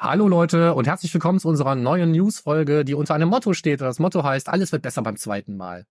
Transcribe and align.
Hallo 0.00 0.28
Leute 0.28 0.74
und 0.74 0.86
herzlich 0.86 1.12
willkommen 1.12 1.40
zu 1.40 1.48
unserer 1.48 1.74
neuen 1.74 2.12
News-Folge, 2.12 2.84
die 2.84 2.94
unter 2.94 3.16
einem 3.16 3.28
Motto 3.28 3.52
steht. 3.52 3.80
Das 3.80 3.98
Motto 3.98 4.22
heißt, 4.22 4.48
alles 4.48 4.70
wird 4.70 4.82
besser 4.82 5.02
beim 5.02 5.16
zweiten 5.16 5.56
Mal. 5.56 5.86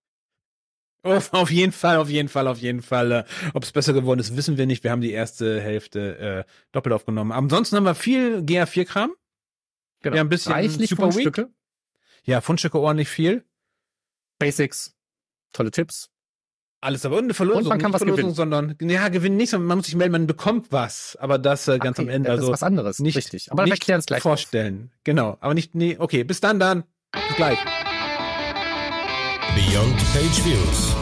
Auf 1.03 1.51
jeden 1.51 1.73
Fall, 1.73 1.97
auf 1.97 2.09
jeden 2.09 2.27
Fall, 2.27 2.47
auf 2.47 2.57
jeden 2.57 2.81
Fall. 2.81 3.11
Äh, 3.11 3.23
Ob 3.53 3.63
es 3.63 3.71
besser 3.71 3.93
geworden 3.93 4.19
ist, 4.19 4.35
wissen 4.35 4.57
wir 4.57 4.65
nicht. 4.65 4.83
Wir 4.83 4.91
haben 4.91 5.01
die 5.01 5.11
erste 5.11 5.61
Hälfte 5.61 6.17
äh, 6.17 6.51
doppelt 6.71 6.93
aufgenommen. 6.93 7.31
Ansonsten 7.31 7.75
haben 7.75 7.83
wir 7.83 7.95
viel 7.95 8.39
GA4-Kram. 8.39 9.13
Genau. 10.01 10.15
Ja, 10.15 10.21
ein 10.21 10.29
bisschen 10.29 10.53
Reichlich 10.53 10.89
Super 10.89 11.11
Fundstücke, 11.11 11.49
Ja, 12.23 12.41
Fundstücke 12.41 12.79
ordentlich 12.79 13.09
viel. 13.09 13.45
Basics, 14.39 14.95
tolle 15.53 15.71
Tipps. 15.71 16.09
Alles 16.79 17.05
aber 17.05 17.17
und 17.17 17.23
eine 17.23 17.33
Verlosung. 17.33 17.63
Und 17.63 17.69
man 17.69 17.79
kann 17.79 17.89
nicht 17.91 18.01
was 18.01 18.07
Verlosung, 18.07 18.35
sondern 18.35 18.75
ja, 18.81 19.09
gewinnen 19.09 19.35
nicht, 19.35 19.49
sondern 19.49 19.67
man 19.67 19.77
muss 19.79 19.87
sich 19.87 19.95
melden, 19.95 20.11
man 20.11 20.27
bekommt 20.27 20.67
was. 20.71 21.17
Aber 21.19 21.39
das 21.39 21.67
äh, 21.67 21.79
ganz 21.79 21.97
Okay, 21.97 22.07
am 22.07 22.13
Ende. 22.13 22.29
Das 22.29 22.37
Also 22.37 22.47
ist 22.49 22.53
was 22.53 22.63
anderes, 22.63 22.99
nicht, 22.99 23.17
richtig. 23.17 23.51
Aber 23.51 23.63
nicht 23.63 23.71
erklären 23.71 23.99
es 23.99 24.05
gleich. 24.05 24.21
vorstellen. 24.21 24.91
Genau. 25.03 25.37
Aber 25.39 25.55
nicht, 25.55 25.73
nee, 25.73 25.95
okay, 25.97 26.23
bis 26.23 26.39
dann, 26.39 26.59
dann. 26.59 26.83
Bis 27.11 27.35
gleich. 27.35 27.57
Beyond 29.55 29.97
Page 30.13 30.45
Views. 30.45 30.95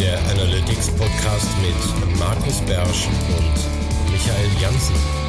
Der 0.00 0.18
Analytics 0.30 0.90
Podcast 0.96 1.48
mit 1.62 2.18
Markus 2.18 2.60
Bersch 2.62 3.06
und 3.06 4.12
Michael 4.12 4.48
Janssen. 4.60 5.27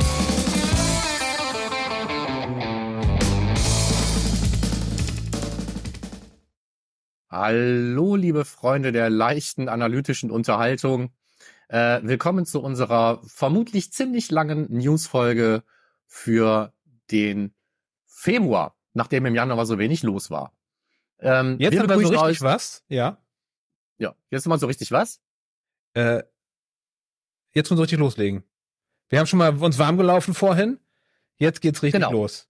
Hallo, 7.29 8.15
liebe 8.15 8.43
Freunde 8.43 8.91
der 8.91 9.09
leichten 9.09 9.70
analytischen 9.70 10.31
Unterhaltung. 10.31 11.11
Äh, 11.67 11.99
willkommen 12.01 12.45
zu 12.47 12.59
unserer 12.61 13.21
vermutlich 13.27 13.93
ziemlich 13.93 14.31
langen 14.31 14.65
News-Folge 14.75 15.63
für 16.07 16.73
den 17.11 17.53
Februar, 18.07 18.76
nachdem 18.93 19.27
im 19.27 19.35
Januar 19.35 19.67
so 19.67 19.77
wenig 19.77 20.01
los 20.01 20.31
war. 20.31 20.54
Ähm, 21.20 21.57
Jetzt 21.59 21.73
wir 21.73 21.84
aber 21.84 21.93
so 21.99 21.99
richtig 22.07 22.20
euch- 22.20 22.41
was. 22.41 22.84
Ja. 22.87 23.21
Ja, 23.99 24.15
jetzt 24.32 24.48
mal 24.48 24.57
so 24.57 24.65
richtig 24.65 24.91
was? 24.91 25.21
Äh, 25.93 26.23
jetzt 27.54 27.70
müssen 27.70 27.77
wir 27.77 27.84
richtig 27.84 27.99
loslegen. 27.99 28.43
Wir 29.09 29.20
haben 29.20 29.27
schon 29.27 29.37
mal 29.39 29.55
uns 29.55 29.77
warm 29.77 29.98
gelaufen 29.98 30.34
vorhin. 30.34 30.79
Jetzt 31.37 31.61
geht's 31.61 31.84
richtig 31.84 32.01
Genau. 32.01 32.11
los. 32.11 32.48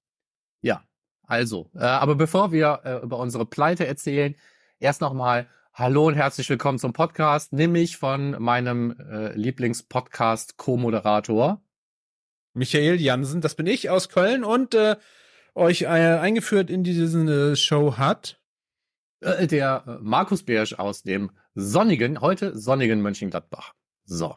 Ja, 0.61 0.83
also, 1.23 1.69
äh, 1.75 1.79
aber 1.79 2.15
bevor 2.15 2.53
wir 2.53 2.79
äh, 2.85 3.03
über 3.03 3.17
unsere 3.17 3.45
Pleite 3.45 3.85
erzählen, 3.85 4.35
erst 4.79 5.01
nochmal 5.01 5.47
Hallo 5.73 6.07
und 6.07 6.15
herzlich 6.15 6.49
willkommen 6.49 6.79
zum 6.79 6.93
Podcast, 6.93 7.53
nämlich 7.53 7.97
von 7.97 8.31
meinem 8.41 8.95
äh, 8.99 9.33
Lieblingspodcast 9.33 10.57
Co-Moderator. 10.57 11.61
Michael 12.53 12.99
Jansen, 12.99 13.41
das 13.41 13.55
bin 13.55 13.67
ich 13.67 13.89
aus 13.89 14.09
Köln 14.09 14.43
und 14.43 14.73
äh, 14.73 14.95
euch 15.55 15.83
äh, 15.83 15.87
eingeführt 15.87 16.69
in 16.69 16.83
diese 16.83 17.55
Show 17.55 17.97
hat. 17.97 18.41
Äh, 19.21 19.47
der 19.47 19.83
äh, 19.85 19.97
Markus 20.01 20.43
Bersch 20.43 20.73
aus 20.73 21.03
dem 21.03 21.31
sonnigen, 21.55 22.21
heute 22.21 22.57
sonnigen 22.57 23.01
Mönchengladbach. 23.01 23.73
So. 24.05 24.35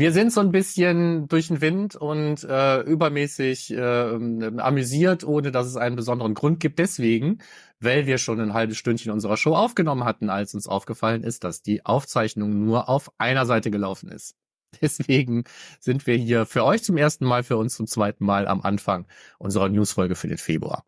Wir 0.00 0.12
sind 0.12 0.32
so 0.32 0.40
ein 0.40 0.50
bisschen 0.50 1.28
durch 1.28 1.48
den 1.48 1.60
Wind 1.60 1.94
und 1.94 2.42
äh, 2.44 2.80
übermäßig 2.80 3.70
äh, 3.74 4.14
amüsiert, 4.56 5.24
ohne 5.24 5.50
dass 5.50 5.66
es 5.66 5.76
einen 5.76 5.94
besonderen 5.94 6.32
Grund 6.32 6.58
gibt. 6.58 6.78
Deswegen, 6.78 7.40
weil 7.80 8.06
wir 8.06 8.16
schon 8.16 8.40
ein 8.40 8.54
halbes 8.54 8.78
Stündchen 8.78 9.12
unserer 9.12 9.36
Show 9.36 9.54
aufgenommen 9.54 10.04
hatten, 10.04 10.30
als 10.30 10.54
uns 10.54 10.66
aufgefallen 10.66 11.22
ist, 11.22 11.44
dass 11.44 11.60
die 11.60 11.84
Aufzeichnung 11.84 12.64
nur 12.64 12.88
auf 12.88 13.12
einer 13.18 13.44
Seite 13.44 13.70
gelaufen 13.70 14.10
ist. 14.10 14.36
Deswegen 14.80 15.44
sind 15.80 16.06
wir 16.06 16.16
hier 16.16 16.46
für 16.46 16.64
euch 16.64 16.82
zum 16.82 16.96
ersten 16.96 17.26
Mal, 17.26 17.42
für 17.42 17.58
uns 17.58 17.74
zum 17.76 17.86
zweiten 17.86 18.24
Mal 18.24 18.48
am 18.48 18.62
Anfang 18.62 19.06
unserer 19.36 19.68
Newsfolge 19.68 20.14
für 20.14 20.28
den 20.28 20.38
Februar. 20.38 20.86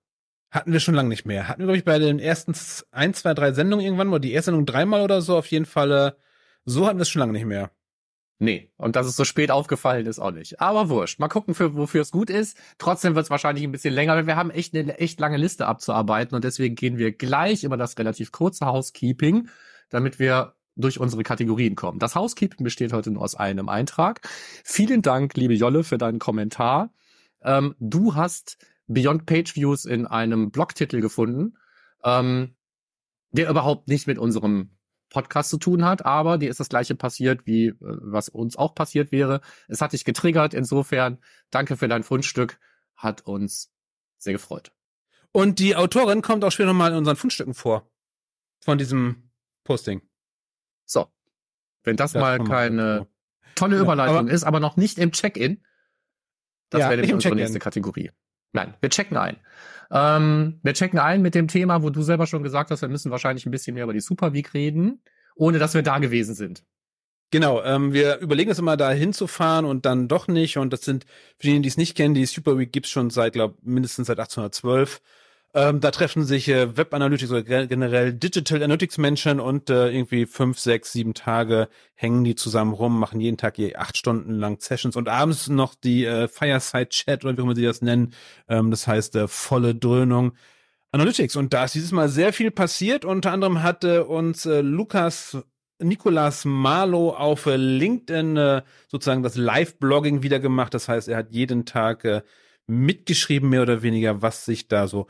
Hatten 0.51 0.73
wir 0.73 0.81
schon 0.81 0.95
lange 0.95 1.11
nicht 1.11 1.27
mehr. 1.27 1.49
Hatten 1.49 1.61
wir, 1.61 1.67
glaube 1.67 1.77
ich, 1.77 1.85
bei 1.85 1.99
den 1.99 2.19
ersten 2.19 2.55
ein, 2.93 3.13
zwei, 3.13 3.35
drei 3.35 3.53
Sendungen 3.53 3.85
irgendwann 3.85 4.09
mal, 4.09 4.21
die 4.21 4.33
erste 4.33 4.53
Sendung 4.53 4.65
dreimal 4.65 5.03
oder 5.03 5.21
so, 5.21 5.37
auf 5.37 5.49
jeden 5.49 5.67
Fall, 5.67 6.17
so 6.65 6.87
hatten 6.87 6.97
wir 6.97 7.03
es 7.03 7.11
schon 7.11 7.21
lange 7.21 7.33
nicht 7.33 7.45
mehr. 7.45 7.71
Nee, 8.43 8.73
und 8.77 8.97
dass 8.97 9.07
es 9.07 9.15
so 9.15 9.23
spät 9.23 9.53
aufgefallen 9.53 10.05
ist, 10.07 10.19
auch 10.19 10.33
nicht. 10.33 10.61
Aber 10.61 10.89
wurscht. 10.89 11.21
Mal 11.21 11.29
gucken, 11.29 11.55
für, 11.55 11.77
wofür 11.77 12.03
es 12.03 12.11
gut 12.11 12.29
ist. 12.29 12.59
Trotzdem 12.77 13.15
wird 13.15 13.27
es 13.27 13.31
wahrscheinlich 13.31 13.63
ein 13.63 13.71
bisschen 13.71 13.95
länger, 13.95 14.17
weil 14.17 14.27
wir 14.27 14.35
haben 14.35 14.51
echt 14.51 14.75
eine 14.75 14.99
echt 14.99 15.21
lange 15.21 15.37
Liste 15.37 15.69
abzuarbeiten 15.69 16.35
und 16.35 16.43
deswegen 16.43 16.75
gehen 16.75 16.99
wir 16.99 17.13
gleich 17.13 17.63
über 17.63 17.77
das 17.77 17.97
relativ 17.99 18.33
kurze 18.33 18.67
Housekeeping, 18.67 19.49
damit 19.91 20.19
wir 20.19 20.57
durch 20.75 20.99
unsere 20.99 21.23
Kategorien 21.23 21.77
kommen. 21.77 22.01
Das 22.01 22.17
Housekeeping 22.17 22.65
besteht 22.65 22.93
heute 22.93 23.13
nur 23.13 23.23
aus 23.23 23.37
einem 23.37 23.69
Eintrag. 23.69 24.29
Vielen 24.65 25.03
Dank, 25.03 25.37
liebe 25.37 25.55
Jolle, 25.55 25.85
für 25.85 25.97
deinen 25.97 26.19
Kommentar. 26.19 26.93
Ähm, 27.43 27.77
du 27.79 28.17
hast 28.17 28.59
Beyond 28.89 29.25
Page 29.25 29.55
Views 29.55 29.85
in 29.85 30.09
einem 30.09 30.51
Blogtitel 30.51 31.01
gefunden, 31.01 31.59
ähm, 32.03 32.57
der 33.31 33.49
überhaupt 33.49 33.87
nicht 33.87 34.09
mit 34.09 34.19
unserem 34.19 34.71
Podcast 35.13 35.51
zu 35.51 35.59
tun 35.59 35.85
hat, 35.85 36.05
aber 36.07 36.39
dir 36.39 36.51
ist 36.51 36.59
das 36.59 36.69
gleiche 36.71 36.95
passiert, 36.95 37.47
wie 37.47 37.67
äh, 37.69 37.77
was 37.81 38.29
uns 38.31 38.57
auch 38.57 38.75
passiert 38.75 39.13
wäre. 39.13 39.41
Es 39.69 39.81
hat 39.81 39.93
dich 39.93 40.05
getriggert, 40.05 40.55
insofern 40.55 41.19
danke 41.51 41.77
für 41.77 41.87
dein 41.87 42.03
Fundstück, 42.03 42.59
hat 42.97 43.21
uns 43.27 43.71
sehr 44.19 44.33
gefreut. 44.33 44.73
Und 45.31 45.59
die 45.59 45.77
Autorin 45.77 46.23
kommt 46.23 46.45
auch 46.45 46.51
später 46.53 46.69
nochmal 46.69 46.93
in 46.93 46.99
unseren 46.99 47.17
Fundstücken 47.17 47.55
vor. 47.55 47.91
Von 48.61 48.79
diesem 48.79 49.31
Posting. 49.65 50.03
So, 50.85 51.07
wenn 51.85 51.97
das, 51.97 52.13
Das 52.13 52.21
mal 52.21 52.43
keine 52.43 53.07
tolle 53.55 53.77
Ja, 53.77 53.83
Überleitung 53.83 54.17
aber- 54.19 54.31
ist, 54.31 54.45
aber 54.45 54.61
noch 54.61 54.77
nicht 54.77 54.99
im 54.99 55.13
Check-in, 55.13 55.63
das 56.71 56.81
Ja, 56.81 56.87
wäre 56.89 56.97
nämlich 56.97 57.13
unsere 57.15 57.35
nächste 57.35 57.59
Kategorie. 57.59 58.13
Nein, 58.53 58.75
wir 58.81 58.91
checken 58.91 59.17
ein. 59.17 59.37
Ähm, 59.91 60.61
wir 60.63 60.75
checken 60.75 60.99
ein 60.99 61.23
mit 61.23 61.35
dem 61.35 61.49
Thema, 61.49 61.83
wo 61.83 61.91
du 61.91 62.03
selber 62.03 62.27
schon 62.27 62.43
gesagt 62.43 62.71
hast, 62.71 62.83
wir 62.83 62.89
müssen 62.89 63.11
wahrscheinlich 63.11 63.47
ein 63.47 63.51
bisschen 63.51 63.75
mehr 63.75 63.85
über 63.85 63.93
die 63.93 64.01
Super 64.01 64.33
Week 64.33 64.55
reden, 64.55 65.03
ohne 65.35 65.59
dass 65.59 65.75
wir 65.75 65.83
da 65.83 65.99
gewesen 65.99 66.35
sind. 66.35 66.65
Genau, 67.31 67.63
ähm, 67.63 67.95
wir 67.95 68.19
überlegen 68.19 68.51
es 68.51 68.59
immer, 68.59 68.77
da 68.77 68.91
hinzufahren 68.91 69.65
und 69.65 69.87
dann 69.87 70.07
doch 70.07 70.29
nicht. 70.29 70.59
Und 70.59 70.71
das 70.73 70.83
sind, 70.83 71.05
für 71.39 71.45
diejenigen, 71.45 71.63
die 71.63 71.69
es 71.71 71.79
nicht 71.79 71.97
kennen, 71.97 72.15
die 72.15 72.27
Super 72.27 72.59
Week 72.59 72.71
gibt's 72.71 72.91
schon 72.91 73.09
seit, 73.09 73.33
glaube 73.33 73.57
mindestens 73.63 74.09
seit 74.09 74.19
1812. 74.19 75.01
Ähm, 75.55 75.81
da 75.81 75.91
treffen 75.91 76.25
sich 76.25 76.49
äh, 76.49 76.77
Web 76.79 76.95
Analytics 76.95 77.31
oder 77.31 77.43
ge- 77.43 77.67
generell 77.67 78.15
Digital 78.15 78.63
Analytics 78.63 78.97
Menschen 78.97 79.39
und 79.39 79.69
äh, 79.69 79.91
irgendwie 79.91 80.25
fünf, 80.25 80.59
sechs, 80.59 80.93
sieben 80.93 81.13
Tage 81.13 81.69
hängen 81.95 82.25
die 82.25 82.35
zusammen 82.35 82.73
rum, 82.73 82.99
machen 82.99 83.21
jeden 83.21 83.37
Tag 83.37 83.59
je 83.59 83.77
acht 83.77 83.99
Stunden 83.99 84.33
lang 84.33 84.61
Sessions 84.61 84.97
und 84.97 85.09
abends 85.11 85.49
noch 85.49 85.75
die 85.75 86.07
äh, 86.07 86.27
Fireside 86.27 86.89
Chat 86.89 87.25
oder 87.25 87.37
wie 87.37 87.41
auch 87.41 87.45
immer 87.45 87.55
sie 87.55 87.65
das 87.65 87.83
nennen. 87.83 88.15
Ähm, 88.49 88.71
das 88.71 88.87
heißt 88.87 89.15
äh, 89.17 89.29
volle 89.29 89.75
Dröhnung. 89.75 90.33
Analytics. 90.91 91.37
Und 91.37 91.53
da 91.55 91.65
ist 91.65 91.75
dieses 91.75 91.93
Mal 91.93 92.09
sehr 92.09 92.33
viel 92.33 92.51
passiert. 92.51 93.05
Unter 93.05 93.33
anderem 93.33 93.63
hatte 93.63 94.05
uns 94.05 94.47
äh, 94.47 94.61
Lukas 94.61 95.39
Nicolas 95.79 96.45
Marlow 96.45 97.11
auf 97.11 97.47
äh, 97.47 97.57
LinkedIn 97.57 98.37
äh, 98.37 98.63
sozusagen 98.89 99.23
das 99.23 99.37
Live-Blogging 99.37 100.23
wieder 100.23 100.39
gemacht. 100.39 100.75
Das 100.75 100.89
heißt, 100.89 101.09
er 101.09 101.17
hat 101.17 101.33
jeden 101.33 101.65
Tag 101.65 102.05
äh, 102.05 102.23
mitgeschrieben, 102.67 103.49
mehr 103.49 103.63
oder 103.63 103.83
weniger, 103.83 104.23
was 104.23 104.45
sich 104.45 104.69
da 104.69 104.87
so 104.87 105.09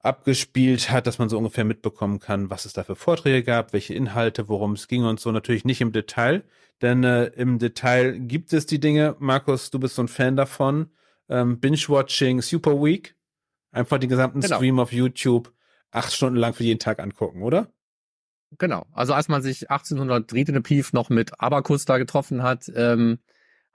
abgespielt 0.00 0.90
hat, 0.90 1.06
dass 1.06 1.18
man 1.18 1.28
so 1.28 1.38
ungefähr 1.38 1.64
mitbekommen 1.64 2.18
kann, 2.18 2.50
was 2.50 2.64
es 2.64 2.72
da 2.72 2.84
für 2.84 2.96
Vorträge 2.96 3.42
gab, 3.42 3.72
welche 3.72 3.94
Inhalte, 3.94 4.48
worum 4.48 4.72
es 4.72 4.88
ging 4.88 5.04
und 5.04 5.20
so. 5.20 5.32
Natürlich 5.32 5.64
nicht 5.64 5.80
im 5.80 5.92
Detail, 5.92 6.44
denn 6.82 7.04
äh, 7.04 7.26
im 7.26 7.58
Detail 7.58 8.18
gibt 8.18 8.52
es 8.52 8.66
die 8.66 8.80
Dinge. 8.80 9.16
Markus, 9.18 9.70
du 9.70 9.78
bist 9.78 9.94
so 9.96 10.02
ein 10.02 10.08
Fan 10.08 10.36
davon. 10.36 10.90
Ähm, 11.28 11.58
Binge-Watching 11.58 12.40
Super 12.42 12.82
Week. 12.82 13.16
Einfach 13.72 13.98
den 13.98 14.08
gesamten 14.08 14.40
Genau. 14.40 14.56
Stream 14.56 14.78
auf 14.78 14.92
YouTube 14.92 15.52
acht 15.90 16.12
Stunden 16.12 16.36
lang 16.38 16.52
für 16.54 16.64
jeden 16.64 16.78
Tag 16.78 17.00
angucken, 17.00 17.42
oder? 17.42 17.68
Genau. 18.58 18.86
Also 18.92 19.12
als 19.14 19.28
man 19.28 19.42
sich 19.42 19.70
1800 19.70 20.32
Riedene 20.32 20.60
Pief 20.60 20.92
noch 20.92 21.08
mit 21.10 21.40
Abacus 21.40 21.84
da 21.84 21.98
getroffen 21.98 22.42
hat, 22.42 22.70
ähm, 22.74 23.18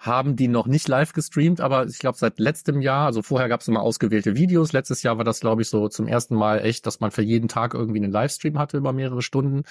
haben 0.01 0.35
die 0.35 0.47
noch 0.47 0.65
nicht 0.65 0.87
live 0.87 1.13
gestreamt, 1.13 1.61
aber 1.61 1.85
ich 1.85 1.99
glaube 1.99 2.17
seit 2.17 2.39
letztem 2.39 2.81
Jahr, 2.81 3.05
also 3.05 3.21
vorher 3.21 3.47
gab 3.49 3.61
es 3.61 3.67
immer 3.67 3.83
ausgewählte 3.83 4.35
Videos. 4.35 4.73
Letztes 4.73 5.03
Jahr 5.03 5.17
war 5.17 5.23
das, 5.23 5.41
glaube 5.41 5.61
ich, 5.61 5.69
so 5.69 5.89
zum 5.89 6.07
ersten 6.07 6.33
Mal 6.33 6.65
echt, 6.65 6.87
dass 6.87 7.01
man 7.01 7.11
für 7.11 7.21
jeden 7.21 7.47
Tag 7.47 7.75
irgendwie 7.75 7.99
einen 7.99 8.11
Livestream 8.11 8.57
hatte 8.57 8.77
über 8.77 8.93
mehrere 8.93 9.21
Stunden. 9.21 9.61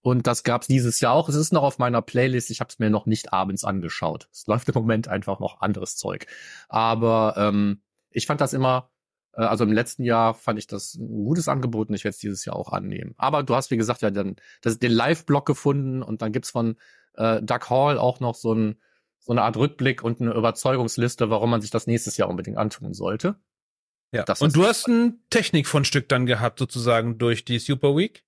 Und 0.00 0.26
das 0.26 0.42
gab 0.42 0.62
es 0.62 0.68
dieses 0.68 1.00
Jahr 1.00 1.12
auch. 1.12 1.28
Es 1.28 1.34
ist 1.34 1.52
noch 1.52 1.64
auf 1.64 1.78
meiner 1.78 2.00
Playlist. 2.00 2.50
Ich 2.50 2.60
habe 2.60 2.68
es 2.70 2.78
mir 2.78 2.88
noch 2.88 3.04
nicht 3.04 3.34
abends 3.34 3.62
angeschaut. 3.62 4.30
Es 4.32 4.46
läuft 4.46 4.70
im 4.70 4.74
Moment 4.74 5.06
einfach 5.06 5.38
noch 5.38 5.60
anderes 5.60 5.96
Zeug. 5.96 6.26
Aber 6.70 7.34
ähm, 7.36 7.82
ich 8.10 8.24
fand 8.24 8.40
das 8.40 8.54
immer, 8.54 8.88
äh, 9.34 9.42
also 9.42 9.64
im 9.64 9.72
letzten 9.72 10.02
Jahr 10.02 10.32
fand 10.32 10.58
ich 10.58 10.66
das 10.66 10.94
ein 10.94 11.24
gutes 11.24 11.46
Angebot 11.46 11.90
und 11.90 11.94
ich 11.94 12.04
werde 12.04 12.14
es 12.14 12.20
dieses 12.20 12.46
Jahr 12.46 12.56
auch 12.56 12.72
annehmen. 12.72 13.12
Aber 13.18 13.42
du 13.42 13.54
hast, 13.54 13.70
wie 13.70 13.76
gesagt, 13.76 14.00
ja 14.00 14.10
dann 14.10 14.36
das, 14.62 14.78
den 14.78 14.92
Live-Blog 14.92 15.44
gefunden 15.44 16.02
und 16.02 16.22
dann 16.22 16.32
gibt's 16.32 16.52
von 16.52 16.76
äh, 17.16 17.42
Doug 17.42 17.68
Hall 17.68 17.98
auch 17.98 18.20
noch 18.20 18.34
so, 18.34 18.54
ein, 18.54 18.76
so 19.28 19.32
eine 19.32 19.42
Art 19.42 19.58
Rückblick 19.58 20.02
und 20.02 20.22
eine 20.22 20.32
Überzeugungsliste, 20.32 21.28
warum 21.28 21.50
man 21.50 21.60
sich 21.60 21.70
das 21.70 21.86
nächstes 21.86 22.16
Jahr 22.16 22.30
unbedingt 22.30 22.56
antun 22.56 22.94
sollte. 22.94 23.36
Ja. 24.10 24.22
Das 24.22 24.40
und 24.40 24.56
du 24.56 24.64
hast 24.64 24.88
ein 24.88 25.22
Technikfundstück 25.28 26.08
dann 26.08 26.24
gehabt, 26.24 26.58
sozusagen 26.58 27.18
durch 27.18 27.44
die 27.44 27.58
Super 27.58 27.94
Week. 27.94 28.24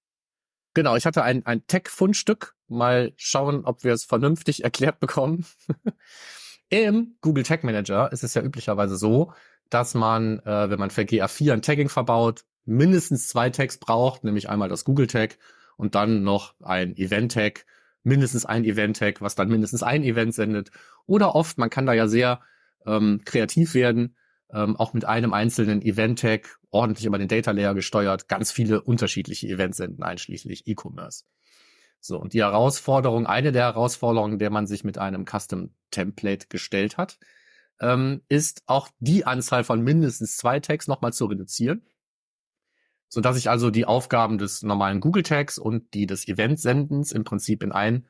Genau, 0.75 0.97
ich 0.97 1.07
hatte 1.07 1.23
ein, 1.23 1.47
ein 1.47 1.67
Tech-Fundstück. 1.67 2.55
Mal 2.69 3.15
schauen, 3.17 3.65
ob 3.65 3.83
wir 3.83 3.95
es 3.95 4.05
vernünftig 4.05 4.63
erklärt 4.65 5.01
bekommen. 5.01 5.47
Im 6.69 7.17
Google 7.23 7.45
Tag 7.45 7.65
Manager 7.65 8.13
ist 8.13 8.23
es 8.23 8.35
ja 8.35 8.43
üblicherweise 8.43 8.97
so, 8.97 9.33
dass 9.71 9.95
man, 9.95 10.41
äh, 10.41 10.69
wenn 10.69 10.79
man 10.79 10.91
für 10.91 11.03
GA4 11.03 11.55
ein 11.55 11.63
Tagging 11.63 11.89
verbaut, 11.89 12.45
mindestens 12.67 13.27
zwei 13.29 13.49
Tags 13.49 13.79
braucht, 13.79 14.23
nämlich 14.23 14.51
einmal 14.51 14.69
das 14.69 14.85
Google 14.85 15.07
Tag 15.07 15.39
und 15.79 15.95
dann 15.95 16.25
noch 16.25 16.57
ein 16.61 16.95
Event 16.99 17.33
Tag, 17.33 17.65
mindestens 18.03 18.47
ein 18.47 18.65
Event 18.65 18.99
Tag, 18.99 19.21
was 19.21 19.35
dann 19.35 19.49
mindestens 19.49 19.83
ein 19.83 20.03
Event 20.03 20.35
sendet. 20.35 20.71
Oder 21.07 21.35
oft, 21.35 21.59
man 21.59 21.71
kann 21.71 21.87
da 21.87 21.93
ja 21.93 22.09
sehr 22.09 22.41
ähm, 22.87 23.23
kreativ 23.25 23.75
werden, 23.75 24.17
ähm, 24.53 24.77
auch 24.77 24.93
mit 24.93 25.05
einem 25.05 25.33
einzelnen 25.33 25.83
Event 25.83 26.21
Tag 26.21 26.59
ordentlich 26.71 27.07
über 27.07 27.19
den 27.19 27.29
Data 27.29 27.51
Layer 27.51 27.75
gesteuert, 27.75 28.29
ganz 28.29 28.53
viele 28.53 28.81
unterschiedliche 28.83 29.49
Events 29.49 29.79
senden, 29.79 30.03
einschließlich 30.03 30.67
E-Commerce. 30.67 31.25
So, 32.01 32.19
und 32.19 32.33
die 32.33 32.41
Herausforderung, 32.41 33.27
eine 33.27 33.53
der 33.53 33.65
Herausforderungen, 33.65 34.39
der 34.39 34.51
man 34.51 34.67
sich 34.67 34.85
mit 34.85 34.97
einem 34.97 35.27
Custom 35.27 35.75
Template 35.91 36.47
gestellt 36.49 36.97
hat, 36.97 37.19
ähm, 37.81 38.23
ist 38.29 38.63
auch 38.67 38.89
die 39.01 39.27
Anzahl 39.27 39.65
von 39.65 39.83
mindestens 39.83 40.37
zwei 40.37 40.61
Tags 40.61 40.87
nochmal 40.87 41.13
zu 41.13 41.27
reduzieren. 41.27 41.85
So 43.11 43.21
dass 43.21 43.37
ich 43.37 43.51
also 43.51 43.71
die 43.71 43.85
Aufgaben 43.85 44.39
des 44.39 44.63
normalen 44.63 45.01
Google 45.01 45.25
Tags 45.25 45.59
und 45.59 45.93
die 45.95 46.07
des 46.07 46.27
Event-Sendens 46.29 47.13
im 47.13 47.25
Prinzip 47.25 47.63
in 47.63 47.73
ein 47.73 48.07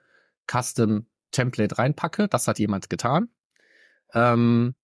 Custom 0.47 1.07
Template 1.33 1.79
reinpacke. 1.79 2.29
Das 2.29 2.47
hat 2.47 2.59
jemand 2.59 2.91
getan. 2.91 3.31
Ähm, 4.15 4.75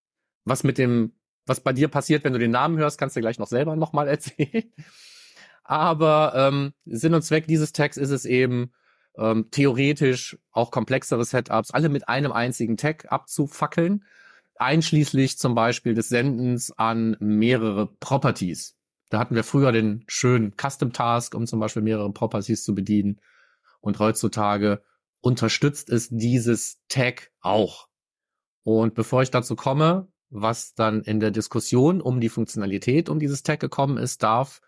was 0.45 0.65
mit 0.65 0.79
dem, 0.79 1.13
was 1.45 1.61
bei 1.61 1.73
dir 1.73 1.89
passiert, 1.89 2.25
wenn 2.25 2.33
du 2.33 2.39
den 2.39 2.51
Namen 2.51 2.79
hörst, 2.79 2.99
kannst 2.99 3.15
du 3.15 3.21
gleich 3.21 3.39
noch 3.39 3.47
selber 3.47 3.77
nochmal 3.77 4.09
erzählen. 4.09 4.73
Aber 5.63 6.33
ähm, 6.35 6.73
Sinn 6.87 7.15
und 7.15 7.23
Zweck 7.23 7.47
dieses 7.47 7.73
Tags 7.73 7.97
ist 7.97 8.11
es 8.11 8.25
eben, 8.25 8.73
ähm, 9.19 9.49
theoretisch 9.51 10.39
auch 10.53 10.71
komplexere 10.71 11.25
Setups 11.25 11.71
alle 11.71 11.89
mit 11.89 12.09
einem 12.09 12.33
einzigen 12.33 12.77
Tag 12.77 13.11
abzufackeln, 13.11 14.05
einschließlich 14.57 15.39
zum 15.39 15.55
Beispiel 15.55 15.95
des 15.95 16.09
Sendens 16.09 16.73
an 16.73 17.17
mehrere 17.21 17.87
Properties. 17.87 18.77
Da 19.09 19.19
hatten 19.19 19.35
wir 19.35 19.45
früher 19.45 19.73
den 19.73 20.05
schönen 20.09 20.55
Custom 20.57 20.93
Task, 20.93 21.35
um 21.35 21.47
zum 21.47 21.61
Beispiel 21.61 21.83
mehrere 21.83 22.13
Properties 22.13 22.65
zu 22.65 22.75
bedienen. 22.75 23.21
Und 23.81 23.99
heutzutage 23.99 24.83
unterstützt 25.21 25.91
es 25.91 26.09
dieses 26.11 26.81
Tag 26.89 27.31
auch. 27.41 27.89
Und 28.65 28.95
bevor 28.95 29.23
ich 29.23 29.31
dazu 29.31 29.55
komme, 29.55 30.09
was 30.29 30.75
dann 30.75 31.03
in 31.03 31.21
der 31.21 31.31
Diskussion 31.31 32.01
um 32.01 32.21
die 32.21 32.29
Funktionalität 32.29 33.09
um 33.09 33.21
dieses 33.21 33.43
Tag 33.43 33.61
gekommen 33.61 33.97
ist, 33.97 34.23
darf 34.23 34.61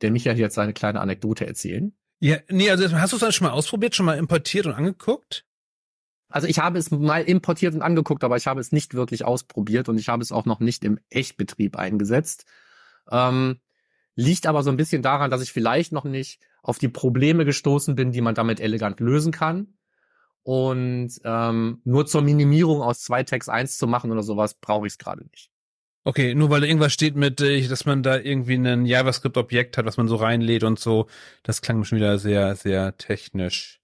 der 0.00 0.10
Michael 0.10 0.38
jetzt 0.38 0.58
eine 0.58 0.72
kleine 0.72 1.00
Anekdote 1.00 1.46
erzählen. 1.46 1.94
Ja, 2.18 2.38
nee, 2.48 2.70
also 2.70 2.90
hast 2.92 3.12
du 3.12 3.16
es 3.16 3.20
dann 3.20 3.32
schon 3.32 3.46
mal 3.46 3.52
ausprobiert, 3.52 3.94
schon 3.94 4.06
mal 4.06 4.18
importiert 4.18 4.66
und 4.66 4.72
angeguckt? 4.72 5.44
Also 6.28 6.48
ich 6.48 6.58
habe 6.60 6.78
es 6.78 6.90
mal 6.90 7.22
importiert 7.24 7.74
und 7.74 7.82
angeguckt, 7.82 8.24
aber 8.24 8.36
ich 8.36 8.46
habe 8.46 8.60
es 8.60 8.72
nicht 8.72 8.94
wirklich 8.94 9.24
ausprobiert 9.24 9.88
und 9.88 9.98
ich 9.98 10.08
habe 10.08 10.22
es 10.22 10.32
auch 10.32 10.46
noch 10.46 10.60
nicht 10.60 10.82
im 10.84 10.98
Echtbetrieb 11.10 11.76
eingesetzt. 11.76 12.46
Ähm, 13.10 13.60
liegt 14.14 14.46
aber 14.46 14.62
so 14.62 14.70
ein 14.70 14.76
bisschen 14.76 15.02
daran, 15.02 15.30
dass 15.30 15.42
ich 15.42 15.52
vielleicht 15.52 15.92
noch 15.92 16.04
nicht 16.04 16.40
auf 16.62 16.78
die 16.78 16.88
Probleme 16.88 17.44
gestoßen 17.44 17.94
bin, 17.94 18.12
die 18.12 18.20
man 18.20 18.34
damit 18.34 18.60
elegant 18.60 19.00
lösen 19.00 19.32
kann. 19.32 19.74
Und 20.44 21.12
ähm, 21.24 21.80
nur 21.84 22.06
zur 22.06 22.22
Minimierung 22.22 22.82
aus 22.82 23.00
zwei 23.00 23.22
Tags 23.22 23.48
eins 23.48 23.78
zu 23.78 23.86
machen 23.86 24.10
oder 24.10 24.22
sowas, 24.22 24.54
brauche 24.54 24.86
ich 24.86 24.94
es 24.94 24.98
gerade 24.98 25.24
nicht. 25.30 25.50
Okay, 26.04 26.34
nur 26.34 26.50
weil 26.50 26.64
irgendwas 26.64 26.92
steht 26.92 27.14
mit, 27.14 27.40
äh, 27.40 27.66
dass 27.68 27.84
man 27.84 28.02
da 28.02 28.18
irgendwie 28.18 28.54
ein 28.54 28.86
JavaScript-Objekt 28.86 29.78
hat, 29.78 29.86
was 29.86 29.96
man 29.96 30.08
so 30.08 30.16
reinlädt 30.16 30.64
und 30.64 30.80
so. 30.80 31.06
Das 31.44 31.62
klang 31.62 31.84
schon 31.84 31.98
wieder 31.98 32.18
sehr, 32.18 32.56
sehr 32.56 32.96
technisch. 32.96 33.81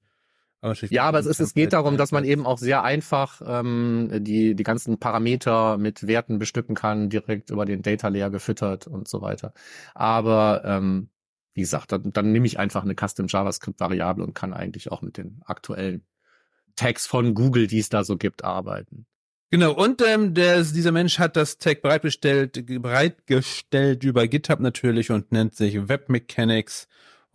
Aber 0.60 0.74
ja, 0.90 1.04
aber 1.04 1.20
es, 1.20 1.26
ist, 1.26 1.38
es 1.38 1.54
geht 1.54 1.72
darum, 1.72 1.96
dass 1.96 2.10
man 2.10 2.24
eben 2.24 2.44
auch 2.44 2.58
sehr 2.58 2.82
einfach 2.82 3.40
ähm, 3.46 4.10
die, 4.12 4.56
die 4.56 4.62
ganzen 4.64 4.98
Parameter 4.98 5.78
mit 5.78 6.06
Werten 6.06 6.38
bestücken 6.40 6.74
kann, 6.74 7.10
direkt 7.10 7.50
über 7.50 7.64
den 7.64 7.82
Data 7.82 8.08
Layer 8.08 8.30
gefüttert 8.30 8.88
und 8.88 9.06
so 9.06 9.22
weiter. 9.22 9.52
Aber 9.94 10.62
ähm, 10.64 11.10
wie 11.54 11.60
gesagt, 11.60 11.92
dann, 11.92 12.12
dann 12.12 12.32
nehme 12.32 12.46
ich 12.46 12.58
einfach 12.58 12.82
eine 12.82 12.94
Custom 12.94 13.26
JavaScript-Variable 13.28 14.24
und 14.24 14.34
kann 14.34 14.52
eigentlich 14.52 14.90
auch 14.90 15.02
mit 15.02 15.16
den 15.16 15.42
aktuellen 15.44 16.04
Tags 16.74 17.06
von 17.06 17.34
Google, 17.34 17.66
die 17.68 17.78
es 17.78 17.88
da 17.88 18.02
so 18.02 18.16
gibt, 18.16 18.44
arbeiten. 18.44 19.06
Genau, 19.50 19.72
und 19.72 20.02
ähm, 20.02 20.34
der, 20.34 20.62
dieser 20.62 20.92
Mensch 20.92 21.18
hat 21.18 21.34
das 21.36 21.58
Tag 21.58 21.82
bereitgestellt, 21.82 22.64
bereitgestellt 22.82 24.04
über 24.04 24.28
GitHub 24.28 24.60
natürlich 24.60 25.10
und 25.10 25.32
nennt 25.32 25.54
sich 25.54 25.88
Web 25.88 26.10
Mechanics. 26.10 26.86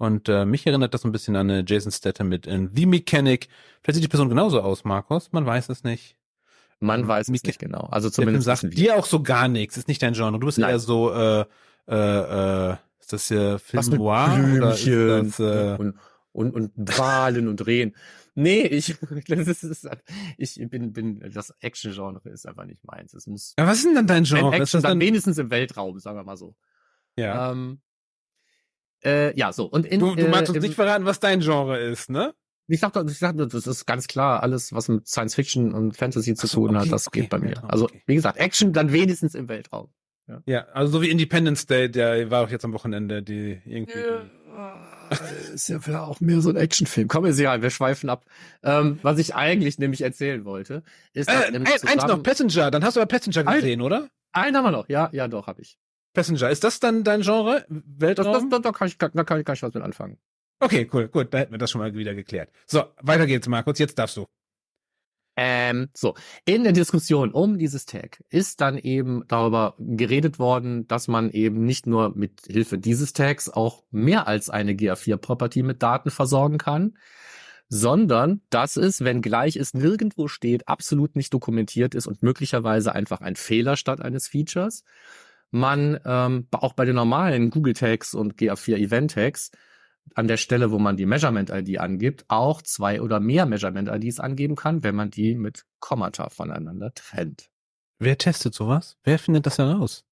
Und 0.04 0.28
äh, 0.28 0.44
mich 0.44 0.68
erinnert 0.68 0.94
das 0.94 1.06
ein 1.06 1.14
bisschen 1.14 1.38
an 1.38 1.50
eine 1.50 1.64
Jason 1.66 1.90
Statham 1.90 2.28
mit 2.28 2.46
in 2.46 2.70
The 2.76 2.86
Mechanic. 2.86 3.48
Vielleicht 3.82 3.96
sieht 3.96 4.04
die 4.04 4.10
Person 4.10 4.28
genauso 4.28 4.60
aus, 4.60 4.84
Markus. 4.84 5.32
Man 5.32 5.46
weiß 5.46 5.70
es 5.70 5.86
nicht. 5.86 6.18
Man 6.82 7.08
weiß 7.08 7.30
es 7.30 7.44
nicht 7.44 7.58
genau. 7.58 7.88
Also 7.90 8.10
zumindest 8.10 8.46
der 8.46 8.58
sagt 8.58 8.78
dir 8.78 8.98
auch 8.98 9.06
so 9.06 9.24
gar 9.24 9.48
nichts. 9.48 9.78
Ist 9.78 9.88
nicht 9.88 10.02
dein 10.02 10.12
Genre. 10.12 10.38
Du 10.38 10.46
bist 10.46 10.58
Nein. 10.58 10.72
eher 10.72 10.80
so 10.80 11.14
äh, 11.14 11.46
äh, 11.88 12.72
äh, 12.72 12.76
ist 13.00 13.14
das 13.14 13.30
hier 13.30 13.60
Film 13.60 13.86
Noir 13.92 14.58
oder 14.58 14.74
ist 14.74 14.86
das, 14.86 15.40
äh, 15.40 15.78
und, 15.80 15.96
und, 16.34 16.54
und 16.54 16.72
Wahlen 16.76 17.48
und 17.48 17.66
Rehen. 17.66 17.96
Nee, 18.36 18.64
ich, 18.64 18.98
das 19.30 19.64
ist, 19.64 19.90
ich 20.38 20.70
bin, 20.70 20.92
bin, 20.92 21.32
das 21.34 21.54
Action-Genre 21.62 22.30
ist 22.30 22.46
einfach 22.46 22.66
nicht 22.66 22.84
meins. 22.84 23.14
Es 23.14 23.26
muss. 23.26 23.54
Ja, 23.58 23.68
was 23.68 23.78
ist 23.78 23.86
denn 23.86 23.96
dann 23.96 24.08
dein 24.08 24.26
Genre? 24.26 24.54
Action, 24.54 24.82
dann, 24.82 24.92
dann 24.92 25.00
wenigstens 25.00 25.38
im 25.38 25.50
Weltraum, 25.50 25.98
sagen 26.00 26.18
wir 26.18 26.24
mal 26.26 26.36
so. 26.36 26.56
Ja. 27.16 27.52
Ähm, 27.52 27.80
äh, 29.06 29.38
ja, 29.38 29.54
so. 29.54 29.66
Und 29.66 29.86
in, 29.86 30.00
du, 30.00 30.16
du 30.16 30.28
magst 30.28 30.50
äh, 30.50 30.56
uns 30.56 30.64
nicht 30.64 30.76
verraten, 30.76 31.06
was 31.06 31.20
dein 31.20 31.40
Genre 31.42 31.80
ist, 31.80 32.10
ne? 32.10 32.34
Ich 32.68 32.80
dachte, 32.80 33.06
ich 33.08 33.20
dachte, 33.20 33.48
das 33.48 33.68
ist 33.68 33.86
ganz 33.86 34.08
klar, 34.08 34.42
alles, 34.42 34.74
was 34.74 34.88
mit 34.88 35.08
Science 35.08 35.36
Fiction 35.36 35.74
und 35.74 35.98
Fantasy 35.98 36.34
zu 36.34 36.48
so, 36.48 36.62
tun 36.62 36.76
okay, 36.76 36.86
hat, 36.86 36.92
das 36.92 37.08
okay, 37.08 37.22
geht 37.22 37.30
bei 37.30 37.40
mir. 37.40 37.48
Weltraum, 37.48 37.70
also, 37.70 37.90
wie 38.06 38.16
gesagt, 38.16 38.38
Action 38.38 38.72
dann 38.72 38.94
wenigstens 38.94 39.36
im 39.36 39.50
Weltraum. 39.50 39.90
Ja. 40.28 40.42
ja, 40.46 40.66
also 40.74 40.94
so 40.94 41.02
wie 41.02 41.10
Independence 41.10 41.66
Day, 41.66 41.92
der 41.92 42.32
war 42.32 42.46
auch 42.46 42.50
jetzt 42.50 42.64
am 42.64 42.72
Wochenende, 42.72 43.22
die 43.22 43.62
irgendwie. 43.66 44.00
Ja 44.00 44.24
ist 45.54 45.70
ja 45.70 46.04
auch 46.04 46.20
mehr 46.20 46.42
so 46.42 46.50
ein 46.50 46.56
Actionfilm. 46.56 47.08
Komm, 47.08 47.26
ist 47.26 47.40
ja, 47.40 47.62
wir 47.62 47.70
schweifen 47.70 48.10
ab. 48.10 48.26
Ähm, 48.64 49.00
was 49.02 49.18
ich 49.20 49.36
eigentlich 49.36 49.80
nämlich 49.80 50.02
erzählen 50.02 50.46
wollte, 50.46 50.84
ist, 51.14 51.30
äh, 51.30 51.48
ein, 51.48 51.66
eins 51.66 51.84
noch, 51.84 52.22
Passenger. 52.24 52.72
Dann 52.72 52.84
hast 52.84 52.96
du 52.96 53.02
aber 53.02 53.08
Passenger 53.08 53.44
gesehen, 53.44 53.80
ein, 53.80 53.86
oder? 53.86 54.10
Einen 54.32 54.58
haben 54.58 54.64
wir 54.64 54.72
noch. 54.72 54.90
Ja, 54.90 55.10
ja, 55.12 55.28
doch, 55.28 55.48
habe 55.48 55.62
ich. 55.62 55.78
Passenger. 56.14 56.50
Ist 56.50 56.64
das 56.64 56.80
dann 56.80 57.04
dein 57.04 57.22
Genre? 57.22 57.66
Weltraum? 57.70 58.50
Das, 58.50 58.62
das, 58.62 58.62
da, 58.62 58.72
kann 58.72 58.88
ich, 58.88 58.98
da 58.98 59.10
kann 59.10 59.40
ich 59.40 59.46
gar 59.46 59.54
nicht 59.54 59.64
was 59.64 59.74
mit 59.74 59.84
anfangen. 59.84 60.18
Okay, 60.60 60.90
cool, 60.94 61.08
gut. 61.10 61.34
Da 61.34 61.40
hätten 61.40 61.52
wir 61.52 61.58
das 61.58 61.72
schon 61.72 61.82
mal 61.82 61.94
wieder 61.94 62.16
geklärt. 62.16 62.50
So, 62.68 62.84
weiter 63.02 63.26
geht's, 63.26 63.48
Markus. 63.48 63.80
Jetzt 63.80 64.00
darfst 64.00 64.18
du. 64.18 64.28
Ähm, 65.36 65.90
so, 65.96 66.14
in 66.46 66.64
der 66.64 66.74
Diskussion 66.74 67.32
um 67.32 67.58
dieses 67.58 67.88
Tag 67.88 68.24
ist 68.30 68.62
dann 68.62 68.78
eben 68.78 69.24
darüber 69.28 69.76
geredet 69.80 70.38
worden, 70.38 70.88
dass 70.88 71.08
man 71.08 71.32
eben 71.32 71.66
nicht 71.66 71.88
nur 71.88 72.16
mit 72.16 72.42
Hilfe 72.46 72.78
dieses 72.78 73.14
Tags 73.14 73.50
auch 73.50 73.84
mehr 73.90 74.28
als 74.28 74.52
eine 74.52 74.74
GA4-Property 74.74 75.64
mit 75.64 75.82
Daten 75.82 76.12
versorgen 76.12 76.60
kann, 76.60 76.98
sondern 77.68 78.42
dass 78.52 78.78
es, 78.78 79.04
wenn 79.04 79.24
gleich 79.24 79.56
es 79.56 79.74
nirgendwo 79.74 80.28
steht, 80.28 80.68
absolut 80.68 81.16
nicht 81.16 81.34
dokumentiert 81.34 81.96
ist 81.96 82.06
und 82.06 82.22
möglicherweise 82.22 82.94
einfach 82.94 83.22
ein 83.22 83.36
Fehler 83.36 83.76
statt 83.76 84.02
eines 84.02 84.28
Features, 84.28 84.84
man 85.54 86.00
ähm, 86.06 86.48
auch 86.52 86.74
bei 86.74 86.86
den 86.86 86.96
normalen 86.96 87.50
Google 87.50 87.74
Tags 87.74 88.14
und 88.14 88.36
GA4 88.36 88.78
Event 88.78 89.12
Tags 89.12 89.52
an 90.16 90.28
der 90.28 90.38
Stelle, 90.38 90.72
wo 90.72 90.80
man 90.80 90.98
die 90.98 91.06
Measurement-ID 91.06 91.80
angibt, 91.80 92.26
auch 92.28 92.62
zwei 92.62 93.02
oder 93.02 93.20
mehr 93.20 93.46
Measurement-IDs 93.46 94.20
angeben 94.20 94.56
kann, 94.56 94.84
wenn 94.84 94.96
man 94.96 95.10
die 95.10 95.36
mit 95.36 95.66
Kommata 95.80 96.30
voneinander 96.30 96.94
trennt. 96.94 97.50
Wer 98.00 98.18
testet 98.18 98.54
sowas? 98.54 98.98
Wer 99.04 99.20
findet 99.20 99.46
das 99.46 99.58
heraus? 99.58 100.04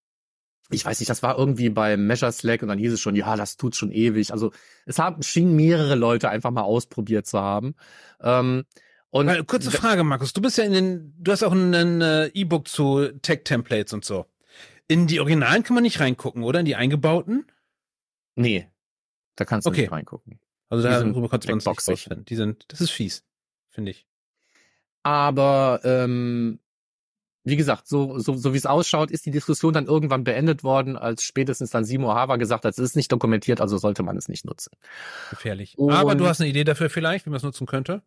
Ich 0.69 0.85
weiß 0.85 0.99
nicht, 1.01 1.09
das 1.09 1.21
war 1.21 1.37
irgendwie 1.37 1.69
bei 1.69 1.97
Measure 1.97 2.31
Slack 2.31 2.61
und 2.61 2.69
dann 2.69 2.79
hieß 2.79 2.93
es 2.93 3.01
schon, 3.01 3.15
ja, 3.15 3.35
das 3.35 3.57
tut 3.57 3.75
schon 3.75 3.91
ewig. 3.91 4.31
Also 4.31 4.51
es 4.85 4.99
haben 4.99 5.21
schienen 5.21 5.55
mehrere 5.55 5.95
Leute 5.95 6.29
einfach 6.29 6.51
mal 6.51 6.61
ausprobiert 6.61 7.27
zu 7.27 7.39
haben. 7.39 7.75
Ähm, 8.21 8.63
und 9.09 9.27
Weil, 9.27 9.43
kurze 9.43 9.71
Frage, 9.71 10.05
Markus, 10.05 10.31
du 10.31 10.41
bist 10.41 10.57
ja 10.57 10.63
in 10.63 10.71
den, 10.71 11.13
du 11.17 11.31
hast 11.33 11.43
auch 11.43 11.51
ein 11.51 12.01
äh, 12.01 12.27
E-Book 12.27 12.69
zu 12.69 13.09
Tech-Templates 13.21 13.91
und 13.91 14.05
so. 14.05 14.25
In 14.91 15.07
die 15.07 15.21
Originalen 15.21 15.63
kann 15.63 15.75
man 15.75 15.83
nicht 15.83 16.01
reingucken, 16.01 16.43
oder? 16.43 16.59
In 16.59 16.65
die 16.65 16.75
eingebauten? 16.75 17.45
Nee, 18.35 18.67
da 19.37 19.45
kannst 19.45 19.65
du 19.65 19.69
okay. 19.69 19.83
nicht 19.83 19.91
reingucken. 19.93 20.41
Also 20.67 20.83
darüber 20.83 21.29
kannst 21.29 21.47
du 21.47 21.53
uns 21.53 21.65
nicht 21.65 21.81
vorstellen. 21.81 22.25
Die 22.25 22.35
sind, 22.35 22.65
das 22.67 22.81
ist 22.81 22.91
fies, 22.91 23.23
finde 23.69 23.91
ich. 23.91 24.05
Aber 25.03 25.79
ähm, 25.85 26.59
wie 27.45 27.55
gesagt, 27.55 27.87
so, 27.87 28.19
so, 28.19 28.35
so 28.35 28.51
wie 28.51 28.57
es 28.57 28.65
ausschaut, 28.65 29.11
ist 29.11 29.25
die 29.25 29.31
Diskussion 29.31 29.71
dann 29.71 29.85
irgendwann 29.85 30.25
beendet 30.25 30.61
worden, 30.61 30.97
als 30.97 31.23
spätestens 31.23 31.69
dann 31.69 31.85
Simo 31.85 32.13
Hava 32.13 32.35
gesagt 32.35 32.65
hat, 32.65 32.73
es 32.73 32.79
ist 32.79 32.97
nicht 32.97 33.13
dokumentiert, 33.13 33.61
also 33.61 33.77
sollte 33.77 34.03
man 34.03 34.17
es 34.17 34.27
nicht 34.27 34.43
nutzen. 34.43 34.73
Gefährlich. 35.29 35.77
Und 35.77 35.93
Aber 35.93 36.15
du 36.15 36.27
hast 36.27 36.41
eine 36.41 36.49
Idee 36.49 36.65
dafür 36.65 36.89
vielleicht, 36.89 37.25
wie 37.25 37.29
man 37.29 37.37
es 37.37 37.43
nutzen 37.43 37.65
könnte? 37.65 38.01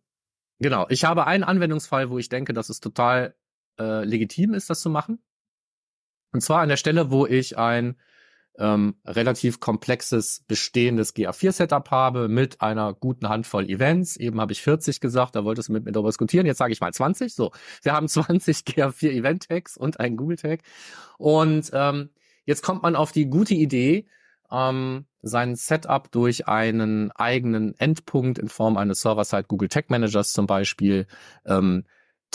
Genau. 0.59 0.85
Ich 0.89 1.03
habe 1.03 1.25
einen 1.25 1.43
Anwendungsfall, 1.43 2.11
wo 2.11 2.19
ich 2.19 2.29
denke, 2.29 2.53
dass 2.53 2.69
es 2.69 2.79
total 2.79 3.33
äh, 3.79 4.05
legitim 4.05 4.53
ist, 4.53 4.69
das 4.69 4.81
zu 4.81 4.91
machen. 4.91 5.17
Und 6.35 6.41
zwar 6.41 6.59
an 6.59 6.67
der 6.67 6.75
Stelle, 6.75 7.11
wo 7.11 7.25
ich 7.25 7.57
ein 7.57 7.95
ähm, 8.59 8.95
relativ 9.05 9.61
komplexes 9.61 10.43
bestehendes 10.45 11.15
GA4-Setup 11.15 11.89
habe 11.91 12.27
mit 12.27 12.59
einer 12.59 12.93
guten 12.93 13.29
Handvoll 13.29 13.69
Events. 13.69 14.17
Eben 14.17 14.41
habe 14.41 14.51
ich 14.51 14.61
40 14.61 14.99
gesagt, 14.99 15.37
da 15.37 15.45
wolltest 15.45 15.69
du 15.69 15.71
mit 15.71 15.85
mir 15.85 15.93
darüber 15.93 16.09
diskutieren. 16.09 16.45
Jetzt 16.45 16.57
sage 16.57 16.73
ich 16.73 16.81
mal 16.81 16.91
20. 16.91 17.33
So, 17.33 17.53
wir 17.83 17.93
haben 17.93 18.09
20 18.09 18.57
GA4 18.67 19.11
Event-Tags 19.11 19.77
und 19.77 20.01
einen 20.01 20.17
Google-Tag. 20.17 20.59
Und 21.17 21.71
ähm, 21.71 22.09
jetzt 22.43 22.63
kommt 22.63 22.83
man 22.83 22.97
auf 22.97 23.13
die 23.13 23.29
gute 23.29 23.53
Idee, 23.53 24.05
ähm, 24.51 25.05
sein 25.21 25.55
Setup 25.55 26.11
durch 26.11 26.49
einen 26.49 27.11
eigenen 27.11 27.79
Endpunkt 27.79 28.39
in 28.39 28.49
Form 28.49 28.75
eines 28.75 28.99
Server-Side 28.99 29.45
Google 29.47 29.69
Tag 29.69 29.89
Managers 29.89 30.33
zum 30.33 30.47
Beispiel 30.47 31.07
ähm, 31.45 31.85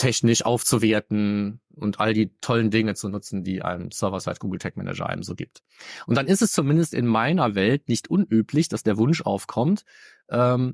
technisch 0.01 0.43
aufzuwerten 0.43 1.61
und 1.75 1.99
all 1.99 2.15
die 2.15 2.35
tollen 2.41 2.71
Dinge 2.71 2.95
zu 2.95 3.07
nutzen, 3.07 3.43
die 3.43 3.61
ein 3.61 3.91
Server-Side 3.91 4.37
Google 4.39 4.57
Tag 4.57 4.75
Manager 4.75 5.05
einem 5.07 5.21
so 5.21 5.35
gibt. 5.35 5.61
Und 6.07 6.17
dann 6.17 6.25
ist 6.25 6.41
es 6.41 6.53
zumindest 6.53 6.95
in 6.95 7.05
meiner 7.05 7.53
Welt 7.53 7.87
nicht 7.87 8.09
unüblich, 8.09 8.67
dass 8.67 8.81
der 8.81 8.97
Wunsch 8.97 9.21
aufkommt, 9.21 9.85
ähm, 10.29 10.73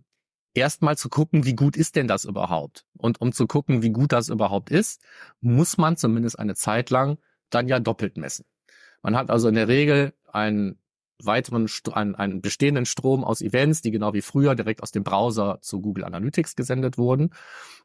erstmal 0.53 0.98
zu 0.98 1.10
gucken, 1.10 1.43
wie 1.43 1.55
gut 1.55 1.75
ist 1.75 1.98
denn 1.98 2.07
das 2.07 2.24
überhaupt? 2.24 2.86
Und 2.98 3.19
um 3.19 3.34
zu 3.34 3.48
gucken, 3.48 3.84
wie 3.84 3.89
gut 3.89 4.13
das 4.13 4.29
überhaupt 4.29 4.69
ist, 4.69 5.01
muss 5.41 5.77
man 5.77 5.98
zumindest 5.98 6.39
eine 6.39 6.55
Zeit 6.55 6.89
lang 6.89 7.17
dann 7.50 7.67
ja 7.67 7.81
doppelt 7.81 8.15
messen. 8.15 8.46
Man 9.01 9.17
hat 9.17 9.29
also 9.29 9.50
in 9.50 9.55
der 9.55 9.67
Regel 9.67 10.13
einen 10.31 10.79
weiteren, 11.24 11.67
einen, 11.93 12.15
einen 12.15 12.41
bestehenden 12.41 12.86
Strom 12.86 13.24
aus 13.24 13.41
Events, 13.41 13.81
die 13.81 13.91
genau 13.91 14.13
wie 14.13 14.21
früher 14.21 14.55
direkt 14.55 14.83
aus 14.83 14.91
dem 14.91 15.03
Browser 15.03 15.59
zu 15.62 15.81
Google 15.81 16.03
Analytics 16.03 16.55
gesendet 16.55 16.97
wurden. 16.97 17.31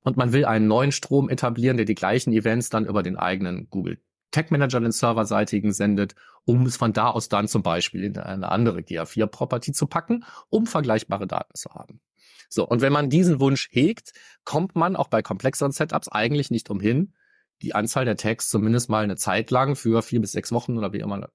Und 0.02 0.16
man 0.16 0.32
will 0.32 0.44
einen 0.44 0.66
neuen 0.66 0.92
Strom 0.92 1.28
etablieren, 1.28 1.76
der 1.76 1.86
die 1.86 1.94
gleichen 1.94 2.32
Events 2.32 2.70
dann 2.70 2.86
über 2.86 3.02
den 3.02 3.16
eigenen 3.16 3.68
Google 3.70 3.98
Tag 4.32 4.50
Manager, 4.50 4.80
den 4.80 4.92
serverseitigen, 4.92 5.72
sendet, 5.72 6.14
um 6.44 6.66
es 6.66 6.76
von 6.76 6.92
da 6.92 7.10
aus 7.10 7.28
dann 7.28 7.48
zum 7.48 7.62
Beispiel 7.62 8.02
in 8.02 8.16
eine 8.16 8.50
andere 8.50 8.80
GA4-Property 8.80 9.72
zu 9.72 9.86
packen, 9.86 10.24
um 10.48 10.66
vergleichbare 10.66 11.26
Daten 11.26 11.54
zu 11.54 11.70
haben. 11.74 12.00
So, 12.48 12.66
und 12.66 12.80
wenn 12.80 12.92
man 12.92 13.10
diesen 13.10 13.40
Wunsch 13.40 13.68
hegt, 13.70 14.12
kommt 14.44 14.74
man 14.74 14.96
auch 14.96 15.08
bei 15.08 15.22
komplexeren 15.22 15.72
Setups 15.72 16.08
eigentlich 16.08 16.50
nicht 16.50 16.70
umhin, 16.70 17.14
die 17.62 17.74
Anzahl 17.74 18.04
der 18.04 18.16
Tags 18.16 18.48
zumindest 18.48 18.90
mal 18.90 19.04
eine 19.04 19.16
Zeit 19.16 19.50
lang 19.50 19.76
für 19.76 20.02
vier 20.02 20.20
bis 20.20 20.32
sechs 20.32 20.50
Wochen 20.50 20.76
oder 20.76 20.92
wie 20.92 21.00
immer, 21.00 21.28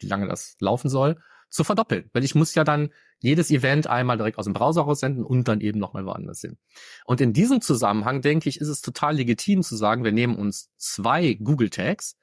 wie 0.00 0.06
lange 0.06 0.28
das 0.28 0.56
laufen 0.60 0.88
soll, 0.88 1.16
zu 1.48 1.64
verdoppeln. 1.64 2.08
Weil 2.12 2.24
ich 2.24 2.34
muss 2.34 2.54
ja 2.54 2.64
dann 2.64 2.90
jedes 3.18 3.50
Event 3.50 3.86
einmal 3.86 4.16
direkt 4.16 4.38
aus 4.38 4.44
dem 4.44 4.54
Browser 4.54 4.82
raussenden 4.82 5.24
und 5.24 5.48
dann 5.48 5.60
eben 5.60 5.78
nochmal 5.78 6.06
woanders 6.06 6.40
hin. 6.40 6.58
Und 7.04 7.20
in 7.20 7.32
diesem 7.32 7.60
Zusammenhang, 7.60 8.22
denke 8.22 8.48
ich, 8.48 8.60
ist 8.60 8.68
es 8.68 8.80
total 8.80 9.16
legitim 9.16 9.62
zu 9.62 9.76
sagen, 9.76 10.04
wir 10.04 10.12
nehmen 10.12 10.36
uns 10.36 10.70
zwei 10.76 11.34
Google 11.34 11.70
Tags. 11.70 12.16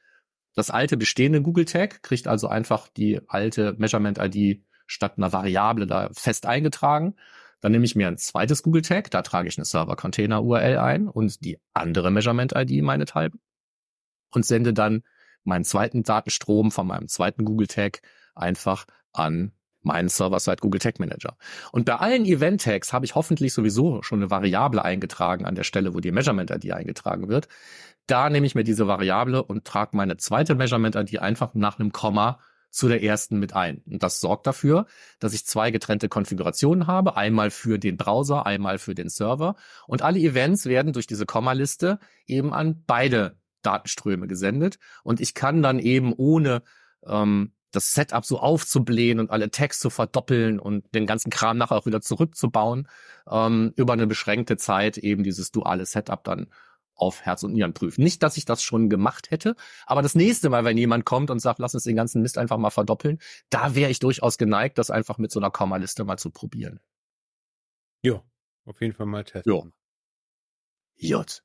Das 0.55 0.72
alte 0.72 0.98
bestehende 0.98 1.41
Google 1.41 1.65
Tag 1.65 2.01
kriegt 2.01 2.27
also 2.27 2.48
einfach 2.48 2.88
die 2.88 3.22
alte 3.27 3.75
Measurement 3.77 4.17
ID 4.17 4.63
statt 4.88 5.13
einer 5.17 5.31
Variable 5.31 5.86
da 5.86 6.10
fest 6.13 6.46
eingetragen. 6.46 7.15
Dann 7.60 7.72
nehme 7.72 7.86
ich 7.86 7.96
mir 7.96 8.07
ein 8.07 8.17
zweites 8.17 8.63
Google 8.63 8.81
Tag, 8.81 9.12
da 9.12 9.22
trage 9.22 9.50
ich 9.50 9.57
eine 9.57 9.65
Server 9.65 9.96
Container 9.96 10.43
URL 10.43 10.77
ein 10.77 11.07
und 11.07 11.43
die 11.43 11.60
andere 11.74 12.12
Measurement 12.12 12.53
ID 12.55 12.81
meinethalben 12.81 13.39
und 14.31 14.46
sende 14.46 14.74
dann 14.74 15.03
meinen 15.48 15.63
zweiten 15.63 16.04
Datenstrom 16.04 16.72
von 16.72 16.88
meinem 16.88 17.08
zweiten 17.08 17.46
Google 17.46 17.68
Tag 17.68 18.01
einfach 18.36 18.86
an 19.13 19.51
meinen 19.82 20.10
Server-Side 20.10 20.58
Google 20.58 20.82
Tag 20.82 21.00
Manager. 21.00 21.38
Und 21.72 21.86
bei 21.86 21.96
allen 21.96 22.25
Event 22.25 22.62
Tags 22.62 22.94
habe 22.94 23.06
ich 23.06 23.16
hoffentlich 23.16 23.54
sowieso 23.54 24.04
schon 24.04 24.20
eine 24.20 24.30
Variable 24.30 24.84
eingetragen 24.84 25.46
an 25.46 25.56
der 25.56 25.63
Stelle, 25.63 25.94
wo 25.94 26.00
die 26.00 26.12
Measurement 26.12 26.51
ID 26.51 26.72
eingetragen 26.74 27.30
wird. 27.30 27.48
Da 28.06 28.30
nehme 28.30 28.46
ich 28.46 28.56
mir 28.56 28.63
diese 28.63 28.88
Variable 28.88 29.44
und 29.44 29.66
trage 29.66 29.96
meine 29.96 30.18
zweite 30.18 30.56
Measurement 30.56 30.96
ID 30.96 31.20
einfach 31.20 31.54
nach 31.54 31.80
einem 31.80 31.92
Komma 31.92 32.39
zu 32.70 32.88
der 32.88 33.01
ersten 33.01 33.39
mit 33.39 33.56
ein. 33.56 33.82
Und 33.89 34.04
das 34.04 34.20
sorgt 34.20 34.46
dafür, 34.46 34.86
dass 35.20 35.34
ich 35.34 35.46
zwei 35.46 35.72
getrennte 35.72 36.10
Konfigurationen 36.10 36.86
habe, 36.86 37.16
einmal 37.16 37.50
für 37.50 37.80
den 37.80 37.98
Browser, 37.98 38.46
einmal 38.46 38.77
für 38.77 38.94
den 38.94 39.10
Server. 39.10 39.56
Und 39.88 40.01
alle 40.01 40.20
Events 40.20 40.66
werden 40.66 40.94
durch 40.94 41.08
diese 41.08 41.25
Kommaliste 41.25 42.00
eben 42.27 42.54
an 42.54 42.84
beide 42.86 43.38
Datenströme 43.67 44.27
gesendet. 44.27 44.79
Und 45.03 45.19
ich 45.19 45.33
kann 45.33 45.62
dann 45.62 45.79
eben 45.79 46.13
ohne 46.13 46.63
ähm, 47.05 47.51
das 47.71 47.91
Setup 47.91 48.25
so 48.25 48.39
aufzublähen 48.39 49.19
und 49.19 49.29
alle 49.29 49.51
Tags 49.51 49.79
zu 49.79 49.89
verdoppeln 49.89 50.59
und 50.59 50.95
den 50.95 51.05
ganzen 51.05 51.29
Kram 51.29 51.57
nachher 51.57 51.75
auch 51.75 51.86
wieder 51.86 52.01
zurückzubauen, 52.01 52.88
ähm, 53.29 53.74
über 53.75 53.93
eine 53.93 54.07
beschränkte 54.07 54.55
Zeit 54.57 54.97
eben 54.97 55.24
dieses 55.24 55.51
duale 55.51 55.86
Setup 55.86 56.24
dann 56.24 56.47
auf 56.95 57.21
Herz 57.21 57.43
und 57.43 57.53
Nieren 57.53 57.74
prüfen. 57.74 58.03
Nicht, 58.03 58.24
dass 58.24 58.38
ich 58.38 58.45
das 58.45 58.63
schon 58.63 58.89
gemacht 58.89 59.29
hätte, 59.31 59.55
aber 59.86 60.01
das 60.01 60.15
nächste 60.15 60.50
Mal, 60.50 60.63
wenn 60.63 60.77
jemand 60.77 61.05
kommt 61.05 61.29
und 61.29 61.39
sagt, 61.39 61.59
lass 61.59 61.75
uns 61.75 61.83
den 61.83 61.95
ganzen 61.95 62.21
Mist 62.21 62.38
einfach 62.38 62.57
mal 62.57 62.71
verdoppeln, 62.71 63.19
da 63.50 63.75
wäre 63.75 63.91
ich 63.91 64.00
durchaus 64.00 64.38
geneigt, 64.38 64.77
das 64.77 64.89
einfach 64.89 65.17
mit 65.17 65.31
so 65.31 65.39
einer 65.39 65.51
Kommaliste 65.51 66.05
mal 66.05 66.17
zu 66.17 66.31
probieren. 66.31 66.79
Jo, 68.01 68.24
auf 68.65 68.81
jeden 68.81 68.93
Fall 68.93 69.05
mal 69.05 69.24
testen. 69.24 69.51
Jo. 69.51 69.69
Jut. 70.95 71.43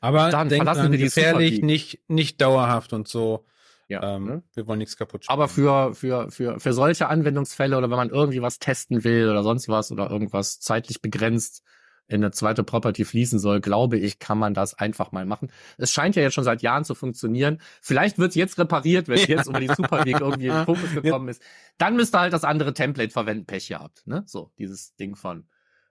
Aber 0.00 0.30
Dann 0.30 0.48
denk 0.48 0.64
verlassen 0.64 0.90
wir 0.90 0.98
die 0.98 1.04
gefährlich, 1.04 1.62
nicht, 1.62 2.00
nicht 2.08 2.40
dauerhaft 2.40 2.92
und 2.92 3.08
so. 3.08 3.44
Ja. 3.88 4.16
ähm, 4.16 4.24
ne? 4.24 4.42
Wir 4.54 4.66
wollen 4.66 4.78
nichts 4.78 4.96
kaputt 4.96 5.24
spielen. 5.24 5.32
Aber 5.32 5.48
für, 5.48 5.94
für, 5.94 6.30
für, 6.30 6.60
für 6.60 6.72
solche 6.72 7.08
Anwendungsfälle 7.08 7.76
oder 7.76 7.88
wenn 7.90 7.96
man 7.96 8.10
irgendwie 8.10 8.42
was 8.42 8.58
testen 8.58 9.02
will 9.02 9.30
oder 9.30 9.42
sonst 9.42 9.68
was 9.68 9.90
oder 9.90 10.10
irgendwas 10.10 10.60
zeitlich 10.60 11.00
begrenzt 11.00 11.64
in 12.06 12.22
eine 12.22 12.30
zweite 12.30 12.64
Property 12.64 13.04
fließen 13.04 13.38
soll, 13.38 13.60
glaube 13.60 13.98
ich, 13.98 14.18
kann 14.18 14.38
man 14.38 14.54
das 14.54 14.74
einfach 14.74 15.12
mal 15.12 15.26
machen. 15.26 15.52
Es 15.76 15.92
scheint 15.92 16.16
ja 16.16 16.22
jetzt 16.22 16.34
schon 16.34 16.44
seit 16.44 16.62
Jahren 16.62 16.84
zu 16.84 16.94
funktionieren. 16.94 17.60
Vielleicht 17.82 18.18
wird 18.18 18.30
es 18.30 18.34
jetzt 18.34 18.58
repariert, 18.58 19.08
wenn 19.08 19.18
es 19.18 19.26
jetzt 19.26 19.46
über 19.46 19.60
die 19.60 19.68
Super 19.68 20.04
League 20.04 20.20
irgendwie 20.20 20.46
in 20.46 20.54
den 20.54 20.64
Fokus 20.64 20.90
gekommen 20.94 21.28
ist. 21.28 21.42
Dann 21.76 21.96
müsst 21.96 22.14
ihr 22.14 22.20
halt 22.20 22.32
das 22.32 22.44
andere 22.44 22.72
Template 22.72 23.10
verwenden, 23.10 23.44
Pech 23.44 23.68
gehabt. 23.68 24.06
Ne? 24.06 24.22
So, 24.26 24.50
dieses 24.58 24.96
Ding 24.96 25.16
von 25.16 25.48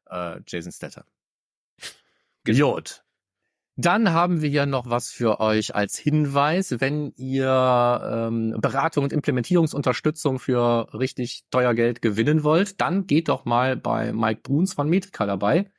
äh, 0.09 0.39
Jason 0.47 0.71
Statter. 0.71 1.05
Gut. 2.45 3.03
Dann 3.79 4.11
haben 4.11 4.41
wir 4.41 4.49
ja 4.49 4.65
noch 4.65 4.89
was 4.89 5.11
für 5.11 5.39
euch 5.39 5.75
als 5.75 5.99
Hinweis, 5.99 6.77
wenn 6.79 7.13
ihr 7.15 8.27
ähm, 8.27 8.55
Beratung 8.59 9.03
und 9.03 9.13
Implementierungsunterstützung 9.13 10.39
für 10.39 10.91
richtig 10.95 11.43
teuer 11.51 11.75
Geld 11.75 12.01
gewinnen 12.01 12.43
wollt, 12.43 12.81
dann 12.81 13.05
geht 13.05 13.29
doch 13.29 13.45
mal 13.45 13.77
bei 13.77 14.13
Mike 14.13 14.41
Bruns 14.41 14.73
von 14.73 14.89
Metrica 14.89 15.27
dabei. 15.27 15.69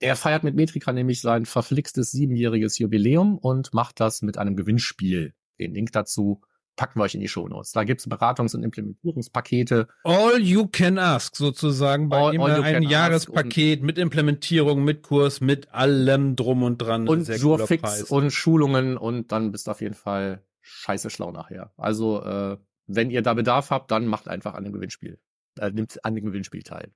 Er 0.00 0.16
feiert 0.16 0.42
mit 0.42 0.54
Metrica 0.54 0.90
nämlich 0.94 1.20
sein 1.20 1.44
verflixtes 1.44 2.10
siebenjähriges 2.12 2.78
Jubiläum 2.78 3.36
und 3.36 3.74
macht 3.74 4.00
das 4.00 4.22
mit 4.22 4.38
einem 4.38 4.56
Gewinnspiel. 4.56 5.34
Den 5.58 5.74
Link 5.74 5.92
dazu 5.92 6.40
packen 6.76 6.98
wir 6.98 7.04
euch 7.04 7.14
in 7.14 7.20
die 7.20 7.28
Shownotes. 7.28 7.72
Da 7.72 7.84
gibt's 7.84 8.06
Beratungs- 8.08 8.54
und 8.56 8.62
Implementierungspakete. 8.62 9.88
All 10.02 10.40
you 10.40 10.66
can 10.66 10.98
ask 10.98 11.36
sozusagen 11.36 12.08
bei 12.08 12.18
All- 12.18 12.34
ihm 12.34 12.40
all 12.40 12.56
you 12.56 12.62
ein 12.62 12.82
Jahrespaket 12.82 13.82
mit 13.82 13.98
Implementierung, 13.98 14.82
mit 14.84 15.02
Kurs, 15.02 15.40
mit 15.40 15.72
allem 15.72 16.36
drum 16.36 16.62
und 16.62 16.78
dran. 16.78 17.08
und 17.08 17.26
Preis. 17.26 18.02
und 18.04 18.30
Schulungen 18.32 18.96
und 18.96 19.30
dann 19.32 19.52
bist 19.52 19.66
du 19.66 19.70
auf 19.70 19.80
jeden 19.80 19.94
Fall 19.94 20.44
scheiße 20.62 21.10
schlau 21.10 21.30
nachher. 21.30 21.72
Also 21.76 22.22
äh, 22.24 22.58
wenn 22.86 23.10
ihr 23.10 23.22
da 23.22 23.34
Bedarf 23.34 23.70
habt, 23.70 23.90
dann 23.90 24.06
macht 24.06 24.28
einfach 24.28 24.54
an 24.54 24.64
dem 24.64 24.72
Gewinnspiel, 24.72 25.18
äh, 25.58 25.70
nimmt 25.70 26.04
an 26.04 26.14
dem 26.14 26.24
Gewinnspiel 26.24 26.62
teil. 26.62 26.92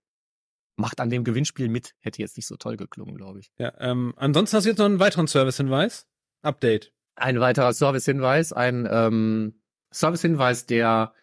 Macht 0.77 1.01
an 1.01 1.11
dem 1.11 1.25
Gewinnspiel 1.25 1.69
mit. 1.69 1.95
Hätte 2.01 2.23
jetzt 2.23 2.37
nicht 2.37 2.47
so 2.47 2.57
toll 2.57 2.77
geklungen, 2.77 3.17
glaube 3.17 3.41
ich. 3.41 3.51
Ja, 3.59 3.73
ähm, 3.81 4.15
ansonsten 4.17 4.57
hast 4.57 4.65
du 4.65 4.69
jetzt 4.71 4.79
noch 4.79 4.87
einen 4.87 5.01
weiteren 5.01 5.27
Service-Hinweis. 5.27 6.07
Update. 6.43 6.93
Ein 7.17 7.41
weiterer 7.41 7.73
Servicehinweis, 7.73 8.53
ein 8.53 8.87
ähm, 8.89 9.61
Servicehinweis, 9.91 10.67
der 10.67 11.15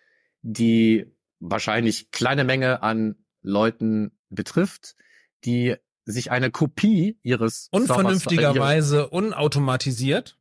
die 0.42 1.12
wahrscheinlich 1.40 2.12
kleine 2.12 2.44
Menge 2.44 2.84
an 2.84 3.16
Leuten 3.42 4.18
betrifft, 4.30 4.96
die 5.44 5.76
sich 6.06 6.32
eine 6.32 6.52
Kopie 6.52 7.20
ihres 7.24 7.68
Unvernünftigerweise 7.72 9.10
unautomatisiert. 9.10 10.38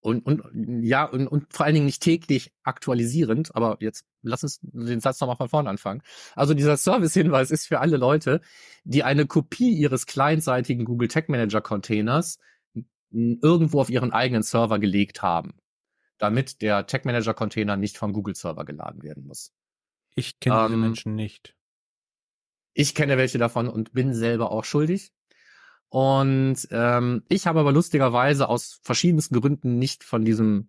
und, 0.00 0.24
und 0.24 0.42
ja 0.84 1.04
und, 1.04 1.26
und 1.26 1.52
vor 1.52 1.66
allen 1.66 1.74
Dingen 1.74 1.86
nicht 1.86 2.02
täglich 2.02 2.52
aktualisierend, 2.62 3.54
aber 3.56 3.76
jetzt 3.80 4.04
lass 4.22 4.44
uns 4.44 4.60
den 4.62 5.00
Satz 5.00 5.20
nochmal 5.20 5.36
von 5.36 5.48
vorne 5.48 5.68
anfangen. 5.68 6.02
Also 6.36 6.54
dieser 6.54 6.76
Service-Hinweis 6.76 7.50
ist 7.50 7.66
für 7.66 7.80
alle 7.80 7.96
Leute, 7.96 8.40
die 8.84 9.02
eine 9.02 9.26
Kopie 9.26 9.72
ihres 9.72 10.06
clientseitigen 10.06 10.84
Google 10.84 11.08
Tag 11.08 11.28
Manager 11.28 11.60
Containers 11.60 12.38
irgendwo 13.10 13.80
auf 13.80 13.90
ihren 13.90 14.12
eigenen 14.12 14.42
Server 14.44 14.78
gelegt 14.78 15.22
haben, 15.22 15.54
damit 16.18 16.62
der 16.62 16.86
Tag 16.86 17.04
Manager 17.04 17.34
Container 17.34 17.76
nicht 17.76 17.98
vom 17.98 18.12
Google 18.12 18.34
Server 18.34 18.64
geladen 18.64 19.02
werden 19.02 19.26
muss. 19.26 19.52
Ich 20.14 20.40
kenne 20.40 20.62
diese 20.64 20.74
Ähm, 20.74 20.80
Menschen 20.80 21.14
nicht. 21.14 21.54
Ich 22.74 22.94
kenne 22.94 23.16
welche 23.16 23.38
davon 23.38 23.68
und 23.68 23.92
bin 23.92 24.14
selber 24.14 24.50
auch 24.50 24.64
schuldig. 24.64 25.12
Und 25.88 26.56
ähm, 26.70 27.22
ich 27.28 27.46
habe 27.46 27.60
aber 27.60 27.72
lustigerweise 27.72 28.48
aus 28.48 28.80
verschiedensten 28.82 29.40
Gründen 29.40 29.78
nicht 29.78 30.04
von 30.04 30.24
diesem 30.24 30.68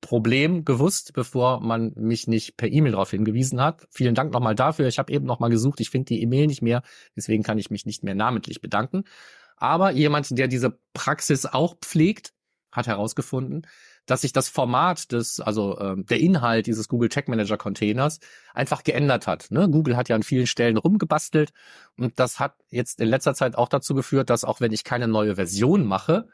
Problem 0.00 0.66
gewusst, 0.66 1.14
bevor 1.14 1.60
man 1.60 1.92
mich 1.96 2.26
nicht 2.28 2.58
per 2.58 2.70
E-Mail 2.70 2.92
darauf 2.92 3.10
hingewiesen 3.10 3.60
hat. 3.60 3.86
Vielen 3.90 4.14
Dank 4.14 4.32
nochmal 4.32 4.54
dafür. 4.54 4.86
Ich 4.86 4.98
habe 4.98 5.12
eben 5.12 5.24
nochmal 5.24 5.48
gesucht, 5.48 5.80
ich 5.80 5.88
finde 5.88 6.06
die 6.06 6.22
E-Mail 6.22 6.46
nicht 6.46 6.60
mehr, 6.60 6.82
deswegen 7.16 7.42
kann 7.42 7.58
ich 7.58 7.70
mich 7.70 7.86
nicht 7.86 8.04
mehr 8.04 8.14
namentlich 8.14 8.60
bedanken. 8.60 9.04
Aber 9.56 9.92
jemand, 9.92 10.36
der 10.36 10.46
diese 10.46 10.78
Praxis 10.92 11.46
auch 11.46 11.76
pflegt, 11.80 12.34
hat 12.70 12.86
herausgefunden, 12.86 13.66
dass 14.06 14.22
sich 14.22 14.32
das 14.32 14.48
Format 14.48 15.12
des, 15.12 15.40
also 15.40 15.78
ähm, 15.78 16.04
der 16.06 16.20
Inhalt 16.20 16.66
dieses 16.66 16.88
Google 16.88 17.08
Tag 17.08 17.28
Manager 17.28 17.56
Containers 17.56 18.20
einfach 18.52 18.84
geändert 18.84 19.26
hat. 19.26 19.50
Ne? 19.50 19.68
Google 19.68 19.96
hat 19.96 20.08
ja 20.08 20.16
an 20.16 20.22
vielen 20.22 20.46
Stellen 20.46 20.76
rumgebastelt 20.76 21.52
und 21.96 22.18
das 22.18 22.38
hat 22.38 22.54
jetzt 22.70 23.00
in 23.00 23.08
letzter 23.08 23.34
Zeit 23.34 23.56
auch 23.56 23.68
dazu 23.68 23.94
geführt, 23.94 24.30
dass 24.30 24.44
auch 24.44 24.60
wenn 24.60 24.72
ich 24.72 24.84
keine 24.84 25.08
neue 25.08 25.36
Version 25.36 25.84
mache, 25.84 26.28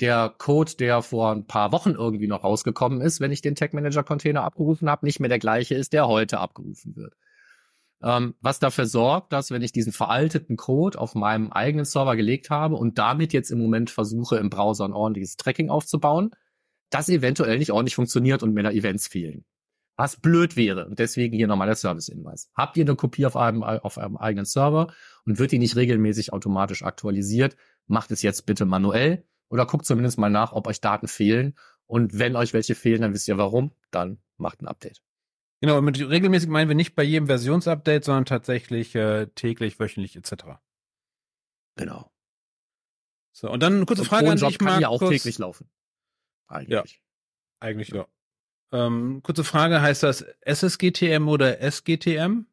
der 0.00 0.34
Code, 0.38 0.76
der 0.78 1.02
vor 1.02 1.32
ein 1.32 1.46
paar 1.46 1.72
Wochen 1.72 1.90
irgendwie 1.90 2.26
noch 2.26 2.44
rausgekommen 2.44 3.00
ist, 3.00 3.20
wenn 3.20 3.32
ich 3.32 3.42
den 3.42 3.54
Tag 3.54 3.74
Manager 3.74 4.02
Container 4.02 4.44
abgerufen 4.44 4.88
habe, 4.88 5.04
nicht 5.04 5.20
mehr 5.20 5.28
der 5.28 5.38
gleiche 5.38 5.74
ist, 5.74 5.92
der 5.92 6.08
heute 6.08 6.38
abgerufen 6.38 6.96
wird. 6.96 7.14
Ähm, 8.02 8.34
was 8.40 8.58
dafür 8.58 8.86
sorgt, 8.86 9.32
dass 9.32 9.50
wenn 9.50 9.60
ich 9.60 9.72
diesen 9.72 9.92
veralteten 9.92 10.56
Code 10.56 10.98
auf 10.98 11.14
meinem 11.14 11.52
eigenen 11.52 11.84
Server 11.84 12.16
gelegt 12.16 12.48
habe 12.48 12.76
und 12.76 12.96
damit 12.96 13.34
jetzt 13.34 13.50
im 13.50 13.58
Moment 13.58 13.90
versuche, 13.90 14.38
im 14.38 14.48
Browser 14.48 14.86
ein 14.86 14.94
ordentliches 14.94 15.36
Tracking 15.36 15.68
aufzubauen, 15.68 16.30
das 16.90 17.08
eventuell 17.08 17.58
nicht 17.58 17.72
ordentlich 17.72 17.94
funktioniert 17.94 18.42
und 18.42 18.52
mir 18.52 18.62
da 18.62 18.70
Events 18.70 19.06
fehlen. 19.06 19.44
Was 19.96 20.16
blöd 20.16 20.56
wäre. 20.56 20.86
Und 20.86 20.98
deswegen 20.98 21.36
hier 21.36 21.46
nochmal 21.46 21.66
der 21.66 21.76
Service-Hinweis. 21.76 22.50
Habt 22.54 22.76
ihr 22.76 22.84
eine 22.84 22.96
Kopie 22.96 23.26
auf 23.26 23.36
einem, 23.36 23.62
auf 23.62 23.96
eurem 23.96 24.16
eigenen 24.16 24.46
Server 24.46 24.92
und 25.26 25.38
wird 25.38 25.52
die 25.52 25.58
nicht 25.58 25.76
regelmäßig 25.76 26.32
automatisch 26.32 26.82
aktualisiert, 26.82 27.56
macht 27.86 28.10
es 28.10 28.22
jetzt 28.22 28.46
bitte 28.46 28.64
manuell 28.64 29.24
oder 29.50 29.66
guckt 29.66 29.84
zumindest 29.84 30.18
mal 30.18 30.30
nach, 30.30 30.52
ob 30.52 30.66
euch 30.66 30.80
Daten 30.80 31.08
fehlen. 31.08 31.54
Und 31.86 32.18
wenn 32.18 32.36
euch 32.36 32.54
welche 32.54 32.74
fehlen, 32.74 33.02
dann 33.02 33.12
wisst 33.12 33.28
ihr 33.28 33.36
warum, 33.36 33.72
dann 33.90 34.18
macht 34.36 34.62
ein 34.62 34.68
Update. 34.68 35.02
Genau, 35.60 35.82
mit 35.82 35.98
regelmäßig 35.98 36.48
meinen 36.48 36.68
wir 36.68 36.76
nicht 36.76 36.94
bei 36.94 37.02
jedem 37.02 37.26
Versionsupdate, 37.26 38.04
sondern 38.04 38.24
tatsächlich 38.24 38.94
äh, 38.94 39.26
täglich, 39.34 39.78
wöchentlich 39.78 40.16
etc. 40.16 40.44
Genau. 41.76 42.10
So, 43.32 43.50
und 43.50 43.62
dann 43.62 43.74
eine 43.74 43.86
kurze 43.86 44.02
Und 44.02 44.08
Frage 44.08 44.30
an 44.30 44.38
dich, 44.38 44.58
kann 44.58 44.66
Markus. 44.66 44.82
ja 44.82 44.88
auch 44.88 45.06
täglich 45.06 45.38
laufen. 45.38 45.68
Eigentlich. 46.50 47.00
Eigentlich, 47.60 47.88
ja. 47.90 48.06
Ähm, 48.72 49.20
kurze 49.22 49.44
Frage, 49.44 49.80
heißt 49.80 50.02
das 50.02 50.24
SSGTM 50.42 51.28
oder 51.28 51.60
SGTM 51.60 52.46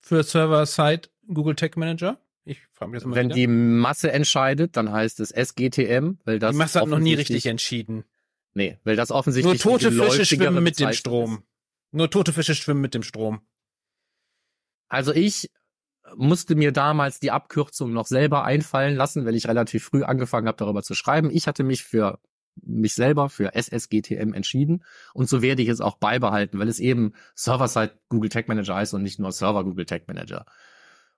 für 0.00 0.22
Server-Side 0.22 1.08
Google 1.26 1.54
Tag 1.54 1.76
Manager? 1.76 2.20
Ich 2.44 2.60
frage 2.72 2.90
mich 2.90 2.98
das 2.98 3.04
immer 3.04 3.16
Wenn 3.16 3.26
wieder. 3.26 3.34
die 3.36 3.46
Masse 3.46 4.10
entscheidet, 4.12 4.76
dann 4.76 4.90
heißt 4.90 5.20
es 5.20 5.30
SGTM, 5.30 6.18
weil 6.24 6.38
das 6.38 6.52
die 6.52 6.56
Masse 6.58 6.80
hat 6.80 6.88
noch 6.88 6.98
nie 6.98 7.14
richtig 7.14 7.46
entschieden. 7.46 8.04
Nee, 8.54 8.78
weil 8.84 8.96
das 8.96 9.10
Nur 9.10 9.18
offensichtlich 9.18 9.60
tote 9.60 9.90
die 9.90 9.96
Fische 9.96 10.24
schwimmen 10.24 10.62
mit 10.62 10.80
dem 10.80 10.92
Strom. 10.92 11.34
ist. 11.34 11.42
Nur 11.92 12.10
tote 12.10 12.32
Fische 12.32 12.54
schwimmen 12.54 12.80
mit 12.80 12.94
dem 12.94 13.02
Strom. 13.02 13.40
Also 14.88 15.12
ich 15.12 15.50
musste 16.16 16.54
mir 16.54 16.72
damals 16.72 17.20
die 17.20 17.30
Abkürzung 17.30 17.92
noch 17.92 18.06
selber 18.06 18.44
einfallen 18.44 18.96
lassen, 18.96 19.26
weil 19.26 19.34
ich 19.34 19.46
relativ 19.46 19.84
früh 19.84 20.02
angefangen 20.02 20.48
habe, 20.48 20.56
darüber 20.56 20.82
zu 20.82 20.94
schreiben. 20.94 21.30
Ich 21.30 21.46
hatte 21.46 21.64
mich 21.64 21.84
für 21.84 22.18
mich 22.64 22.94
selber 22.94 23.28
für 23.28 23.54
SSGTM 23.54 24.32
entschieden 24.34 24.84
und 25.14 25.28
so 25.28 25.42
werde 25.42 25.62
ich 25.62 25.68
es 25.68 25.80
auch 25.80 25.96
beibehalten, 25.96 26.58
weil 26.58 26.68
es 26.68 26.80
eben 26.80 27.12
Server-Side 27.34 27.92
Google 28.08 28.30
Tag 28.30 28.48
Manager 28.48 28.74
heißt 28.74 28.94
und 28.94 29.02
nicht 29.02 29.18
nur 29.18 29.32
Server 29.32 29.64
Google 29.64 29.86
Tag 29.86 30.08
Manager. 30.08 30.46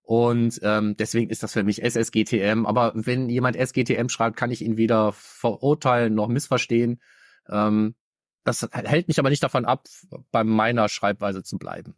Und 0.02 0.59
ähm, 0.64 0.97
deswegen 0.97 1.30
ist 1.30 1.44
das 1.44 1.52
für 1.52 1.62
mich 1.62 1.85
SSGTM. 1.85 2.66
Aber 2.66 2.90
wenn 2.97 3.28
jemand 3.28 3.54
SGTM 3.56 4.09
schreibt, 4.09 4.37
kann 4.37 4.50
ich 4.50 4.61
ihn 4.61 4.76
weder 4.76 5.12
verurteilen 5.12 6.16
noch 6.16 6.26
missverstehen. 6.26 7.00
Ähm, 7.49 7.94
das 8.42 8.68
hält 8.73 9.06
mich 9.06 9.20
aber 9.20 9.30
nicht 9.30 9.42
davon 9.44 9.64
ab, 9.64 9.87
bei 10.32 10.42
meiner 10.42 10.88
Schreibweise 10.88 11.44
zu 11.44 11.59
bleiben. 11.59 11.94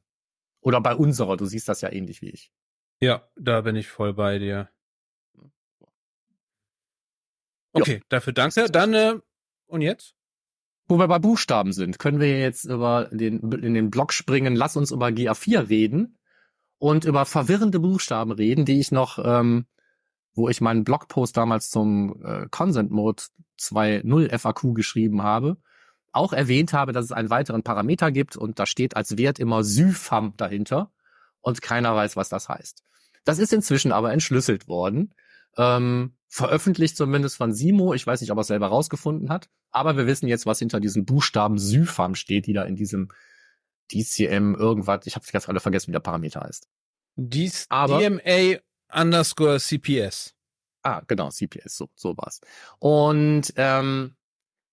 Oder 0.60 0.82
bei 0.82 0.94
unserer, 0.94 1.38
du 1.38 1.46
siehst 1.46 1.68
das 1.68 1.80
ja 1.80 1.90
ähnlich 1.90 2.20
wie 2.20 2.28
ich. 2.28 2.52
Ja, 3.00 3.26
da 3.36 3.62
bin 3.62 3.76
ich 3.76 3.88
voll 3.88 4.12
bei 4.12 4.38
dir. 4.38 4.68
Okay, 7.72 8.02
dafür 8.08 8.32
danke. 8.32 8.66
Dann, 8.70 8.92
äh, 8.92 9.18
und 9.72 9.80
jetzt? 9.80 10.14
Wo 10.86 10.98
wir 10.98 11.08
bei 11.08 11.18
Buchstaben 11.18 11.72
sind, 11.72 11.98
können 11.98 12.20
wir 12.20 12.38
jetzt 12.40 12.64
über 12.64 13.08
den, 13.10 13.40
in 13.52 13.74
den 13.74 13.90
Blog 13.90 14.12
springen, 14.12 14.54
lass 14.54 14.76
uns 14.76 14.90
über 14.90 15.06
GA4 15.06 15.68
reden 15.68 16.18
und 16.78 17.04
über 17.04 17.24
verwirrende 17.24 17.80
Buchstaben 17.80 18.32
reden, 18.32 18.64
die 18.64 18.80
ich 18.80 18.92
noch, 18.92 19.18
ähm, 19.24 19.66
wo 20.34 20.48
ich 20.48 20.60
meinen 20.60 20.84
Blogpost 20.84 21.36
damals 21.36 21.70
zum 21.70 22.22
äh, 22.24 22.46
Consent 22.50 22.90
Mode 22.90 23.22
2.0 23.58 24.38
FAQ 24.38 24.74
geschrieben 24.74 25.22
habe, 25.22 25.56
auch 26.10 26.32
erwähnt 26.32 26.72
habe, 26.72 26.92
dass 26.92 27.06
es 27.06 27.12
einen 27.12 27.30
weiteren 27.30 27.62
Parameter 27.62 28.10
gibt 28.10 28.36
und 28.36 28.58
da 28.58 28.66
steht 28.66 28.96
als 28.96 29.16
Wert 29.16 29.38
immer 29.38 29.64
Syfam 29.64 30.34
dahinter 30.36 30.90
und 31.40 31.62
keiner 31.62 31.94
weiß, 31.94 32.16
was 32.16 32.28
das 32.28 32.48
heißt. 32.48 32.82
Das 33.24 33.38
ist 33.38 33.52
inzwischen 33.52 33.92
aber 33.92 34.12
entschlüsselt 34.12 34.68
worden. 34.68 35.14
Ähm, 35.56 36.16
veröffentlicht 36.32 36.96
zumindest 36.96 37.36
von 37.36 37.52
Simo. 37.52 37.92
Ich 37.92 38.06
weiß 38.06 38.22
nicht, 38.22 38.30
ob 38.30 38.38
er 38.38 38.40
es 38.40 38.46
selber 38.46 38.68
rausgefunden 38.68 39.28
hat. 39.28 39.50
Aber 39.70 39.98
wir 39.98 40.06
wissen 40.06 40.28
jetzt, 40.28 40.46
was 40.46 40.58
hinter 40.58 40.80
diesen 40.80 41.04
Buchstaben 41.04 41.58
Syfam 41.58 42.14
steht, 42.14 42.46
die 42.46 42.54
da 42.54 42.62
in 42.62 42.74
diesem 42.74 43.12
DCM 43.92 44.54
irgendwas, 44.54 45.06
ich 45.06 45.14
habe 45.14 45.26
ganz 45.30 45.46
alle 45.46 45.60
vergessen, 45.60 45.88
wie 45.88 45.92
der 45.92 46.00
Parameter 46.00 46.40
heißt. 46.40 46.68
Dies 47.16 47.66
Aber- 47.68 47.98
DMA 47.98 48.58
underscore 48.90 49.60
CPS. 49.60 50.34
Ah, 50.82 51.02
genau, 51.06 51.28
CPS, 51.28 51.76
so, 51.76 51.90
so 51.94 52.16
war's. 52.16 52.40
Und 52.78 53.52
ähm, 53.56 54.16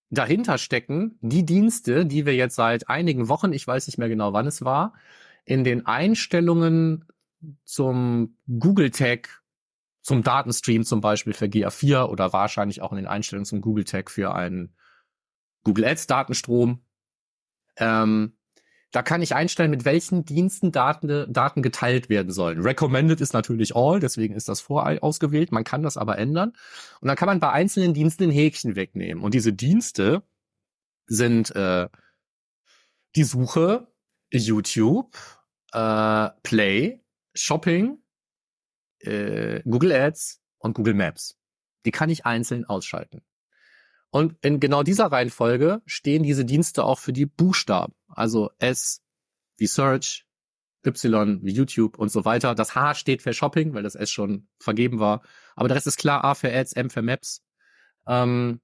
dahinter 0.09 0.57
stecken 0.57 1.19
die 1.19 1.45
Dienste, 1.45 2.05
die 2.05 2.25
wir 2.25 2.35
jetzt 2.35 2.55
seit 2.55 2.87
einigen 2.87 3.27
Wochen, 3.27 3.51
ich 3.51 3.67
weiß 3.67 3.85
nicht 3.87 3.97
mehr 3.97 4.07
genau, 4.07 4.31
wann 4.31 4.47
es 4.47 4.63
war, 4.63 4.93
in 5.43 5.65
den 5.65 5.85
Einstellungen 5.85 7.03
zum 7.65 8.37
Google 8.47 8.91
Tag, 8.91 9.43
zum 10.09 10.23
Datenstream 10.23 10.83
zum 10.85 11.01
Beispiel 11.01 11.33
für 11.33 11.45
GA4 11.45 12.05
oder 12.05 12.33
wahrscheinlich 12.33 12.81
auch 12.81 12.91
in 12.91 12.95
den 12.95 13.05
Einstellungen 13.05 13.45
zum 13.45 13.61
Google 13.61 13.83
Tag 13.83 14.09
für 14.09 14.33
einen 14.33 14.75
Google 15.63 15.85
Ads 15.85 16.07
Datenstrom. 16.07 16.81
Ähm, 17.77 18.35
da 18.89 19.03
kann 19.03 19.21
ich 19.21 19.35
einstellen, 19.35 19.69
mit 19.69 19.85
welchen 19.85 20.25
Diensten 20.25 20.71
Daten, 20.71 21.31
Daten 21.31 21.61
geteilt 21.61 22.09
werden 22.09 22.31
sollen. 22.31 22.59
Recommended 22.59 23.21
ist 23.21 23.33
natürlich 23.33 23.75
all, 23.75 23.99
deswegen 23.99 24.33
ist 24.33 24.49
das 24.49 24.61
vorausgewählt. 24.61 25.51
Man 25.51 25.63
kann 25.63 25.83
das 25.83 25.95
aber 25.95 26.17
ändern. 26.17 26.53
Und 27.01 27.07
dann 27.07 27.15
kann 27.15 27.27
man 27.27 27.39
bei 27.39 27.51
einzelnen 27.51 27.93
Diensten 27.93 28.23
ein 28.23 28.31
Häkchen 28.31 28.75
wegnehmen. 28.75 29.23
Und 29.23 29.35
diese 29.35 29.53
Dienste 29.53 30.23
sind 31.05 31.55
äh, 31.55 31.87
die 33.15 33.25
Suche, 33.25 33.85
YouTube, 34.31 35.15
äh, 35.71 36.29
Play, 36.41 36.99
Shopping, 37.35 37.99
äh, 38.99 39.61
Google 39.63 39.91
Ads 39.91 40.41
und 40.57 40.73
Google 40.73 40.93
Maps. 40.93 41.37
Die 41.85 41.91
kann 41.91 42.09
ich 42.09 42.25
einzeln 42.25 42.65
ausschalten. 42.65 43.21
Und 44.11 44.43
in 44.43 44.59
genau 44.59 44.83
dieser 44.83 45.11
Reihenfolge 45.11 45.81
stehen 45.85 46.23
diese 46.23 46.45
Dienste 46.45 46.83
auch 46.83 46.99
für 46.99 47.13
die 47.13 47.27
Buchstaben. 47.27 47.93
Also 48.07 48.49
S 48.57 49.01
wie 49.57 49.67
Search, 49.67 50.25
Y 50.85 51.41
wie 51.43 51.51
YouTube 51.51 51.99
und 51.99 52.09
so 52.09 52.23
weiter. 52.25 52.55
Das 52.55 52.73
H 52.75 52.95
steht 52.95 53.21
für 53.21 53.33
Shopping, 53.33 53.73
weil 53.73 53.83
das 53.83 53.95
S 53.95 54.09
schon 54.09 54.47
vergeben 54.59 54.99
war. 54.99 55.21
Aber 55.55 55.67
der 55.67 55.75
Rest 55.75 55.87
ist 55.87 55.97
klar. 55.97 56.23
A 56.23 56.33
für 56.33 56.53
Ads, 56.53 56.71
M 56.73 56.89
für 56.89 57.01
Maps. 57.01 57.43
Ähm, 58.07 58.61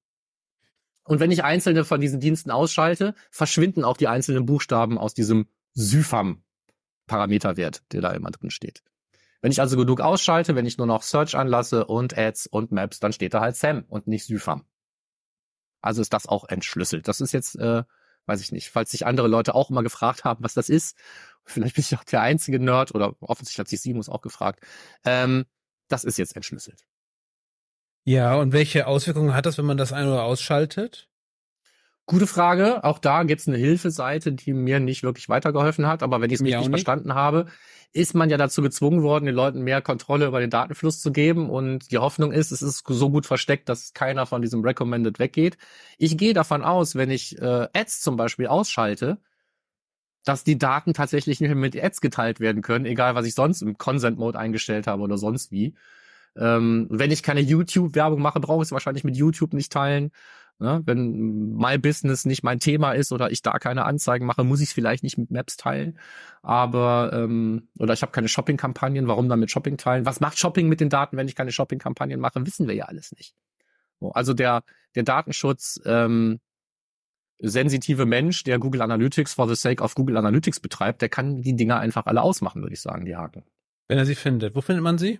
und 1.03 1.19
wenn 1.19 1.31
ich 1.31 1.43
einzelne 1.43 1.83
von 1.85 2.01
diesen 2.01 2.19
Diensten 2.19 2.49
ausschalte, 2.49 3.13
verschwinden 3.29 3.83
auch 3.83 3.97
die 3.97 4.07
einzelnen 4.07 4.47
Buchstaben 4.47 4.97
aus 4.97 5.13
diesem 5.13 5.47
Syfam-Parameterwert, 5.73 7.83
der 7.91 8.01
da 8.01 8.09
immer 8.11 8.31
drin 8.31 8.49
steht. 8.49 8.81
Wenn 9.45 9.51
ich 9.51 9.61
also 9.61 9.77
genug 9.77 10.01
ausschalte, 10.01 10.55
wenn 10.55 10.65
ich 10.65 10.79
nur 10.79 10.87
noch 10.87 11.03
Search 11.03 11.35
anlasse 11.35 11.85
und 11.85 12.17
Ads 12.17 12.47
und 12.47 12.71
Maps, 12.71 12.99
dann 12.99 13.13
steht 13.13 13.35
da 13.35 13.41
halt 13.41 13.55
Sam 13.55 13.85
und 13.87 14.07
nicht 14.07 14.25
Syfam. 14.25 14.65
Also 15.81 16.01
ist 16.01 16.13
das 16.13 16.25
auch 16.25 16.45
entschlüsselt. 16.45 17.07
Das 17.07 17.21
ist 17.21 17.31
jetzt, 17.31 17.55
äh, 17.57 17.83
weiß 18.25 18.41
ich 18.41 18.51
nicht, 18.51 18.71
falls 18.71 18.89
sich 18.89 19.05
andere 19.05 19.27
Leute 19.27 19.53
auch 19.53 19.69
immer 19.69 19.83
gefragt 19.83 20.23
haben, 20.23 20.43
was 20.43 20.55
das 20.55 20.67
ist. 20.67 20.97
Vielleicht 21.43 21.75
bin 21.75 21.83
ich 21.83 21.95
auch 21.95 22.03
der 22.03 22.21
einzige 22.21 22.59
Nerd 22.59 22.95
oder 22.95 23.17
offensichtlich 23.19 23.59
hat 23.59 23.67
sich 23.67 23.81
Simus 23.81 24.09
auch 24.09 24.21
gefragt. 24.21 24.65
Ähm, 25.03 25.45
das 25.89 26.05
ist 26.05 26.17
jetzt 26.17 26.35
entschlüsselt. 26.35 26.81
Ja, 28.03 28.33
und 28.37 28.51
welche 28.51 28.87
Auswirkungen 28.87 29.35
hat 29.35 29.45
das, 29.45 29.59
wenn 29.59 29.65
man 29.65 29.77
das 29.77 29.93
ein- 29.93 30.07
oder 30.07 30.23
ausschaltet? 30.23 31.07
Gute 32.07 32.25
Frage. 32.25 32.83
Auch 32.83 32.97
da 32.97 33.21
gibt's 33.23 33.47
eine 33.47 33.57
Hilfeseite, 33.57 34.31
die 34.31 34.53
mir 34.53 34.79
nicht 34.79 35.03
wirklich 35.03 35.29
weitergeholfen 35.29 35.85
hat. 35.85 36.01
Aber 36.01 36.19
wenn 36.19 36.31
ich 36.31 36.35
es 36.35 36.41
Mir 36.41 36.57
richtig 36.57 36.69
verstanden 36.69 37.13
habe, 37.13 37.45
ist 37.95 38.13
man 38.13 38.29
ja 38.29 38.35
dazu 38.35 38.61
gezwungen 38.61 39.03
worden, 39.03 39.25
den 39.25 39.35
Leuten 39.35 39.61
mehr 39.61 39.81
Kontrolle 39.81 40.25
über 40.25 40.41
den 40.41 40.49
Datenfluss 40.49 40.99
zu 40.99 41.13
geben. 41.13 41.49
Und 41.49 41.91
die 41.91 41.97
Hoffnung 41.97 42.33
ist, 42.33 42.51
es 42.51 42.61
ist 42.61 42.83
so 42.85 43.09
gut 43.09 43.25
versteckt, 43.25 43.69
dass 43.69 43.93
keiner 43.93 44.25
von 44.25 44.41
diesem 44.41 44.61
Recommended 44.63 45.17
weggeht. 45.17 45.57
Ich 45.97 46.17
gehe 46.17 46.33
davon 46.33 46.61
aus, 46.61 46.95
wenn 46.95 47.09
ich 47.09 47.41
äh, 47.41 47.69
Ads 47.73 48.01
zum 48.01 48.17
Beispiel 48.17 48.47
ausschalte, 48.47 49.17
dass 50.25 50.43
die 50.43 50.57
Daten 50.57 50.93
tatsächlich 50.93 51.39
nicht 51.39 51.49
mehr 51.49 51.55
mit 51.55 51.81
Ads 51.81 52.01
geteilt 52.01 52.41
werden 52.41 52.61
können, 52.61 52.85
egal 52.85 53.15
was 53.15 53.25
ich 53.25 53.33
sonst 53.33 53.61
im 53.61 53.77
Consent-Mode 53.77 54.37
eingestellt 54.37 54.87
habe 54.87 55.01
oder 55.01 55.17
sonst 55.17 55.51
wie. 55.51 55.75
Ähm, 56.35 56.87
wenn 56.89 57.11
ich 57.11 57.23
keine 57.23 57.39
YouTube-Werbung 57.39 58.21
mache, 58.21 58.41
brauche 58.41 58.61
ich 58.61 58.67
es 58.67 58.71
wahrscheinlich 58.73 59.05
mit 59.05 59.15
YouTube 59.15 59.53
nicht 59.53 59.71
teilen. 59.71 60.11
Ne? 60.59 60.81
Wenn 60.85 61.53
My 61.55 61.77
Business 61.77 62.25
nicht 62.25 62.43
mein 62.43 62.59
Thema 62.59 62.93
ist 62.93 63.11
oder 63.11 63.31
ich 63.31 63.41
da 63.41 63.59
keine 63.59 63.85
Anzeigen 63.85 64.25
mache, 64.25 64.43
muss 64.43 64.61
ich 64.61 64.69
es 64.69 64.73
vielleicht 64.73 65.03
nicht 65.03 65.17
mit 65.17 65.31
Maps 65.31 65.57
teilen. 65.57 65.99
Aber, 66.41 67.11
ähm, 67.13 67.67
oder 67.77 67.93
ich 67.93 68.01
habe 68.01 68.11
keine 68.11 68.29
Shopping-Kampagnen, 68.29 69.07
warum 69.07 69.27
dann 69.27 69.39
mit 69.39 69.51
Shopping 69.51 69.77
teilen? 69.77 70.05
Was 70.05 70.21
macht 70.21 70.39
Shopping 70.39 70.69
mit 70.69 70.79
den 70.79 70.89
Daten, 70.89 71.17
wenn 71.17 71.27
ich 71.27 71.35
keine 71.35 71.51
Shopping-Kampagnen 71.51 72.19
mache? 72.19 72.45
Wissen 72.45 72.67
wir 72.67 72.75
ja 72.75 72.85
alles 72.85 73.11
nicht. 73.11 73.35
So, 73.99 74.11
also 74.11 74.33
der, 74.33 74.63
der 74.95 75.03
Datenschutz 75.03 75.81
ähm, 75.85 76.39
sensitive 77.39 78.05
Mensch, 78.05 78.43
der 78.43 78.59
Google 78.59 78.81
Analytics 78.81 79.33
for 79.33 79.47
the 79.47 79.55
sake 79.55 79.83
of 79.83 79.95
Google 79.95 80.17
Analytics 80.17 80.59
betreibt, 80.59 81.01
der 81.01 81.09
kann 81.09 81.41
die 81.41 81.55
Dinger 81.55 81.79
einfach 81.79 82.05
alle 82.05 82.21
ausmachen, 82.21 82.61
würde 82.61 82.73
ich 82.73 82.81
sagen, 82.81 83.05
die 83.05 83.15
Haken. 83.15 83.43
Wenn 83.87 83.97
er 83.97 84.05
sie 84.05 84.15
findet. 84.15 84.55
Wo 84.55 84.61
findet 84.61 84.83
man 84.83 84.97
sie? 84.97 85.19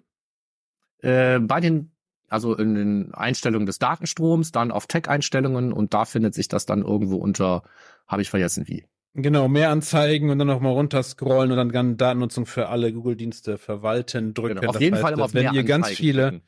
Äh, 0.99 1.39
bei 1.39 1.59
den, 1.59 1.91
also 2.27 2.55
in 2.55 2.75
den 2.75 3.13
Einstellungen 3.13 3.65
des 3.65 3.79
Datenstroms, 3.79 4.51
dann 4.51 4.71
auf 4.71 4.88
Tech-Einstellungen 4.88 5.73
und 5.73 5.93
da 5.93 6.05
findet 6.05 6.33
sich 6.33 6.47
das 6.47 6.65
dann 6.65 6.81
irgendwo 6.81 7.17
unter, 7.17 7.63
habe 8.07 8.21
ich 8.21 8.29
vergessen 8.29 8.67
wie. 8.67 8.85
Genau, 9.13 9.47
mehr 9.47 9.69
anzeigen 9.69 10.29
und 10.29 10.39
dann 10.39 10.47
nochmal 10.47 10.73
runterscrollen 10.73 11.51
und 11.51 11.73
dann 11.73 11.97
Datennutzung 11.97 12.45
für 12.45 12.67
alle 12.67 12.91
Google-Dienste 12.91 13.57
verwalten, 13.57 14.33
drücken. 14.33 14.59
Genau, 14.59 14.69
auf 14.69 14.81
jeden 14.81 14.95
das 14.95 15.01
Fall 15.01 15.11
heißt, 15.11 15.17
immer 15.17 15.25
auf 15.25 15.33
wenn 15.33 15.43
mehr 15.43 15.53
ihr 15.53 15.63
ganz 15.63 15.85
Anzeigen 15.85 15.97
viele, 15.97 16.29
klicken. 16.29 16.47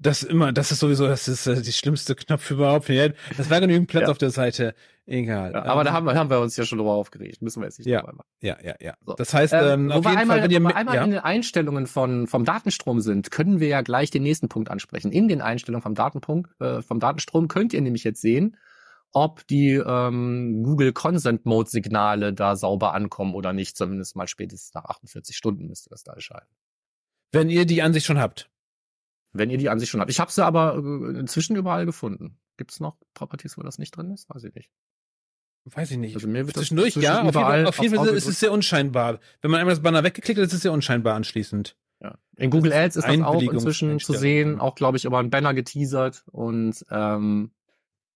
Das 0.00 0.22
immer, 0.22 0.52
das 0.52 0.72
ist 0.72 0.80
sowieso, 0.80 1.06
das 1.06 1.28
ist 1.28 1.46
äh, 1.46 1.60
die 1.60 1.72
schlimmste 1.72 2.14
Knopf 2.14 2.50
überhaupt. 2.50 2.88
Das 3.36 3.50
war 3.50 3.60
genügend 3.60 3.88
Platz 3.88 4.04
Ja. 4.04 4.08
auf 4.10 4.18
der 4.18 4.30
Seite. 4.30 4.74
Egal. 5.06 5.52
Ja, 5.52 5.64
aber 5.64 5.80
Ähm, 5.80 5.84
da 5.86 5.92
haben 5.92 6.06
wir, 6.06 6.14
haben 6.14 6.30
wir 6.30 6.40
uns 6.40 6.56
ja 6.56 6.64
schon 6.64 6.78
drüber 6.78 6.92
aufgeregt. 6.92 7.42
Müssen 7.42 7.60
wir 7.60 7.66
jetzt 7.66 7.78
nicht 7.78 7.88
Ja. 7.88 8.00
dabei 8.00 8.12
machen. 8.14 8.28
ja, 8.40 8.56
ja, 8.62 8.74
ja. 8.80 8.94
So. 9.04 9.14
Das 9.14 9.34
heißt, 9.34 9.52
Ähm, 9.52 9.60
ähm, 9.60 9.92
auf 9.92 10.04
jeden 10.04 10.16
einmal, 10.16 10.38
Fall, 10.38 10.44
wenn 10.44 10.50
ihr 10.52 10.62
wo 10.62 10.68
wir 10.68 10.76
einmal 10.76 10.94
ja. 10.96 11.04
in 11.04 11.10
den 11.10 11.20
Einstellungen 11.20 11.86
von, 11.86 12.26
vom 12.26 12.44
Datenstrom 12.44 13.00
sind, 13.00 13.30
können 13.30 13.60
wir 13.60 13.68
ja 13.68 13.82
gleich 13.82 14.10
den 14.10 14.22
nächsten 14.22 14.48
Punkt 14.48 14.70
ansprechen. 14.70 15.12
In 15.12 15.28
den 15.28 15.40
Einstellungen 15.42 15.82
vom 15.82 15.94
Datenpunkt, 15.94 16.50
äh, 16.60 16.80
vom 16.82 16.98
Datenstrom 17.00 17.48
könnt 17.48 17.72
ihr 17.74 17.80
nämlich 17.80 18.04
jetzt 18.04 18.20
sehen, 18.22 18.56
ob 19.12 19.44
die 19.48 19.72
ähm, 19.74 20.62
Google 20.62 20.92
Consent 20.92 21.44
Mode 21.44 21.68
Signale 21.68 22.32
da 22.32 22.54
sauber 22.54 22.94
ankommen 22.94 23.34
oder 23.34 23.52
nicht. 23.52 23.76
Zumindest 23.76 24.14
mal 24.16 24.28
spätestens 24.28 24.72
nach 24.74 24.84
48 24.84 25.36
Stunden 25.36 25.66
müsste 25.66 25.90
das 25.90 26.04
da 26.04 26.12
erscheinen. 26.12 26.46
wenn 27.32 27.50
ihr 27.50 27.64
die 27.66 27.82
Ansicht 27.82 28.06
schon 28.06 28.18
habt. 28.20 28.48
Wenn 29.32 29.50
ihr 29.50 29.58
die 29.58 29.68
Ansicht 29.68 29.90
schon 29.90 30.00
habt. 30.00 30.10
Ich 30.10 30.20
habe 30.20 30.32
sie 30.32 30.44
aber 30.44 30.74
äh, 30.76 31.18
inzwischen 31.18 31.56
überall 31.56 31.86
gefunden. 31.86 32.38
Gibt 32.56 32.72
es 32.72 32.80
noch 32.80 32.96
Properties, 33.14 33.56
wo 33.56 33.62
das 33.62 33.78
nicht 33.78 33.96
drin 33.96 34.10
ist? 34.10 34.28
Weiß 34.28 34.44
ich 34.44 34.54
nicht. 34.54 34.70
Weiß 35.64 35.90
ich 35.90 35.98
nicht. 35.98 36.14
Also 36.14 36.26
mir 36.26 36.46
wird 36.46 36.56
das 36.56 36.62
Zwischendurch, 36.62 36.94
zwischen 36.94 37.04
ja, 37.04 37.22
auf 37.22 37.34
jeden 37.34 37.66
auf 37.66 37.78
jeden 37.78 37.94
Fall 37.96 38.08
ist 38.08 38.26
es 38.26 38.40
sehr 38.40 38.50
unscheinbar. 38.50 39.20
Wenn 39.42 39.50
man 39.50 39.60
einmal 39.60 39.74
das 39.74 39.82
Banner 39.82 40.02
weggeklickt 40.02 40.38
hat, 40.38 40.46
ist 40.46 40.54
es 40.54 40.62
sehr 40.62 40.72
unscheinbar 40.72 41.14
anschließend. 41.14 41.76
Ja. 42.02 42.18
In 42.36 42.50
Google 42.50 42.72
Ads 42.72 42.96
ist 42.96 43.06
das 43.06 43.20
auch 43.20 43.42
inzwischen 43.42 43.98
zu 44.00 44.14
sehen, 44.14 44.58
auch 44.58 44.74
glaube 44.74 44.96
ich 44.96 45.04
über 45.04 45.18
einen 45.18 45.30
Banner 45.30 45.52
geteasert 45.52 46.24
und 46.30 46.84
ähm, 46.90 47.50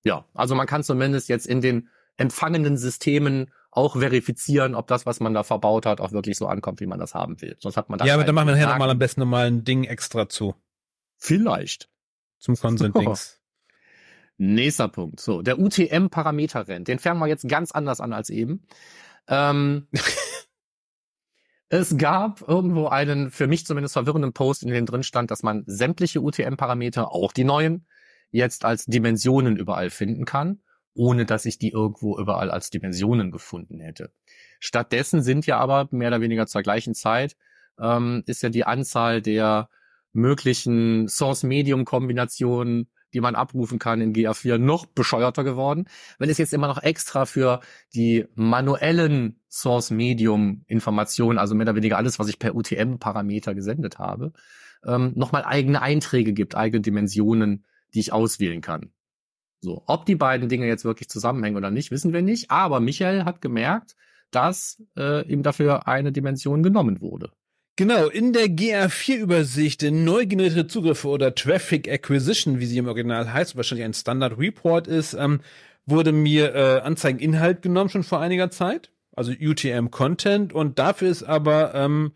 ja, 0.05 0.24
also 0.35 0.55
man 0.55 0.66
kann 0.66 0.83
zumindest 0.83 1.29
jetzt 1.29 1.46
in 1.46 1.61
den 1.61 1.88
empfangenden 2.16 2.77
Systemen 2.79 3.50
auch 3.70 3.96
verifizieren, 3.98 4.74
ob 4.74 4.87
das, 4.87 5.05
was 5.05 5.20
man 5.20 5.35
da 5.35 5.42
verbaut 5.42 5.85
hat, 5.85 6.00
auch 6.00 6.12
wirklich 6.12 6.38
so 6.38 6.46
ankommt, 6.46 6.81
wie 6.81 6.87
man 6.87 7.00
das 7.00 7.14
haben 7.14 7.40
will. 7.42 7.57
Sonst 7.59 7.77
hat 7.77 7.90
man 7.90 7.98
da 7.98 8.05
Ja, 8.05 8.14
aber 8.14 8.24
dann 8.24 8.35
machen 8.35 8.48
wir 8.48 8.55
nachher 8.55 8.68
nochmal 8.68 8.90
am 8.90 8.98
besten 8.98 9.20
nochmal 9.20 9.48
ein 9.48 9.64
Ding 9.64 9.85
extra 9.85 10.29
zu. 10.29 10.55
Vielleicht. 11.16 11.88
Zum 12.38 12.57
Consent-Dings. 12.57 13.40
Nächster 14.37 14.88
Punkt. 14.88 15.20
So, 15.20 15.42
der 15.42 15.59
UTM-Parameter-Renn. 15.59 16.85
Den 16.85 16.98
fangen 16.98 17.20
wir 17.20 17.29
jetzt 17.29 17.48
ganz 17.48 17.70
anders 17.72 18.00
an 18.00 18.12
als 18.12 18.31
eben. 18.31 18.66
Ähm, 19.29 19.87
es 21.68 21.96
gab 21.96 22.46
irgendwo 22.46 22.88
einen, 22.88 23.31
für 23.31 23.46
mich 23.46 23.64
zumindest 23.64 23.94
verwirrenden 23.94 24.33
Post, 24.33 24.64
in 24.64 24.70
dem 24.70 24.87
drin 24.87 25.05
stand, 25.05 25.31
dass 25.31 25.42
man 25.42 25.62
sämtliche 25.66 26.20
UTM-Parameter, 26.20 27.12
auch 27.12 27.33
die 27.33 27.44
neuen, 27.44 27.87
jetzt 28.31 28.64
als 28.64 28.87
Dimensionen 28.87 29.57
überall 29.57 29.90
finden 29.90 30.24
kann, 30.24 30.61
ohne 30.94 31.24
dass 31.24 31.44
ich 31.44 31.59
die 31.59 31.70
irgendwo 31.70 32.18
überall 32.18 32.50
als 32.50 32.70
Dimensionen 32.70 33.31
gefunden 33.31 33.79
hätte. 33.79 34.12
Stattdessen 34.59 35.22
sind 35.22 35.46
ja 35.46 35.59
aber 35.59 35.88
mehr 35.92 36.09
oder 36.09 36.20
weniger 36.20 36.46
zur 36.46 36.62
gleichen 36.62 36.94
Zeit, 36.94 37.37
ähm, 37.79 38.24
ist 38.27 38.42
ja 38.42 38.48
die 38.48 38.64
Anzahl 38.64 39.22
der 39.22 39.68
möglichen 40.14 41.09
Source-Medium-Kombinationen, 41.09 42.88
die 43.12 43.20
man 43.20 43.35
abrufen 43.35 43.79
kann 43.79 44.00
in 44.00 44.12
GA4, 44.12 44.59
noch 44.59 44.87
bescheuerter 44.87 45.44
geworden, 45.44 45.87
weil 46.18 46.31
es 46.31 46.38
jetzt 46.38 46.55
immer 46.55 46.66
noch 46.66 46.83
extra 46.83 47.27
für 47.27 47.61
die 47.94 48.27
manuellen 48.35 49.40
Source-Medium-Informationen, 49.50 51.38
also 51.38 51.55
mehr 51.55 51.66
oder 51.66 51.77
weniger 51.77 51.96
alles, 51.96 52.18
was 52.18 52.29
ich 52.29 52.38
per 52.38 52.55
UTM-Parameter 52.55 53.55
gesendet 53.55 53.98
habe, 53.98 54.33
ähm, 54.85 55.12
nochmal 55.14 55.44
eigene 55.44 55.83
Einträge 55.83 56.33
gibt, 56.33 56.55
eigene 56.57 56.81
Dimensionen, 56.81 57.64
die 57.94 58.00
ich 58.00 58.12
auswählen 58.12 58.61
kann. 58.61 58.90
So, 59.61 59.83
ob 59.87 60.05
die 60.05 60.16
beiden 60.16 60.48
Dinge 60.48 60.66
jetzt 60.66 60.85
wirklich 60.85 61.09
zusammenhängen 61.09 61.57
oder 61.57 61.70
nicht, 61.70 61.90
wissen 61.90 62.12
wir 62.12 62.20
nicht. 62.20 62.50
Aber 62.50 62.81
Michael 62.81 63.24
hat 63.24 63.40
gemerkt, 63.40 63.96
dass 64.31 64.83
äh, 64.96 65.27
ihm 65.27 65.42
dafür 65.42 65.88
eine 65.88 66.12
Dimension 66.12 66.62
genommen 66.62 67.00
wurde. 67.00 67.31
Genau, 67.77 68.07
in 68.07 68.33
der 68.33 68.47
GA4-Übersicht 68.47 69.83
neu 69.83 70.27
generierte 70.27 70.69
Zugriffe 70.69 71.09
oder 71.09 71.35
Traffic 71.35 71.89
Acquisition, 71.89 72.61
wie 72.61 72.67
sie 72.67 72.79
im 72.79 72.87
Original 72.87 73.33
heißt, 73.33 73.57
wahrscheinlich 73.57 73.85
ein 73.85 73.95
Standard 73.95 74.39
Report 74.39 74.87
ist, 74.87 75.15
ähm, 75.15 75.41
wurde 75.85 76.13
mir 76.13 76.55
äh, 76.55 76.81
Anzeigeninhalt 76.83 77.63
genommen 77.63 77.91
schon 77.91 78.05
vor 78.05 78.21
einiger 78.21 78.51
Zeit, 78.51 78.93
also 79.17 79.33
UTM 79.33 79.91
Content 79.91 80.53
und 80.53 80.79
dafür 80.79 81.11
ist 81.11 81.25
aber 81.25 81.75
ähm, 81.75 82.13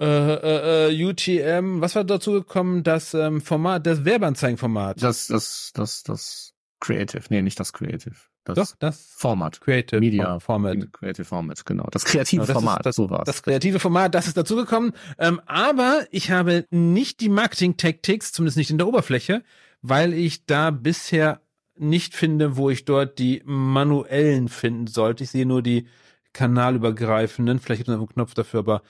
äh, 0.00 0.06
äh, 0.06 0.90
äh, 0.90 1.04
UTM, 1.04 1.82
was 1.82 1.94
war 1.94 2.04
dazu 2.04 2.32
gekommen, 2.32 2.82
das 2.82 3.12
ähm, 3.12 3.42
Format, 3.42 3.86
das 3.86 4.06
Werbeanzeigenformat. 4.06 5.02
Das, 5.02 5.26
das, 5.26 5.72
das, 5.74 6.02
das 6.02 6.54
Creative, 6.80 7.22
nee, 7.28 7.42
nicht 7.42 7.60
das 7.60 7.74
Creative. 7.74 8.16
Das 8.44 8.56
Doch, 8.56 8.76
das 8.78 9.06
Format. 9.16 9.60
Creative 9.60 10.00
Media 10.00 10.40
Format. 10.40 10.92
Creative 10.92 11.24
Format, 11.24 11.64
genau. 11.64 11.86
Das 11.92 12.04
kreative 12.04 12.42
Genau, 12.42 12.46
das 12.46 12.56
ist 12.56 12.62
Format, 12.64 12.86
das- 12.86 12.96
so 12.96 13.08
war's. 13.10 13.24
Das 13.26 13.42
kreative 13.42 13.78
Format, 13.78 14.14
das 14.14 14.26
ist 14.26 14.36
dazugekommen. 14.36 14.92
Ähm, 15.18 15.40
aber 15.46 16.06
ich 16.10 16.30
habe 16.32 16.66
nicht 16.70 17.20
die 17.20 17.28
Marketing-Tactics, 17.28 18.32
zumindest 18.32 18.56
nicht 18.56 18.70
in 18.70 18.78
der 18.78 18.88
Oberfläche, 18.88 19.44
weil 19.80 20.12
ich 20.12 20.44
da 20.46 20.70
bisher 20.70 21.40
nicht 21.76 22.14
finde, 22.14 22.56
wo 22.56 22.68
ich 22.68 22.84
dort 22.84 23.18
die 23.18 23.42
manuellen 23.44 24.48
finden 24.48 24.88
sollte. 24.88 25.24
Ich 25.24 25.30
sehe 25.30 25.46
nur 25.46 25.62
die 25.62 25.86
kanalübergreifenden. 26.32 27.58
Vielleicht 27.60 27.80
gibt 27.80 27.88
es 27.88 27.92
noch 27.94 28.00
einen 28.00 28.08
Knopf 28.08 28.34
dafür, 28.34 28.60
aber 28.60 28.82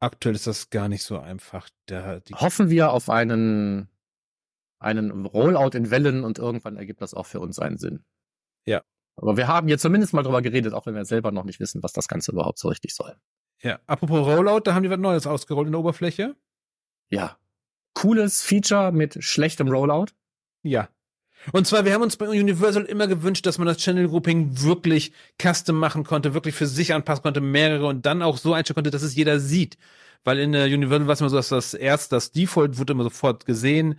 aktuell 0.00 0.34
ist 0.34 0.46
das 0.46 0.70
gar 0.70 0.88
nicht 0.88 1.02
so 1.04 1.18
einfach. 1.18 1.68
Der, 1.88 2.22
Hoffen 2.34 2.70
wir 2.70 2.90
auf 2.92 3.08
einen, 3.08 3.88
einen 4.78 5.26
Rollout 5.26 5.76
in 5.76 5.90
Wellen 5.90 6.24
und 6.24 6.38
irgendwann 6.38 6.76
ergibt 6.76 7.02
das 7.02 7.14
auch 7.14 7.26
für 7.26 7.40
uns 7.40 7.58
einen 7.58 7.78
Sinn. 7.78 8.04
Ja. 8.70 8.82
Aber 9.16 9.36
wir 9.36 9.48
haben 9.48 9.68
jetzt 9.68 9.82
zumindest 9.82 10.12
mal 10.12 10.22
drüber 10.22 10.40
geredet, 10.42 10.72
auch 10.72 10.86
wenn 10.86 10.94
wir 10.94 11.04
selber 11.04 11.32
noch 11.32 11.44
nicht 11.44 11.60
wissen, 11.60 11.82
was 11.82 11.92
das 11.92 12.08
Ganze 12.08 12.32
überhaupt 12.32 12.58
so 12.58 12.68
richtig 12.68 12.94
soll. 12.94 13.16
ja. 13.62 13.78
Apropos 13.86 14.26
Rollout, 14.26 14.60
da 14.60 14.74
haben 14.74 14.82
die 14.82 14.90
was 14.90 14.98
Neues 14.98 15.26
ausgerollt 15.26 15.66
in 15.66 15.72
der 15.72 15.80
Oberfläche. 15.80 16.36
Ja. 17.10 17.36
Cooles 17.94 18.42
Feature 18.42 18.92
mit 18.92 19.22
schlechtem 19.22 19.68
Rollout. 19.68 20.12
Ja. 20.62 20.88
Und 21.52 21.66
zwar, 21.66 21.84
wir 21.84 21.92
haben 21.92 22.02
uns 22.02 22.16
bei 22.16 22.28
Universal 22.28 22.84
immer 22.84 23.08
gewünscht, 23.08 23.46
dass 23.46 23.58
man 23.58 23.66
das 23.66 23.78
Channel 23.78 24.08
Grouping 24.08 24.62
wirklich 24.62 25.12
custom 25.42 25.76
machen 25.76 26.04
konnte, 26.04 26.34
wirklich 26.34 26.54
für 26.54 26.66
sich 26.66 26.94
anpassen 26.94 27.22
konnte, 27.22 27.40
mehrere 27.40 27.86
und 27.86 28.06
dann 28.06 28.22
auch 28.22 28.36
so 28.36 28.52
einstellen 28.52 28.76
konnte, 28.76 28.90
dass 28.90 29.02
es 29.02 29.16
jeder 29.16 29.40
sieht. 29.40 29.76
Weil 30.22 30.38
in 30.38 30.52
der 30.52 30.66
Universal 30.66 31.06
war 31.06 31.14
es 31.14 31.20
immer 31.20 31.30
so, 31.30 31.36
dass 31.36 31.48
das 31.48 31.74
erst 31.74 32.12
das 32.12 32.30
Default 32.30 32.78
wurde 32.78 32.92
immer 32.92 33.04
sofort 33.04 33.46
gesehen 33.46 33.98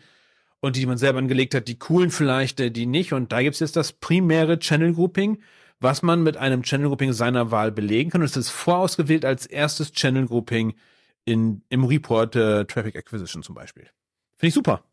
und 0.61 0.75
die, 0.75 0.81
die 0.81 0.85
man 0.85 0.97
selber 0.97 1.19
angelegt 1.19 1.53
hat, 1.55 1.67
die 1.67 1.77
coolen 1.77 2.11
vielleicht, 2.11 2.59
äh, 2.59 2.71
die 2.71 2.85
nicht. 2.85 3.13
Und 3.13 3.31
da 3.31 3.41
gibt's 3.41 3.59
jetzt 3.59 3.75
das 3.75 3.91
primäre 3.91 4.59
Channel 4.59 4.93
Grouping, 4.93 5.41
was 5.79 6.03
man 6.03 6.23
mit 6.23 6.37
einem 6.37 6.63
Channel 6.63 6.87
Grouping 6.87 7.11
seiner 7.13 7.51
Wahl 7.51 7.71
belegen 7.71 8.11
kann. 8.11 8.21
Und 8.21 8.25
es 8.25 8.37
ist 8.37 8.49
vorausgewählt 8.49 9.25
als 9.25 9.45
erstes 9.45 9.91
Channel 9.91 10.27
Grouping 10.27 10.75
in, 11.25 11.63
im 11.69 11.83
Report 11.83 12.35
äh, 12.35 12.65
Traffic 12.65 12.95
Acquisition 12.95 13.43
zum 13.43 13.55
Beispiel. 13.55 13.89
Finde 14.37 14.47
ich 14.47 14.53
super. 14.53 14.83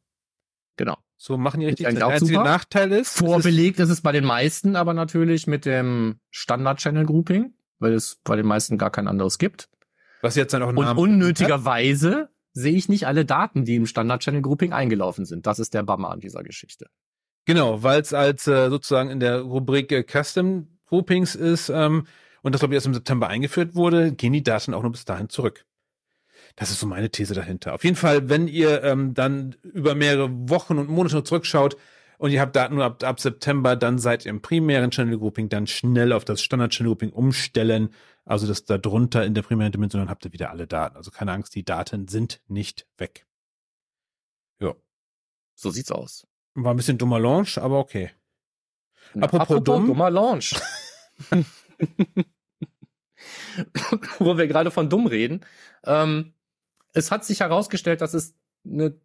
Genau. 0.76 0.96
So 1.16 1.36
machen 1.36 1.60
die 1.60 1.66
richtig. 1.66 1.86
Der 1.88 2.06
auch 2.06 2.12
einzige 2.12 2.34
super. 2.34 2.44
Nachteil 2.44 2.92
ist, 2.92 3.18
Vorbelegt 3.18 3.80
ist 3.80 3.90
es 3.90 4.00
bei 4.00 4.12
den 4.12 4.24
meisten 4.24 4.76
aber 4.76 4.94
natürlich 4.94 5.46
mit 5.46 5.66
dem 5.66 6.20
Standard-Channel-Grouping, 6.30 7.52
weil 7.78 7.92
es 7.92 8.20
bei 8.24 8.36
den 8.36 8.46
meisten 8.46 8.78
gar 8.78 8.90
kein 8.90 9.08
anderes 9.08 9.38
gibt. 9.38 9.68
was 10.22 10.36
jetzt 10.36 10.54
dann 10.54 10.62
auch 10.62 10.68
Und 10.68 10.76
Namen 10.76 10.98
unnötigerweise 10.98 12.30
sehe 12.58 12.74
ich 12.74 12.88
nicht 12.88 13.06
alle 13.06 13.24
Daten, 13.24 13.64
die 13.64 13.76
im 13.76 13.86
Standard-Channel-Grouping 13.86 14.72
eingelaufen 14.72 15.24
sind. 15.24 15.46
Das 15.46 15.58
ist 15.58 15.74
der 15.74 15.82
Bummer 15.84 16.10
an 16.10 16.20
dieser 16.20 16.42
Geschichte. 16.42 16.86
Genau, 17.46 17.82
weil 17.82 18.00
es 18.00 18.12
als 18.12 18.46
äh, 18.46 18.68
sozusagen 18.68 19.10
in 19.10 19.20
der 19.20 19.40
Rubrik 19.40 19.92
äh, 19.92 20.04
Custom 20.04 20.78
Groupings 20.86 21.34
ist 21.34 21.68
ähm, 21.70 22.06
und 22.42 22.54
das 22.54 22.60
glaube 22.60 22.74
ich 22.74 22.76
erst 22.76 22.86
im 22.86 22.94
September 22.94 23.28
eingeführt 23.28 23.74
wurde, 23.74 24.12
gehen 24.12 24.32
die 24.32 24.42
Daten 24.42 24.74
auch 24.74 24.82
nur 24.82 24.92
bis 24.92 25.04
dahin 25.04 25.28
zurück. 25.28 25.64
Das 26.56 26.70
ist 26.70 26.80
so 26.80 26.86
meine 26.86 27.10
These 27.10 27.34
dahinter. 27.34 27.74
Auf 27.74 27.84
jeden 27.84 27.96
Fall, 27.96 28.28
wenn 28.28 28.48
ihr 28.48 28.82
ähm, 28.82 29.14
dann 29.14 29.54
über 29.62 29.94
mehrere 29.94 30.28
Wochen 30.48 30.78
und 30.78 30.88
Monate 30.88 31.22
zurückschaut 31.22 31.76
und 32.18 32.30
ihr 32.30 32.40
habt 32.40 32.56
Daten 32.56 32.74
nur 32.74 32.84
ab, 32.84 33.02
ab 33.04 33.20
September, 33.20 33.76
dann 33.76 33.98
seid 33.98 34.24
ihr 34.24 34.30
im 34.30 34.42
primären 34.42 34.90
Channel 34.90 35.18
Grouping 35.18 35.48
dann 35.48 35.66
schnell 35.66 36.12
auf 36.12 36.24
das 36.24 36.42
Standard 36.42 36.72
Channel 36.72 36.90
Grouping 36.90 37.10
umstellen. 37.10 37.90
Also 38.28 38.46
das 38.46 38.66
da 38.66 38.76
drunter 38.76 39.24
in 39.24 39.32
der 39.32 39.40
primären 39.40 39.72
Dimension, 39.72 40.02
dann 40.02 40.10
habt 40.10 40.22
ihr 40.26 40.34
wieder 40.34 40.50
alle 40.50 40.66
Daten. 40.66 40.96
Also 40.96 41.10
keine 41.10 41.32
Angst, 41.32 41.54
die 41.54 41.64
Daten 41.64 42.08
sind 42.08 42.42
nicht 42.46 42.86
weg. 42.98 43.26
Ja. 44.60 44.74
So 45.54 45.70
sieht's 45.70 45.90
aus. 45.90 46.26
War 46.52 46.74
ein 46.74 46.76
bisschen 46.76 46.98
dummer 46.98 47.18
Launch, 47.18 47.56
aber 47.56 47.78
okay. 47.78 48.10
Apropos 49.18 49.64
dumm. 49.64 49.86
dummer 49.86 50.10
Launch. 50.10 50.54
Wo 54.18 54.36
wir 54.36 54.46
gerade 54.46 54.70
von 54.70 54.90
dumm 54.90 55.06
reden. 55.06 55.40
Ähm, 55.84 56.34
es 56.92 57.10
hat 57.10 57.24
sich 57.24 57.40
herausgestellt, 57.40 58.02
dass 58.02 58.12
es 58.12 58.36
eine 58.62 59.00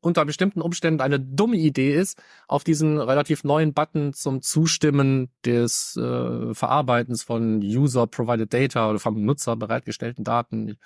unter 0.00 0.24
bestimmten 0.24 0.60
Umständen 0.60 1.00
eine 1.00 1.20
dumme 1.20 1.56
Idee 1.56 1.94
ist, 1.94 2.22
auf 2.48 2.64
diesen 2.64 2.98
relativ 2.98 3.44
neuen 3.44 3.74
Button 3.74 4.12
zum 4.12 4.42
Zustimmen 4.42 5.30
des 5.44 5.96
äh, 5.96 6.54
Verarbeitens 6.54 7.22
von 7.22 7.60
User-Provided 7.60 8.52
Data 8.52 8.90
oder 8.90 8.98
vom 8.98 9.22
Nutzer 9.24 9.56
bereitgestellten 9.56 10.24
Daten. 10.24 10.78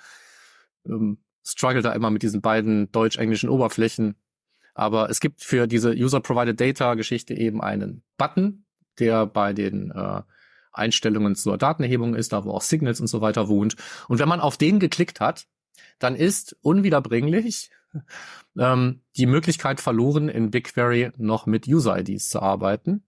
ähm, 0.85 1.17
struggle 1.43 1.81
da 1.81 1.93
immer 1.93 2.09
mit 2.09 2.23
diesen 2.23 2.41
beiden 2.41 2.91
deutsch-englischen 2.91 3.49
Oberflächen. 3.49 4.15
Aber 4.73 5.09
es 5.09 5.19
gibt 5.19 5.41
für 5.41 5.67
diese 5.67 5.91
User-Provided 5.91 6.59
Data-Geschichte 6.59 7.33
eben 7.33 7.61
einen 7.61 8.03
Button, 8.17 8.65
der 8.99 9.25
bei 9.25 9.53
den 9.53 9.91
äh, 9.91 10.21
Einstellungen 10.73 11.35
zur 11.35 11.57
Datenerhebung 11.57 12.15
ist, 12.15 12.33
da 12.33 12.43
wo 12.43 12.51
auch 12.51 12.61
Signals 12.61 12.99
und 12.99 13.07
so 13.07 13.21
weiter 13.21 13.47
wohnt. 13.47 13.75
Und 14.09 14.19
wenn 14.19 14.27
man 14.27 14.41
auf 14.41 14.57
den 14.57 14.79
geklickt 14.79 15.21
hat, 15.21 15.45
dann 15.99 16.15
ist 16.15 16.57
unwiederbringlich 16.61 17.69
ähm, 18.57 19.01
die 19.17 19.25
Möglichkeit 19.25 19.79
verloren, 19.81 20.29
in 20.29 20.51
BigQuery 20.51 21.11
noch 21.17 21.45
mit 21.45 21.67
User-IDs 21.67 22.29
zu 22.29 22.41
arbeiten. 22.41 23.03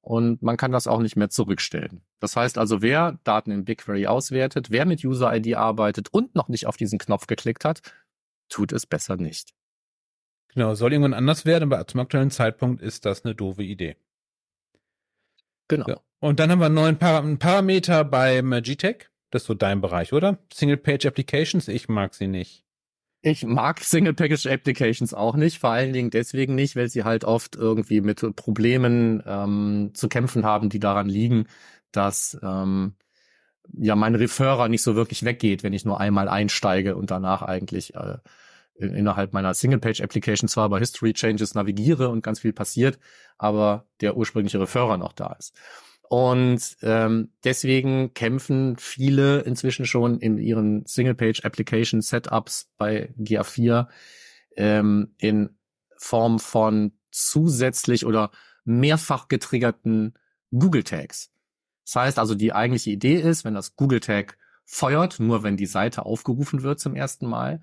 Und 0.00 0.42
man 0.42 0.58
kann 0.58 0.70
das 0.70 0.86
auch 0.86 1.00
nicht 1.00 1.16
mehr 1.16 1.30
zurückstellen. 1.30 2.02
Das 2.20 2.36
heißt 2.36 2.58
also, 2.58 2.82
wer 2.82 3.18
Daten 3.24 3.50
in 3.50 3.64
BigQuery 3.64 4.06
auswertet, 4.06 4.70
wer 4.70 4.84
mit 4.84 5.02
User-ID 5.02 5.54
arbeitet 5.54 6.08
und 6.12 6.34
noch 6.34 6.48
nicht 6.48 6.66
auf 6.66 6.76
diesen 6.76 6.98
Knopf 6.98 7.26
geklickt 7.26 7.64
hat, 7.64 7.80
tut 8.50 8.72
es 8.72 8.84
besser 8.84 9.16
nicht. 9.16 9.54
Genau, 10.54 10.74
soll 10.74 10.92
irgendwann 10.92 11.14
anders 11.14 11.46
werden, 11.46 11.72
aber 11.72 11.86
zum 11.86 12.00
aktuellen 12.00 12.30
Zeitpunkt 12.30 12.80
ist 12.82 13.04
das 13.04 13.24
eine 13.24 13.34
doofe 13.34 13.62
Idee. 13.62 13.96
Genau. 15.68 15.86
Ja. 15.88 16.00
Und 16.20 16.38
dann 16.38 16.50
haben 16.50 16.60
wir 16.60 16.66
einen 16.66 16.74
neuen 16.74 16.98
Par 16.98 17.22
einen 17.22 17.38
Parameter 17.38 18.04
beim 18.04 18.50
GTEC. 18.50 19.10
Das 19.30 19.42
ist 19.42 19.46
so 19.46 19.54
dein 19.54 19.80
Bereich, 19.80 20.12
oder? 20.12 20.38
Single 20.52 20.76
Page 20.76 21.06
Applications, 21.06 21.66
ich 21.68 21.88
mag 21.88 22.14
sie 22.14 22.28
nicht. 22.28 22.63
Ich 23.26 23.42
mag 23.46 23.80
Single-Package 23.80 24.48
Applications 24.48 25.14
auch 25.14 25.34
nicht, 25.34 25.58
vor 25.58 25.70
allen 25.70 25.94
Dingen 25.94 26.10
deswegen 26.10 26.54
nicht, 26.54 26.76
weil 26.76 26.90
sie 26.90 27.04
halt 27.04 27.24
oft 27.24 27.56
irgendwie 27.56 28.02
mit 28.02 28.20
Problemen 28.36 29.22
ähm, 29.24 29.92
zu 29.94 30.10
kämpfen 30.10 30.44
haben, 30.44 30.68
die 30.68 30.78
daran 30.78 31.08
liegen, 31.08 31.46
dass 31.90 32.38
ähm, 32.42 32.96
ja 33.72 33.96
mein 33.96 34.14
Referrer 34.14 34.68
nicht 34.68 34.82
so 34.82 34.94
wirklich 34.94 35.24
weggeht, 35.24 35.62
wenn 35.62 35.72
ich 35.72 35.86
nur 35.86 35.98
einmal 36.00 36.28
einsteige 36.28 36.96
und 36.96 37.10
danach 37.10 37.40
eigentlich 37.40 37.94
äh, 37.94 38.18
innerhalb 38.76 39.32
meiner 39.32 39.54
Single-Page-Application 39.54 40.46
zwar 40.48 40.68
bei 40.68 40.78
History 40.78 41.14
Changes 41.14 41.54
navigiere 41.54 42.10
und 42.10 42.22
ganz 42.22 42.40
viel 42.40 42.52
passiert, 42.52 42.98
aber 43.38 43.86
der 44.02 44.18
ursprüngliche 44.18 44.60
Referrer 44.60 44.98
noch 44.98 45.14
da 45.14 45.34
ist. 45.38 45.56
Und 46.08 46.76
ähm, 46.82 47.30
deswegen 47.44 48.12
kämpfen 48.14 48.76
viele 48.76 49.40
inzwischen 49.40 49.86
schon 49.86 50.18
in 50.20 50.38
ihren 50.38 50.84
Single-Page-Application-Setups 50.86 52.70
bei 52.76 53.12
GA4 53.18 53.88
ähm, 54.56 55.14
in 55.18 55.50
Form 55.96 56.38
von 56.38 56.92
zusätzlich 57.10 58.04
oder 58.04 58.30
mehrfach 58.64 59.28
getriggerten 59.28 60.14
Google-Tags. 60.50 61.30
Das 61.86 61.96
heißt 61.96 62.18
also, 62.18 62.34
die 62.34 62.52
eigentliche 62.52 62.90
Idee 62.90 63.16
ist, 63.16 63.44
wenn 63.44 63.54
das 63.54 63.76
Google-Tag 63.76 64.36
feuert, 64.64 65.20
nur 65.20 65.42
wenn 65.42 65.56
die 65.56 65.66
Seite 65.66 66.06
aufgerufen 66.06 66.62
wird 66.62 66.80
zum 66.80 66.94
ersten 66.94 67.26
Mal 67.26 67.60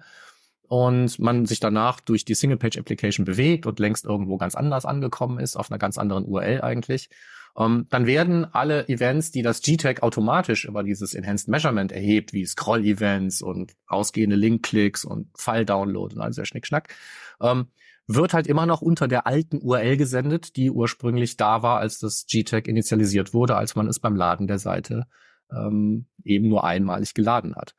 und 0.67 1.19
man 1.19 1.45
sich 1.45 1.59
danach 1.59 1.99
durch 1.99 2.23
die 2.23 2.35
Single-Page-Application 2.35 3.25
bewegt 3.25 3.65
und 3.65 3.79
längst 3.79 4.05
irgendwo 4.05 4.37
ganz 4.37 4.55
anders 4.55 4.85
angekommen 4.85 5.39
ist, 5.39 5.55
auf 5.55 5.71
einer 5.71 5.79
ganz 5.79 5.97
anderen 5.97 6.25
URL 6.25 6.61
eigentlich, 6.61 7.09
ähm, 7.57 7.87
dann 7.89 8.05
werden 8.05 8.45
alle 8.45 8.87
Events, 8.87 9.31
die 9.31 9.41
das 9.41 9.61
GTAG 9.61 10.01
automatisch 10.03 10.65
über 10.65 10.83
dieses 10.83 11.13
Enhanced 11.13 11.47
Measurement 11.47 11.91
erhebt, 11.91 12.33
wie 12.33 12.45
Scroll-Events 12.45 13.41
und 13.41 13.73
ausgehende 13.87 14.35
Link-Klicks 14.35 15.05
und 15.05 15.29
File-Download 15.35 16.15
und 16.15 16.21
all 16.21 16.29
dieser 16.29 16.45
Schnickschnack, 16.45 16.93
ähm, 17.41 17.67
wird 18.07 18.33
halt 18.33 18.47
immer 18.47 18.65
noch 18.65 18.81
unter 18.81 19.07
der 19.07 19.27
alten 19.27 19.59
URL 19.61 19.97
gesendet, 19.97 20.55
die 20.55 20.71
ursprünglich 20.71 21.37
da 21.37 21.63
war, 21.63 21.79
als 21.79 21.99
das 21.99 22.25
GTAG 22.25 22.67
initialisiert 22.67 23.33
wurde, 23.33 23.55
als 23.55 23.75
man 23.75 23.87
es 23.87 23.99
beim 23.99 24.15
Laden 24.15 24.47
der 24.47 24.59
Seite 24.59 25.05
ähm, 25.51 26.05
eben 26.23 26.49
nur 26.49 26.63
einmalig 26.63 27.13
geladen 27.13 27.55
hat. 27.55 27.75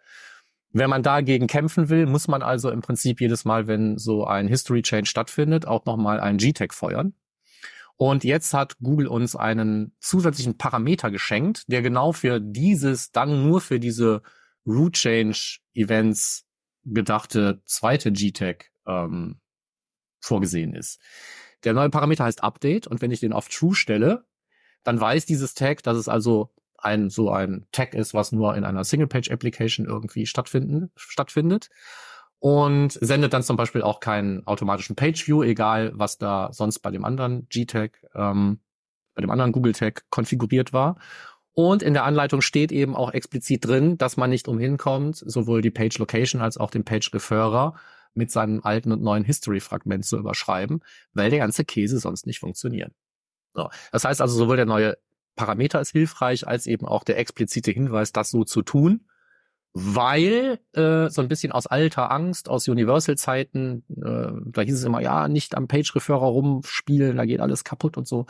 Wenn 0.75 0.89
man 0.89 1.03
dagegen 1.03 1.49
kämpfen 1.49 1.91
will, 1.91 2.07
muss 2.07 2.29
man 2.29 2.43
also 2.43 2.71
im 2.71 2.81
Prinzip 2.81 3.21
jedes 3.21 3.45
Mal, 3.45 3.67
wenn 3.67 3.99
so 3.99 4.25
ein 4.25 4.49
History 4.49 4.81
Change 4.81 5.07
stattfindet, 5.07 5.67
auch 5.67 5.85
nochmal 5.85 6.19
ein 6.19 6.39
GTAG 6.39 6.73
feuern. 6.73 7.15
Und 8.05 8.25
jetzt 8.25 8.53
hat 8.53 8.79
Google 8.81 9.07
uns 9.07 9.37
einen 9.37 9.95
zusätzlichen 10.01 10.59
Parameter 10.59 11.13
geschenkt, 11.13 11.63
der 11.69 11.83
genau 11.83 12.11
für 12.11 12.41
dieses, 12.41 13.13
dann 13.13 13.47
nur 13.47 13.61
für 13.61 13.79
diese 13.79 14.23
Root 14.67 14.95
Change 14.95 15.61
Events 15.73 16.45
gedachte 16.85 17.63
zweite 17.65 18.11
GTAG 18.11 18.73
ähm, 18.89 19.41
vorgesehen 20.19 20.75
ist. 20.75 21.01
Der 21.63 21.75
neue 21.75 21.91
Parameter 21.91 22.25
heißt 22.25 22.43
Update 22.43 22.89
und 22.89 23.03
wenn 23.03 23.13
ich 23.13 23.21
den 23.21 23.33
auf 23.33 23.49
True 23.49 23.77
stelle, 23.77 24.25
dann 24.83 25.01
weiß 25.01 25.25
dieses 25.25 25.55
Tag, 25.55 25.85
dass 25.85 25.97
es 25.97 26.09
also 26.09 26.53
ein 26.79 27.09
so 27.09 27.31
ein 27.31 27.69
Tag 27.71 27.95
ist, 27.95 28.15
was 28.15 28.33
nur 28.33 28.57
in 28.57 28.65
einer 28.65 28.83
Single-Page-Application 28.83 29.87
irgendwie 29.87 30.27
stattfinden, 30.27 30.91
stattfindet 30.97 31.71
und 32.43 32.99
sendet 33.01 33.33
dann 33.33 33.45
zum 33.45 33.57
Beispiel 33.57 33.83
auch 33.83 34.01
keinen 34.01 34.45
automatischen 34.49 34.97
Page-View, 34.97 35.45
egal 35.45 35.93
was 35.95 36.19
da 36.19 36.49
sonst 36.53 36.81
bei 36.81 36.91
dem 36.91 37.05
anderen 37.05 37.47
G-Tag, 37.49 38.05
ähm, 38.17 38.59
bei 39.15 39.21
dem 39.21 39.31
anderen 39.31 39.53
Google-Tag 39.53 40.11
konfiguriert 40.11 40.73
war. 40.73 40.99
Und 41.53 41.85
in 41.85 41.95
der 41.95 42.03
Anleitung 42.03 42.41
steht 42.41 42.73
eben 42.73 42.97
auch 42.97 43.13
explizit 43.13 43.65
drin, 43.65 43.97
dass 43.97 44.17
man 44.17 44.29
nicht 44.29 44.49
umhin 44.49 44.77
kommt, 44.77 45.19
sowohl 45.19 45.63
die 45.63 45.71
Page 45.71 45.97
Location 45.99 46.43
als 46.43 46.59
auch 46.59 46.73
den 46.73 46.85
Page 46.85 47.15
Referrer 47.15 47.77
mit 48.15 48.33
seinem 48.33 48.61
alten 48.65 48.91
und 48.91 49.03
neuen 49.03 49.23
History-Fragment 49.23 50.05
zu 50.05 50.19
überschreiben, 50.19 50.83
weil 51.13 51.31
der 51.31 51.39
ganze 51.39 51.65
Käse 51.65 52.01
sonst 52.01 52.27
nicht 52.27 52.41
funktioniert. 52.41 52.93
So. 53.55 53.71
Das 53.93 54.05
heißt 54.05 54.21
also, 54.21 54.37
sowohl 54.37 54.57
der 54.57 54.67
neue 54.67 54.99
Parameter 55.37 55.81
ist 55.81 55.93
hilfreich, 55.93 56.49
als 56.49 56.67
eben 56.67 56.87
auch 56.87 57.05
der 57.05 57.19
explizite 57.19 57.71
Hinweis, 57.71 58.11
das 58.11 58.31
so 58.31 58.43
zu 58.43 58.63
tun, 58.63 59.07
weil 59.75 60.59
äh, 60.75 61.09
so 61.09 61.23
ein 61.23 61.29
bisschen 61.29 61.53
aus 61.53 61.67
alter 61.67 62.11
Angst, 62.11 62.49
aus 62.49 62.69
Universal-Zeiten, 62.69 63.85
äh, 63.89 64.33
da 64.53 64.61
hieß 64.61 64.75
es 64.75 64.85
immer, 64.85 65.01
ja, 65.01 65.29
nicht 65.29 65.57
am 65.57 65.69
Page-Referrer 65.69 66.27
rumspielen, 66.27 67.17
da 67.17 67.25
geht 67.25 67.41
alles 67.41 67.65
kaputt 67.65 67.97
und 67.97 68.07
so. 68.07 68.27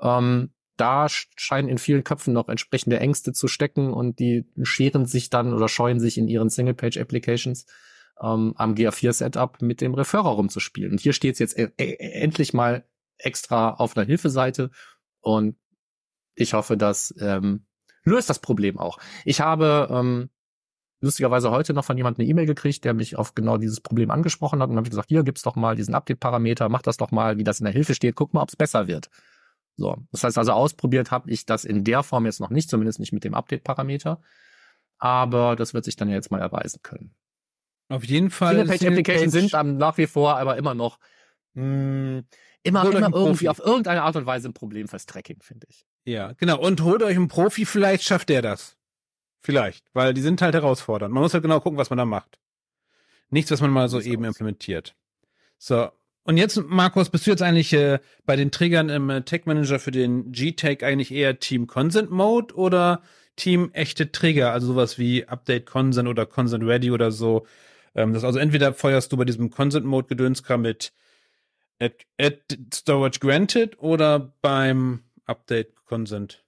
Ähm, 0.00 0.52
da 0.76 1.06
scheinen 1.08 1.68
in 1.68 1.78
vielen 1.78 2.04
Köpfen 2.04 2.34
noch 2.34 2.48
entsprechende 2.48 2.98
Ängste 2.98 3.32
zu 3.32 3.48
stecken 3.48 3.92
und 3.92 4.18
die 4.18 4.46
scheren 4.62 5.06
sich 5.06 5.30
dann 5.30 5.54
oder 5.54 5.68
scheuen 5.68 6.00
sich 6.00 6.18
in 6.18 6.28
ihren 6.28 6.50
Single-Page-Applications 6.50 7.66
ähm, 8.20 8.54
am 8.56 8.74
GA4-Setup 8.74 9.62
mit 9.62 9.80
dem 9.80 9.94
Referrer 9.94 10.30
rumzuspielen. 10.30 10.92
Und 10.92 11.00
hier 11.00 11.12
steht 11.12 11.34
es 11.34 11.38
jetzt 11.38 11.58
e 11.58 11.68
e 11.78 11.94
endlich 11.98 12.52
mal 12.52 12.84
extra 13.18 13.70
auf 13.70 13.96
einer 13.96 14.06
Hilfeseite 14.06 14.70
und 15.20 15.56
ich 16.34 16.54
hoffe, 16.54 16.76
das 16.76 17.14
ähm, 17.20 17.66
löst 18.04 18.30
das 18.30 18.40
Problem 18.40 18.78
auch. 18.78 18.98
Ich 19.24 19.40
habe 19.40 19.88
ähm, 19.90 20.30
lustigerweise 21.02 21.50
heute 21.50 21.74
noch 21.74 21.84
von 21.84 21.96
jemandem 21.96 22.22
eine 22.22 22.30
E-Mail 22.30 22.46
gekriegt, 22.46 22.84
der 22.84 22.94
mich 22.94 23.16
auf 23.16 23.34
genau 23.34 23.58
dieses 23.58 23.80
Problem 23.80 24.10
angesprochen 24.10 24.62
hat 24.62 24.70
und 24.70 24.76
habe 24.76 24.86
ich 24.86 24.90
gesagt, 24.90 25.08
hier 25.08 25.24
gibt's 25.24 25.42
doch 25.42 25.56
mal 25.56 25.76
diesen 25.76 25.94
Update-Parameter, 25.94 26.68
mach 26.68 26.82
das 26.82 26.96
doch 26.96 27.10
mal, 27.10 27.38
wie 27.38 27.44
das 27.44 27.60
in 27.60 27.64
der 27.64 27.72
Hilfe 27.72 27.94
steht, 27.94 28.14
guck 28.14 28.32
mal, 28.32 28.42
ob 28.42 28.48
es 28.48 28.56
besser 28.56 28.86
wird. 28.86 29.10
So, 29.76 29.96
das 30.12 30.24
heißt 30.24 30.38
also 30.38 30.52
ausprobiert 30.52 31.10
habe 31.10 31.30
ich 31.30 31.44
das 31.44 31.64
in 31.64 31.84
der 31.84 32.02
Form 32.02 32.24
jetzt 32.26 32.40
noch 32.40 32.50
nicht, 32.50 32.70
zumindest 32.70 33.00
nicht 33.00 33.12
mit 33.12 33.24
dem 33.24 33.34
Update-Parameter, 33.34 34.20
aber 34.98 35.56
das 35.56 35.74
wird 35.74 35.84
sich 35.84 35.96
dann 35.96 36.08
ja 36.08 36.14
jetzt 36.14 36.30
mal 36.30 36.40
erweisen 36.40 36.80
können. 36.82 37.14
Auf 37.88 38.04
jeden 38.04 38.30
Fall. 38.30 38.54
Single-Page-Applications 38.54 39.32
sind 39.32 39.52
dann 39.52 39.76
nach 39.76 39.98
wie 39.98 40.06
vor 40.06 40.38
aber 40.38 40.56
immer 40.56 40.74
noch 40.74 40.98
mh, 41.54 41.62
hm, 41.62 42.24
immer, 42.62 42.90
immer 42.90 43.14
irgendwie 43.14 43.48
auf 43.48 43.58
irgendeine 43.58 44.02
Art 44.02 44.16
und 44.16 44.26
Weise 44.26 44.48
ein 44.48 44.54
Problem 44.54 44.88
fürs 44.88 45.06
Tracking, 45.06 45.40
finde 45.42 45.66
ich. 45.68 45.84
Ja, 46.04 46.32
genau. 46.32 46.60
Und 46.60 46.80
holt 46.82 47.02
euch 47.02 47.16
einen 47.16 47.28
Profi, 47.28 47.64
vielleicht 47.64 48.04
schafft 48.04 48.28
der 48.28 48.42
das. 48.42 48.76
Vielleicht, 49.42 49.84
weil 49.92 50.14
die 50.14 50.20
sind 50.20 50.40
halt 50.40 50.54
herausfordernd. 50.54 51.12
Man 51.12 51.22
muss 51.22 51.34
halt 51.34 51.42
genau 51.42 51.60
gucken, 51.60 51.78
was 51.78 51.90
man 51.90 51.98
da 51.98 52.04
macht. 52.04 52.38
Nichts, 53.30 53.50
was 53.50 53.60
man 53.60 53.70
mal 53.70 53.88
so 53.88 54.00
eben 54.00 54.24
implementiert. 54.24 54.94
So. 55.58 55.90
Und 56.24 56.36
jetzt, 56.36 56.56
Markus, 56.68 57.10
bist 57.10 57.26
du 57.26 57.30
jetzt 57.32 57.42
eigentlich 57.42 57.72
äh, 57.72 57.98
bei 58.24 58.36
den 58.36 58.52
Triggern 58.52 58.88
im 58.88 59.10
äh, 59.10 59.22
Tag 59.22 59.46
Manager 59.46 59.80
für 59.80 59.90
den 59.90 60.30
G-Tag 60.30 60.84
eigentlich 60.84 61.10
eher 61.10 61.40
Team 61.40 61.66
Consent 61.66 62.12
Mode 62.12 62.54
oder 62.54 63.02
Team 63.34 63.70
echte 63.72 64.12
Trigger, 64.12 64.52
also 64.52 64.68
sowas 64.68 64.98
wie 64.98 65.26
Update 65.26 65.66
Consent 65.66 66.08
oder 66.08 66.26
Consent 66.26 66.64
Ready 66.64 66.92
oder 66.92 67.10
so. 67.10 67.46
Ähm, 67.96 68.12
das 68.12 68.22
also 68.22 68.38
entweder 68.38 68.72
feuerst 68.72 69.10
du 69.12 69.16
bei 69.16 69.24
diesem 69.24 69.50
Consent 69.50 69.84
Mode 69.84 70.06
Gedönskram 70.06 70.62
mit 70.62 70.92
add, 71.80 71.96
add 72.20 72.40
Storage 72.72 73.18
Granted 73.18 73.78
oder 73.80 74.32
beim 74.42 75.02
Update 75.24 75.74
Consent 75.86 76.44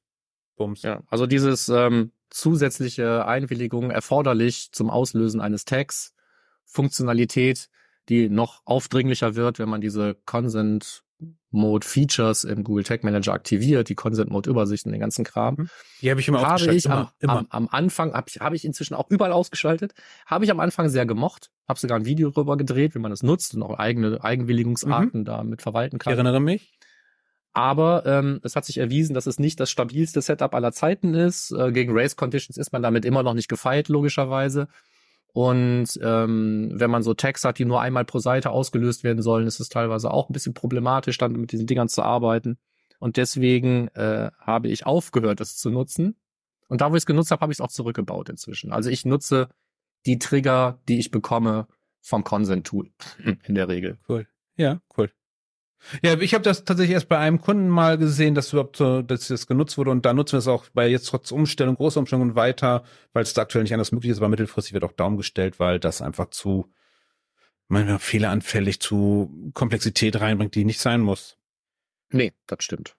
Bums. 0.57 0.83
Ja, 0.83 1.03
also 1.09 1.27
dieses 1.27 1.69
ähm, 1.69 2.13
zusätzliche 2.35 3.27
Einwilligung 3.27 3.91
erforderlich 3.91 4.71
zum 4.73 4.91
Auslösen 4.91 5.41
eines 5.41 5.65
Tags, 5.65 6.15
Funktionalität, 6.65 7.69
die 8.09 8.29
noch 8.29 8.63
aufdringlicher 8.65 9.37
wird, 9.37 9.59
wenn 9.59 9.69
man 9.69 9.81
diese 9.81 10.17
Consent 10.27 11.05
Mode 11.51 11.87
Features 11.87 12.43
im 12.43 12.65
Google 12.65 12.83
Tag 12.83 13.05
Manager 13.05 13.33
aktiviert, 13.33 13.89
die 13.89 13.95
Consent 13.95 14.31
Mode 14.31 14.51
Übersicht 14.51 14.85
und 14.85 14.93
den 14.93 15.01
ganzen 15.01 15.25
Kram. 15.25 15.55
Mhm. 15.55 15.69
Die 16.03 16.11
habe 16.11 16.21
ich 16.21 16.27
immer 16.27 16.43
habe 16.43 16.75
ich 16.75 16.85
immer, 16.85 16.97
am, 16.97 17.09
immer. 17.21 17.39
Am, 17.39 17.47
am 17.51 17.69
Anfang, 17.71 18.13
habe 18.13 18.29
ich, 18.29 18.41
hab 18.41 18.53
ich 18.53 18.65
inzwischen 18.65 18.95
auch 18.95 19.09
überall 19.11 19.33
ausgeschaltet, 19.33 19.95
habe 20.27 20.45
ich 20.45 20.51
am 20.51 20.59
Anfang 20.59 20.89
sehr 20.89 21.07
gemocht, 21.07 21.53
habe 21.69 21.79
sogar 21.79 21.99
ein 21.99 22.05
Video 22.05 22.31
drüber 22.31 22.57
gedreht, 22.57 22.97
wie 22.97 22.99
man 22.99 23.13
das 23.13 23.23
nutzt 23.23 23.55
und 23.55 23.63
auch 23.63 23.79
eigene 23.79 24.23
Eigenwilligungsarten 24.25 25.25
damit 25.25 25.63
verwalten 25.63 25.97
ich 25.97 26.01
kann. 26.01 26.15
erinnere 26.15 26.41
mich. 26.41 26.73
Aber 27.55 28.05
ähm, 28.05 28.41
es 28.43 28.57
hat 28.57 28.65
sich 28.65 28.79
erwiesen, 28.79 29.15
dass 29.15 29.27
es 29.27 29.39
nicht 29.39 29.61
das 29.61 29.71
stabilste 29.71 30.21
Setup 30.21 30.55
aller 30.55 30.73
Zeiten 30.73 31.15
ist. 31.15 31.53
Äh, 31.53 31.71
gegen 31.71 31.97
Race 31.97 32.17
Conditions 32.17 32.59
ist 32.59 32.73
man 32.73 32.83
damit 32.83 33.05
immer 33.05 33.23
noch 33.23 33.35
nicht 33.35 33.49
gefeit, 33.49 33.89
logischerweise. 33.89 34.67
Und 35.33 35.99
ähm, 36.03 36.71
wenn 36.75 36.91
man 36.91 37.03
so 37.03 37.15
Tags 37.15 37.45
hat, 37.45 37.59
die 37.59 37.65
nur 37.65 37.81
einmal 37.81 38.05
pro 38.05 38.19
Seite 38.19 38.51
ausgelöst 38.51 39.05
werden 39.05 39.23
sollen, 39.23 39.47
ist 39.47 39.61
es 39.61 39.69
teilweise 39.69 40.11
auch 40.11 40.29
ein 40.29 40.33
bisschen 40.33 40.55
problematisch, 40.55 41.17
dann 41.17 41.33
mit 41.33 41.53
diesen 41.53 41.67
Dingern 41.67 41.89
zu 41.89 42.03
arbeiten. 42.03 42.59
Und 42.99 43.17
deswegen 43.17 43.89
äh, 43.89 44.31
habe 44.41 44.69
ich 44.69 44.87
aufgehört, 44.87 45.41
es 45.41 45.57
zu 45.57 45.71
nutzen. 45.71 46.17
Und 46.69 46.81
da, 46.81 46.91
wo 46.91 46.97
ich 46.97 47.03
es 47.03 47.07
genutzt 47.07 47.31
habe, 47.31 47.41
habe 47.41 47.53
ich 47.53 47.59
es 47.59 47.61
auch 47.61 47.71
zurückgebaut 47.71 48.29
inzwischen. 48.29 48.73
Also 48.73 48.91
ich 48.91 49.05
nutze 49.05 49.49
die 50.07 50.19
Trigger, 50.19 50.81
die 50.89 50.99
ich 50.99 51.11
bekomme 51.11 51.69
vom 52.01 52.25
Consent-Tool 52.25 52.91
in 53.45 53.55
der 53.55 53.69
Regel. 53.69 53.99
Cool. 54.09 54.27
Ja, 54.57 54.81
cool. 54.97 55.11
Ja, 56.03 56.19
ich 56.19 56.35
habe 56.35 56.43
das 56.43 56.65
tatsächlich 56.65 56.95
erst 56.95 57.09
bei 57.09 57.19
einem 57.19 57.41
Kunden 57.41 57.69
mal 57.69 57.99
gesehen, 57.99 58.35
dass 58.35 58.53
überhaupt 58.53 58.77
so, 58.77 59.03
dass 59.03 59.29
das 59.29 59.47
genutzt 59.47 59.77
wurde 59.79 59.91
und 59.91 60.05
da 60.07 60.13
nutzen 60.13 60.33
wir 60.33 60.39
es 60.39 60.49
auch 60.49 60.67
bei 60.73 60.89
jetzt 60.89 61.07
trotz 61.07 61.31
Umstellung, 61.31 61.77
großer 61.77 62.01
Umstellung 62.01 62.31
und 62.31 62.37
weiter, 62.37 62.85
weil 63.13 63.23
es 63.23 63.35
da 63.35 63.43
aktuell 63.43 63.65
nicht 63.65 63.75
anders 63.75 63.93
möglich 63.93 64.11
ist, 64.11 64.19
aber 64.19 64.29
mittelfristig 64.29 64.73
wird 64.73 64.85
auch 64.85 64.93
Daumen 64.93 65.17
gestellt, 65.17 65.61
weil 65.61 65.79
das 65.79 66.03
einfach 66.03 66.31
zu 66.31 66.73
manchmal 67.69 67.99
fehleranfällig 67.99 68.81
zu 68.81 69.51
Komplexität 69.55 70.21
reinbringt, 70.21 70.55
die 70.55 70.65
nicht 70.65 70.81
sein 70.81 71.01
muss. 71.01 71.37
Nee, 72.11 72.33
das 72.47 72.63
stimmt. 72.63 72.97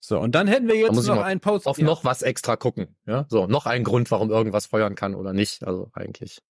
So, 0.00 0.18
und 0.20 0.34
dann 0.34 0.46
hätten 0.46 0.68
wir 0.68 0.76
jetzt 0.76 1.06
noch 1.06 1.22
einen 1.22 1.40
Post. 1.40 1.66
Auf 1.66 1.78
ja. 1.78 1.84
noch 1.86 2.04
was 2.04 2.20
extra 2.20 2.56
gucken. 2.56 2.94
Ja, 3.06 3.24
so 3.30 3.46
noch 3.46 3.64
ein 3.64 3.84
Grund, 3.84 4.10
warum 4.10 4.30
irgendwas 4.30 4.66
feuern 4.66 4.94
kann 4.94 5.14
oder 5.14 5.32
nicht. 5.32 5.64
Also 5.64 5.90
eigentlich 5.94 6.42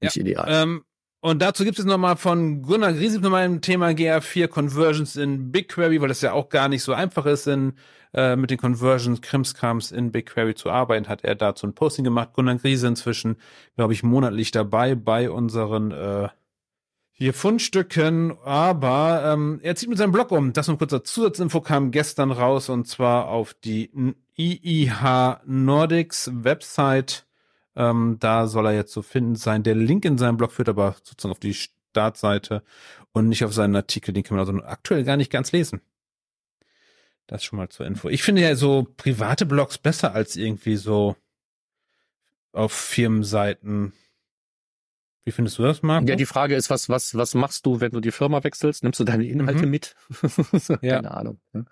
nicht 0.00 0.16
ideal. 0.16 0.46
Ähm, 0.48 0.84
und 1.20 1.42
dazu 1.42 1.64
gibt 1.64 1.78
es 1.78 1.84
nochmal 1.84 2.16
von 2.16 2.62
Gunnar 2.62 2.92
Griesig 2.92 3.20
nochmal 3.20 3.44
ein 3.44 3.60
Thema 3.60 3.88
GA4 3.88 4.48
Conversions 4.48 5.16
in 5.16 5.50
BigQuery, 5.50 6.00
weil 6.00 6.08
das 6.08 6.20
ja 6.20 6.32
auch 6.32 6.48
gar 6.48 6.68
nicht 6.68 6.82
so 6.82 6.92
einfach 6.92 7.26
ist, 7.26 7.46
in, 7.46 7.74
äh, 8.14 8.36
mit 8.36 8.50
den 8.50 8.58
Conversions 8.58 9.20
Krimskrams 9.20 9.90
in 9.90 10.12
BigQuery 10.12 10.54
zu 10.54 10.70
arbeiten, 10.70 11.08
hat 11.08 11.24
er 11.24 11.34
dazu 11.34 11.66
ein 11.66 11.74
Posting 11.74 12.04
gemacht. 12.04 12.34
Gunnar 12.34 12.56
Griese 12.56 12.86
inzwischen, 12.86 13.36
glaube 13.76 13.92
ich, 13.92 14.02
monatlich 14.02 14.52
dabei 14.52 14.94
bei 14.94 15.30
unseren 15.30 15.90
äh, 15.90 16.28
hier 17.18 17.34
Fundstücken, 17.34 18.38
aber 18.44 19.22
ähm, 19.24 19.58
er 19.64 19.74
zieht 19.74 19.88
mit 19.88 19.98
seinem 19.98 20.12
Blog 20.12 20.30
um. 20.30 20.52
Das 20.52 20.68
noch 20.68 20.78
kurzer 20.78 21.02
Zusatzinfo 21.02 21.60
kam 21.60 21.90
gestern 21.90 22.30
raus 22.30 22.68
und 22.68 22.86
zwar 22.86 23.26
auf 23.26 23.54
die 23.54 23.90
IIH 24.36 25.40
Nordics 25.44 26.30
Website. 26.32 27.27
Ähm, 27.78 28.16
da 28.18 28.48
soll 28.48 28.66
er 28.66 28.72
jetzt 28.74 28.92
zu 28.92 29.02
finden 29.02 29.36
sein. 29.36 29.62
Der 29.62 29.76
Link 29.76 30.04
in 30.04 30.18
seinem 30.18 30.36
Blog 30.36 30.50
führt 30.52 30.68
aber 30.68 30.96
sozusagen 31.04 31.30
auf 31.30 31.38
die 31.38 31.54
Startseite 31.54 32.64
und 33.12 33.28
nicht 33.28 33.44
auf 33.44 33.54
seinen 33.54 33.76
Artikel. 33.76 34.12
Den 34.12 34.24
kann 34.24 34.36
man 34.36 34.46
also 34.46 34.60
aktuell 34.66 35.04
gar 35.04 35.16
nicht 35.16 35.30
ganz 35.30 35.52
lesen. 35.52 35.80
Das 37.28 37.44
schon 37.44 37.56
mal 37.58 37.68
zur 37.68 37.86
Info. 37.86 38.08
Ich 38.08 38.22
finde 38.24 38.42
ja 38.42 38.56
so 38.56 38.86
private 38.96 39.46
Blogs 39.46 39.78
besser 39.78 40.12
als 40.12 40.34
irgendwie 40.34 40.74
so 40.76 41.14
auf 42.52 42.72
Firmenseiten. 42.72 43.92
Wie 45.24 45.30
findest 45.30 45.58
du 45.58 45.62
das, 45.62 45.82
Marco? 45.82 46.06
Ja, 46.08 46.16
die 46.16 46.26
Frage 46.26 46.56
ist, 46.56 46.70
was, 46.70 46.88
was, 46.88 47.14
was 47.14 47.34
machst 47.34 47.64
du, 47.66 47.80
wenn 47.80 47.92
du 47.92 48.00
die 48.00 48.10
Firma 48.12 48.42
wechselst? 48.42 48.82
Nimmst 48.82 48.98
du 48.98 49.04
deine 49.04 49.26
Inhalte 49.26 49.66
Mhm. 49.66 49.70
mit? 49.70 49.94
Ja. 50.82 50.96
Keine 50.96 51.10
Ahnung. 51.12 51.38
ne? 51.52 51.64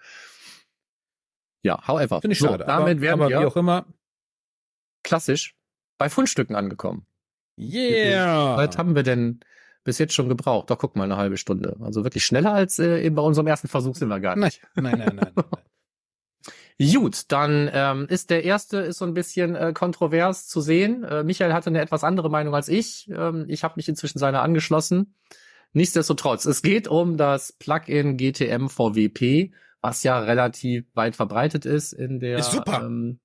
Ja, 1.62 1.84
however. 1.88 2.20
Finde 2.20 2.34
ich 2.34 2.38
so, 2.38 2.46
schade. 2.48 2.64
Damit 2.64 2.92
aber, 2.96 3.00
wären 3.00 3.20
aber 3.20 3.28
wir 3.30 3.40
wie 3.40 3.44
auch 3.46 3.56
immer. 3.56 3.86
klassisch 5.02 5.55
bei 5.98 6.08
Fundstücken 6.08 6.56
angekommen. 6.56 7.06
Yeah! 7.58 8.56
Was 8.56 8.76
haben 8.76 8.94
wir 8.94 9.02
denn 9.02 9.40
bis 9.84 9.98
jetzt 9.98 10.14
schon 10.14 10.28
gebraucht? 10.28 10.70
Doch, 10.70 10.78
guck 10.78 10.96
mal, 10.96 11.04
eine 11.04 11.16
halbe 11.16 11.36
Stunde. 11.36 11.76
Also 11.80 12.04
wirklich 12.04 12.24
schneller 12.24 12.52
als 12.52 12.78
äh, 12.78 13.02
eben 13.02 13.14
bei 13.14 13.22
unserem 13.22 13.46
ersten 13.46 13.68
Versuch 13.68 13.96
sind 13.96 14.08
wir 14.08 14.20
gar 14.20 14.36
nicht. 14.36 14.60
Nein, 14.74 14.98
nein, 14.98 14.98
nein, 14.98 15.16
nein. 15.16 15.32
nein. 15.34 15.44
Gut, 16.92 17.32
dann 17.32 17.70
ähm, 17.72 18.06
ist 18.10 18.28
der 18.28 18.44
erste 18.44 18.78
ist 18.78 18.98
so 18.98 19.06
ein 19.06 19.14
bisschen 19.14 19.54
äh, 19.54 19.72
kontrovers 19.72 20.46
zu 20.46 20.60
sehen. 20.60 21.04
Äh, 21.04 21.24
Michael 21.24 21.54
hatte 21.54 21.70
eine 21.70 21.80
etwas 21.80 22.04
andere 22.04 22.28
Meinung 22.28 22.54
als 22.54 22.68
ich. 22.68 23.08
Ähm, 23.10 23.46
ich 23.48 23.64
habe 23.64 23.74
mich 23.76 23.88
inzwischen 23.88 24.18
seiner 24.18 24.42
angeschlossen. 24.42 25.14
Nichtsdestotrotz, 25.72 26.44
es 26.44 26.60
geht 26.60 26.86
um 26.86 27.16
das 27.16 27.52
Plugin 27.52 28.18
GTM 28.18 28.68
VWP, 28.68 29.52
was 29.80 30.02
ja 30.02 30.18
relativ 30.18 30.84
weit 30.94 31.16
verbreitet 31.16 31.64
ist 31.64 31.92
in 31.94 32.20
der. 32.20 32.38
Ist 32.38 32.52
super. 32.52 32.82
Ähm, 32.84 33.20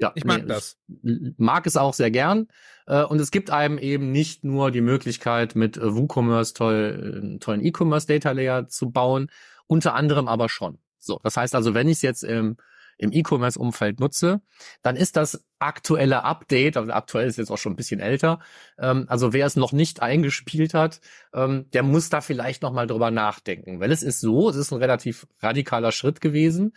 ja, 0.00 0.12
Ich 0.14 0.24
mag 0.24 0.42
nee, 0.42 0.48
das. 0.48 0.78
Ich 1.02 1.34
mag 1.36 1.66
es 1.66 1.76
auch 1.76 1.94
sehr 1.94 2.10
gern. 2.10 2.48
Äh, 2.86 3.04
und 3.04 3.20
es 3.20 3.30
gibt 3.30 3.50
einem 3.50 3.78
eben 3.78 4.12
nicht 4.12 4.44
nur 4.44 4.70
die 4.70 4.80
Möglichkeit, 4.80 5.54
mit 5.54 5.76
äh, 5.76 5.94
WooCommerce 5.94 6.54
toll, 6.54 7.20
einen 7.22 7.40
tollen 7.40 7.64
E-Commerce 7.64 8.06
Data 8.06 8.32
Layer 8.32 8.68
zu 8.68 8.90
bauen, 8.90 9.30
unter 9.66 9.94
anderem 9.94 10.28
aber 10.28 10.48
schon. 10.48 10.78
So, 10.98 11.20
das 11.22 11.36
heißt 11.36 11.54
also, 11.54 11.74
wenn 11.74 11.88
ich 11.88 11.98
es 11.98 12.02
jetzt 12.02 12.24
im 12.24 12.56
im 13.00 13.12
E-Commerce-Umfeld 13.12 13.98
nutze, 13.98 14.42
dann 14.82 14.94
ist 14.94 15.16
das 15.16 15.42
aktuelle 15.58 16.22
Update, 16.22 16.76
also 16.76 16.92
aktuell 16.92 17.26
ist 17.26 17.38
jetzt 17.38 17.50
auch 17.50 17.56
schon 17.56 17.72
ein 17.72 17.76
bisschen 17.76 17.98
älter, 17.98 18.40
ähm, 18.78 19.06
also 19.08 19.32
wer 19.32 19.46
es 19.46 19.56
noch 19.56 19.72
nicht 19.72 20.02
eingespielt 20.02 20.74
hat, 20.74 21.00
ähm, 21.32 21.70
der 21.72 21.82
muss 21.82 22.10
da 22.10 22.20
vielleicht 22.20 22.62
noch 22.62 22.72
mal 22.72 22.86
drüber 22.86 23.10
nachdenken, 23.10 23.80
weil 23.80 23.90
es 23.90 24.02
ist 24.02 24.20
so, 24.20 24.50
es 24.50 24.56
ist 24.56 24.70
ein 24.70 24.78
relativ 24.78 25.26
radikaler 25.40 25.92
Schritt 25.92 26.20
gewesen, 26.20 26.74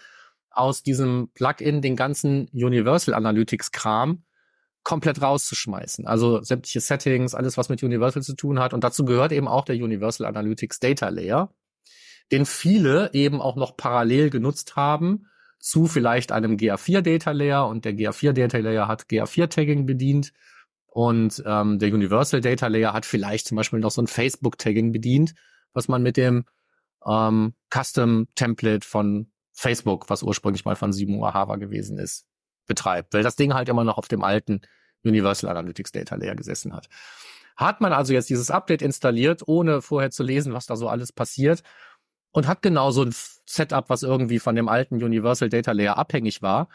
aus 0.53 0.83
diesem 0.83 1.29
Plugin 1.33 1.81
den 1.81 1.95
ganzen 1.95 2.47
Universal 2.53 3.13
Analytics 3.13 3.71
Kram 3.71 4.23
komplett 4.83 5.21
rauszuschmeißen. 5.21 6.07
Also 6.07 6.41
sämtliche 6.41 6.81
Settings, 6.81 7.33
alles 7.33 7.57
was 7.57 7.69
mit 7.69 7.83
Universal 7.83 8.21
zu 8.21 8.35
tun 8.35 8.59
hat. 8.59 8.73
Und 8.73 8.83
dazu 8.83 9.05
gehört 9.05 9.31
eben 9.31 9.47
auch 9.47 9.65
der 9.65 9.75
Universal 9.75 10.27
Analytics 10.27 10.79
Data 10.79 11.09
Layer, 11.09 11.53
den 12.31 12.45
viele 12.45 13.11
eben 13.13 13.41
auch 13.41 13.55
noch 13.55 13.77
parallel 13.77 14.29
genutzt 14.29 14.75
haben, 14.75 15.27
zu 15.59 15.87
vielleicht 15.87 16.31
einem 16.31 16.57
GA4 16.57 17.01
Data 17.01 17.31
Layer. 17.31 17.67
Und 17.67 17.85
der 17.85 17.93
GA4 17.93 18.33
Data 18.33 18.57
Layer 18.57 18.87
hat 18.87 19.03
GA4 19.03 19.47
Tagging 19.47 19.85
bedient. 19.85 20.33
Und 20.85 21.41
ähm, 21.45 21.79
der 21.79 21.91
Universal 21.93 22.41
Data 22.41 22.67
Layer 22.67 22.93
hat 22.93 23.05
vielleicht 23.05 23.47
zum 23.47 23.55
Beispiel 23.55 23.79
noch 23.79 23.91
so 23.91 24.01
ein 24.01 24.07
Facebook 24.07 24.57
Tagging 24.57 24.91
bedient, 24.91 25.33
was 25.73 25.87
man 25.87 26.03
mit 26.03 26.17
dem 26.17 26.45
ähm, 27.07 27.53
Custom 27.73 28.27
Template 28.35 28.85
von 28.85 29.32
Facebook, 29.53 30.09
was 30.09 30.23
ursprünglich 30.23 30.65
mal 30.65 30.75
von 30.75 30.91
7 30.91 31.15
Uhr 31.15 31.33
Hava 31.33 31.55
gewesen 31.55 31.97
ist, 31.97 32.25
betreibt, 32.67 33.13
weil 33.13 33.23
das 33.23 33.35
Ding 33.35 33.53
halt 33.53 33.69
immer 33.69 33.83
noch 33.83 33.97
auf 33.97 34.07
dem 34.07 34.23
alten 34.23 34.61
Universal 35.03 35.49
Analytics 35.49 35.91
Data 35.91 36.15
Layer 36.15 36.35
gesessen 36.35 36.73
hat. 36.73 36.89
Hat 37.55 37.81
man 37.81 37.93
also 37.93 38.13
jetzt 38.13 38.29
dieses 38.29 38.49
Update 38.49 38.81
installiert, 38.81 39.43
ohne 39.45 39.81
vorher 39.81 40.11
zu 40.11 40.23
lesen, 40.23 40.53
was 40.53 40.65
da 40.65 40.75
so 40.75 40.87
alles 40.87 41.11
passiert, 41.11 41.61
und 42.31 42.47
hat 42.47 42.63
genau 42.63 42.89
so 42.89 43.03
ein 43.03 43.13
Setup, 43.45 43.89
was 43.89 44.01
irgendwie 44.01 44.39
von 44.39 44.55
dem 44.55 44.67
alten 44.67 45.03
Universal 45.03 45.49
Data 45.49 45.71
Layer 45.71 45.97
abhängig 45.97 46.41
war, 46.41 46.67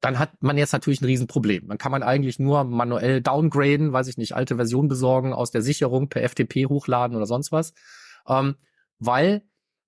dann 0.00 0.18
hat 0.18 0.42
man 0.42 0.58
jetzt 0.58 0.72
natürlich 0.72 1.00
ein 1.00 1.06
Riesenproblem. 1.06 1.68
Dann 1.68 1.78
kann 1.78 1.92
man 1.92 2.02
eigentlich 2.02 2.38
nur 2.38 2.64
manuell 2.64 3.22
downgraden, 3.22 3.92
weiß 3.92 4.08
ich 4.08 4.18
nicht, 4.18 4.34
alte 4.34 4.56
Version 4.56 4.88
besorgen, 4.88 5.32
aus 5.32 5.50
der 5.50 5.62
Sicherung 5.62 6.08
per 6.08 6.28
FTP 6.28 6.66
hochladen 6.68 7.16
oder 7.16 7.26
sonst 7.26 7.52
was. 7.52 7.72
Ähm, 8.26 8.56
weil 8.98 9.42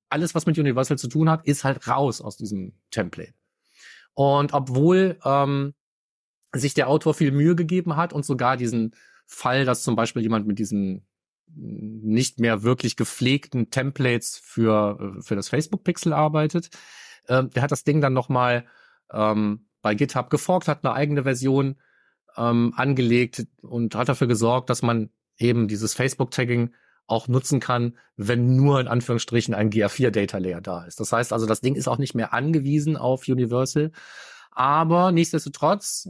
alles, 0.08 0.34
was 0.34 0.46
mit 0.46 0.58
Universal 0.58 0.98
zu 0.98 1.08
tun 1.08 1.28
hat, 1.28 1.46
ist 1.46 1.64
halt 1.64 1.88
raus 1.88 2.20
aus 2.20 2.36
diesem 2.36 2.74
Template. 2.90 3.34
Und 4.14 4.52
obwohl 4.54 5.18
ähm, 5.24 5.74
sich 6.52 6.74
der 6.74 6.88
Autor 6.88 7.14
viel 7.14 7.32
Mühe 7.32 7.54
gegeben 7.54 7.96
hat 7.96 8.12
und 8.12 8.24
sogar 8.24 8.56
diesen 8.56 8.94
Fall, 9.26 9.64
dass 9.64 9.82
zum 9.82 9.96
Beispiel 9.96 10.22
jemand 10.22 10.46
mit 10.46 10.58
diesen 10.58 11.06
nicht 11.54 12.40
mehr 12.40 12.62
wirklich 12.62 12.96
gepflegten 12.96 13.70
Templates 13.70 14.40
für, 14.42 15.16
für 15.20 15.36
das 15.36 15.48
Facebook-Pixel 15.48 16.12
arbeitet. 16.12 16.70
Ähm, 17.28 17.50
der 17.50 17.62
hat 17.62 17.72
das 17.72 17.84
Ding 17.84 18.00
dann 18.00 18.12
nochmal 18.12 18.66
ähm, 19.12 19.66
bei 19.82 19.94
GitHub 19.94 20.30
geforkt, 20.30 20.68
hat 20.68 20.84
eine 20.84 20.94
eigene 20.94 21.22
Version 21.22 21.76
ähm, 22.36 22.72
angelegt 22.76 23.46
und 23.62 23.94
hat 23.94 24.08
dafür 24.08 24.26
gesorgt, 24.26 24.70
dass 24.70 24.82
man 24.82 25.10
eben 25.38 25.68
dieses 25.68 25.94
Facebook-Tagging 25.94 26.74
auch 27.06 27.28
nutzen 27.28 27.60
kann, 27.60 27.96
wenn 28.16 28.56
nur 28.56 28.80
in 28.80 28.88
Anführungsstrichen 28.88 29.54
ein 29.54 29.70
GA4 29.70 30.10
Data 30.10 30.38
Layer 30.38 30.60
da 30.60 30.84
ist. 30.84 30.98
Das 31.00 31.12
heißt 31.12 31.32
also, 31.32 31.46
das 31.46 31.60
Ding 31.60 31.74
ist 31.74 31.88
auch 31.88 31.98
nicht 31.98 32.14
mehr 32.14 32.32
angewiesen 32.32 32.96
auf 32.96 33.28
Universal. 33.28 33.92
Aber 34.50 35.12
nichtsdestotrotz, 35.12 36.08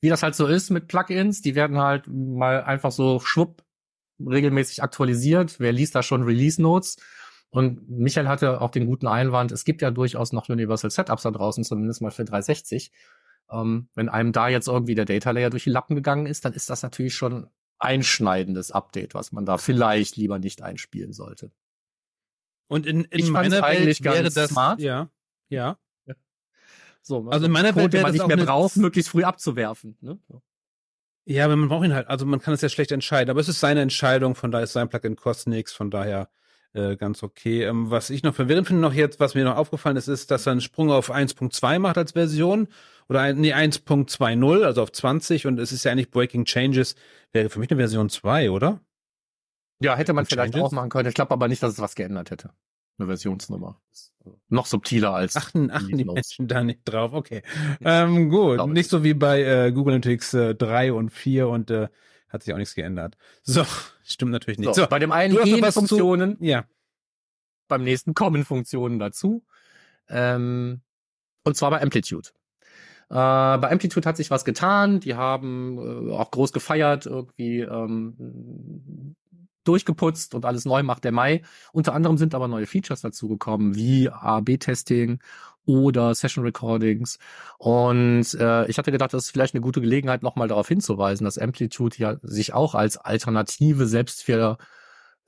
wie 0.00 0.08
das 0.08 0.22
halt 0.22 0.34
so 0.34 0.46
ist 0.46 0.70
mit 0.70 0.88
Plugins, 0.88 1.40
die 1.40 1.54
werden 1.54 1.78
halt 1.78 2.06
mal 2.08 2.62
einfach 2.62 2.90
so 2.90 3.20
schwupp 3.20 3.62
regelmäßig 4.18 4.82
aktualisiert. 4.82 5.60
Wer 5.60 5.72
liest 5.72 5.94
da 5.94 6.02
schon 6.02 6.24
Release 6.24 6.60
Notes? 6.60 6.96
Und 7.50 7.88
Michael 7.88 8.28
hatte 8.28 8.60
auch 8.60 8.70
den 8.70 8.86
guten 8.86 9.06
Einwand, 9.08 9.50
es 9.50 9.64
gibt 9.64 9.82
ja 9.82 9.90
durchaus 9.90 10.32
noch 10.32 10.48
Universal 10.48 10.90
Setups 10.90 11.24
da 11.24 11.30
draußen, 11.32 11.64
zumindest 11.64 12.00
mal 12.00 12.12
für 12.12 12.24
360. 12.24 12.92
Ähm, 13.50 13.88
wenn 13.94 14.08
einem 14.08 14.32
da 14.32 14.48
jetzt 14.48 14.68
irgendwie 14.68 14.94
der 14.94 15.04
Data 15.04 15.32
Layer 15.32 15.50
durch 15.50 15.64
die 15.64 15.70
Lappen 15.70 15.96
gegangen 15.96 16.26
ist, 16.26 16.44
dann 16.44 16.52
ist 16.52 16.70
das 16.70 16.82
natürlich 16.82 17.14
schon 17.14 17.48
einschneidendes 17.80 18.70
Update, 18.70 19.14
was 19.14 19.32
man 19.32 19.44
da 19.46 19.58
vielleicht 19.58 20.16
lieber 20.16 20.38
nicht 20.38 20.62
einspielen 20.62 21.12
sollte. 21.12 21.50
Und 22.68 22.86
in, 22.86 23.04
in 23.04 23.18
Ich 23.18 23.30
meiner 23.30 23.62
Welt 23.62 24.04
wäre 24.04 24.30
das 24.30 24.50
smart. 24.50 24.80
ja, 24.80 25.10
ja. 25.48 25.76
So, 27.02 27.28
Also 27.30 27.46
in 27.46 27.52
meiner 27.52 27.72
Code, 27.72 27.84
Welt 27.84 27.92
wäre 27.94 28.02
man 28.04 28.12
nicht 28.12 28.26
mehr 28.26 28.36
braucht, 28.36 28.76
möglichst 28.76 29.10
früh 29.10 29.24
abzuwerfen. 29.24 29.96
Ne? 30.00 30.18
So. 30.28 30.42
Ja, 31.24 31.46
aber 31.46 31.56
man 31.56 31.68
braucht 31.68 31.86
ihn 31.86 31.94
halt. 31.94 32.08
Also 32.08 32.26
man 32.26 32.40
kann 32.40 32.54
es 32.54 32.60
ja 32.60 32.68
schlecht 32.68 32.92
entscheiden. 32.92 33.30
Aber 33.30 33.40
es 33.40 33.48
ist 33.48 33.60
seine 33.60 33.80
Entscheidung, 33.80 34.34
von 34.34 34.50
daher 34.50 34.64
ist 34.64 34.74
sein 34.74 34.88
Plugin 34.88 35.16
kostet 35.16 35.48
nichts, 35.48 35.72
von 35.72 35.90
daher 35.90 36.28
äh, 36.72 36.96
ganz 36.96 37.22
okay. 37.22 37.64
Ähm, 37.64 37.90
was 37.90 38.10
ich 38.10 38.22
noch 38.22 38.34
verwirrend 38.34 38.66
finde 38.66 38.82
noch 38.82 38.92
jetzt, 38.92 39.18
was 39.18 39.34
mir 39.34 39.44
noch 39.44 39.56
aufgefallen 39.56 39.96
ist, 39.96 40.08
ist, 40.08 40.30
dass 40.30 40.46
er 40.46 40.52
einen 40.52 40.60
Sprung 40.60 40.90
auf 40.90 41.10
1.2 41.10 41.78
macht 41.78 41.96
als 41.98 42.12
Version 42.12 42.68
oder 43.10 43.20
ein, 43.22 43.38
nee, 43.40 43.52
1.20, 43.52 44.62
also 44.64 44.82
auf 44.82 44.92
20 44.92 45.46
und 45.46 45.58
es 45.58 45.72
ist 45.72 45.84
ja 45.84 45.92
eigentlich 45.92 46.10
Breaking 46.10 46.44
Changes, 46.46 46.94
wäre 47.32 47.50
für 47.50 47.58
mich 47.58 47.70
eine 47.70 47.78
Version 47.78 48.08
2, 48.08 48.50
oder? 48.50 48.80
Ja, 49.82 49.96
hätte 49.96 50.12
man 50.12 50.24
vielleicht 50.26 50.54
Changes? 50.54 50.68
auch 50.68 50.72
machen 50.72 50.88
können. 50.90 51.08
Ich 51.08 51.14
glaube 51.14 51.32
aber 51.32 51.48
nicht, 51.48 51.62
dass 51.62 51.72
es 51.72 51.80
was 51.80 51.94
geändert 51.96 52.30
hätte. 52.30 52.50
Eine 52.98 53.06
Versionsnummer. 53.08 53.80
Äh, 54.24 54.30
Noch 54.48 54.66
subtiler 54.66 55.12
als. 55.14 55.34
Achten, 55.36 55.70
achten 55.70 55.96
die. 55.96 56.04
Menschen 56.04 56.46
da 56.48 56.62
nicht 56.62 56.82
drauf. 56.84 57.12
Okay. 57.12 57.42
Ähm, 57.82 58.28
gut. 58.28 58.64
Nicht 58.68 58.90
so 58.90 59.02
wie 59.02 59.14
bei 59.14 59.42
äh, 59.42 59.72
Google 59.72 59.94
Analytics 59.94 60.34
äh, 60.34 60.54
3 60.54 60.92
und 60.92 61.10
4 61.10 61.48
und 61.48 61.70
äh, 61.70 61.88
hat 62.28 62.42
sich 62.44 62.52
auch 62.54 62.58
nichts 62.58 62.74
geändert. 62.74 63.16
So, 63.42 63.64
stimmt 64.04 64.32
natürlich 64.32 64.58
nicht. 64.58 64.74
So, 64.74 64.82
So, 64.82 64.86
bei 64.88 64.98
dem 64.98 65.10
einen 65.12 65.34
gehen 65.42 65.62
was 65.62 65.74
zu- 65.74 65.80
Funktionen, 65.80 66.36
ja. 66.40 66.64
beim 67.68 67.82
nächsten 67.82 68.14
kommen 68.14 68.44
Funktionen 68.44 68.98
dazu. 68.98 69.44
Ähm, 70.08 70.82
und 71.42 71.56
zwar 71.56 71.70
bei 71.70 71.80
Amplitude. 71.82 72.28
Äh, 73.10 73.58
bei 73.58 73.70
Amplitude 73.70 74.08
hat 74.08 74.16
sich 74.16 74.30
was 74.30 74.44
getan. 74.44 75.00
Die 75.00 75.16
haben 75.16 76.08
äh, 76.08 76.12
auch 76.12 76.30
groß 76.30 76.52
gefeiert, 76.52 77.06
irgendwie 77.06 77.60
ähm, 77.60 79.16
durchgeputzt 79.64 80.34
und 80.34 80.44
alles 80.44 80.64
neu 80.64 80.82
macht 80.82 81.04
der 81.04 81.12
Mai. 81.12 81.42
Unter 81.72 81.92
anderem 81.94 82.16
sind 82.18 82.34
aber 82.34 82.48
neue 82.48 82.66
Features 82.66 83.00
dazugekommen, 83.00 83.74
wie 83.74 84.08
A-B-Testing 84.08 85.18
oder 85.66 86.14
Session 86.14 86.44
Recordings. 86.44 87.18
Und 87.58 88.32
äh, 88.34 88.66
ich 88.66 88.78
hatte 88.78 88.92
gedacht, 88.92 89.12
das 89.12 89.24
ist 89.24 89.30
vielleicht 89.30 89.54
eine 89.54 89.60
gute 89.60 89.80
Gelegenheit, 89.80 90.22
nochmal 90.22 90.48
darauf 90.48 90.68
hinzuweisen, 90.68 91.24
dass 91.24 91.36
Amplitude 91.36 91.96
ja 91.98 92.16
sich 92.22 92.54
auch 92.54 92.74
als 92.74 92.96
Alternative 92.96 93.86
selbst 93.86 94.22
für 94.22 94.56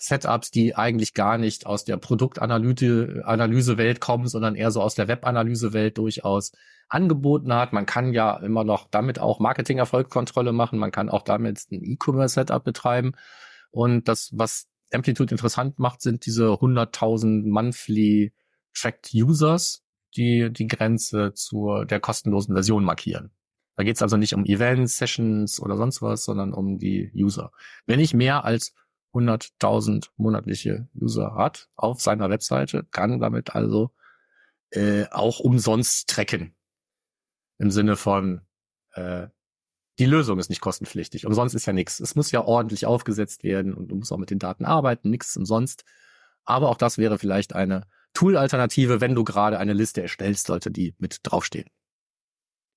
Setups, 0.03 0.51
die 0.51 0.75
eigentlich 0.75 1.15
gar 1.15 1.39
nicht 1.39 1.65
aus 1.65 1.85
der 1.85 1.97
Produktanalyse 1.97 3.23
Analysewelt 3.25 4.01
kommen, 4.01 4.27
sondern 4.27 4.57
eher 4.57 4.73
so 4.73 4.83
aus 4.83 4.97
der 4.97 5.07
Webanalyse-Welt 5.07 5.97
durchaus 5.97 6.51
angeboten 6.89 7.55
hat. 7.55 7.73
Man 7.73 7.87
kann 7.87 8.13
ja 8.13 8.37
immer 8.39 8.65
noch 8.65 8.89
damit 8.91 9.21
auch 9.21 9.39
Marketing-Erfolgskontrolle 9.39 10.53
machen. 10.53 10.81
Man 10.81 10.91
kann 10.91 11.09
auch 11.09 11.23
damit 11.23 11.71
ein 11.71 11.85
E-Commerce-Setup 11.85 12.65
betreiben. 12.65 13.13
Und 13.71 14.09
das, 14.09 14.31
was 14.35 14.67
Amplitude 14.93 15.31
interessant 15.31 15.79
macht, 15.79 16.03
sind 16.03 16.27
diese 16.27 16.49
100.000 16.49 17.49
monthly 17.49 18.33
tracked 18.75 19.11
Users, 19.15 19.85
die 20.17 20.53
die 20.53 20.67
Grenze 20.67 21.33
zur 21.33 21.87
der 21.87 22.01
kostenlosen 22.01 22.55
Version 22.55 22.83
markieren. 22.83 23.31
Da 23.77 23.85
geht 23.85 23.97
es 23.97 24.03
also 24.03 24.17
nicht 24.17 24.35
um 24.35 24.45
Events, 24.45 24.99
Sessions 24.99 25.61
oder 25.61 25.77
sonst 25.77 26.03
was, 26.03 26.25
sondern 26.25 26.53
um 26.53 26.79
die 26.79 27.13
User. 27.15 27.53
Wenn 27.87 28.01
ich 28.01 28.15
mehr 28.15 28.45
als 28.45 28.75
100.000 29.13 30.09
monatliche 30.17 30.89
User 30.99 31.35
hat 31.35 31.69
auf 31.77 32.01
seiner 32.01 32.31
Webseite, 32.31 32.87
kann 32.91 33.21
damit 33.21 33.55
also 33.55 33.91
äh, 34.71 35.05
auch 35.11 35.41
umsonst 35.41 36.09
tracken. 36.09 36.55
Im 37.59 37.71
Sinne 37.71 37.97
von, 37.97 38.41
äh, 38.93 39.29
die 39.99 40.07
Lösung 40.07 40.39
ist 40.39 40.49
nicht 40.49 40.61
kostenpflichtig. 40.61 41.27
Umsonst 41.27 41.55
ist 41.55 41.67
ja 41.67 41.73
nichts. 41.73 42.01
Es 42.01 42.15
muss 42.15 42.33
ja 42.33 42.43
ordentlich 42.43 42.87
aufgesetzt 42.87 43.45
werden 43.45 43.75
und 43.75 43.89
du 43.89 43.97
musst 43.97 44.13
auch 44.13 44.19
mit 44.19 44.31
den 44.31 44.39
Daten 44.39 44.65
arbeiten, 44.65 45.11
nichts 45.11 45.37
umsonst. 45.37 45.85
Aber 46.45 46.71
auch 46.71 46.77
das 46.77 46.99
wäre 46.99 47.19
vielleicht 47.19 47.55
eine 47.55 47.87
Tool-Alternative, 48.15 49.01
wenn 49.01 49.15
du 49.15 49.25
gerade 49.25 49.59
eine 49.59 49.75
Liste 49.75 50.03
erstellst, 50.03 50.47
sollte 50.47 50.71
die 50.71 50.95
mit 50.99 51.21
draufstehen. 51.23 51.69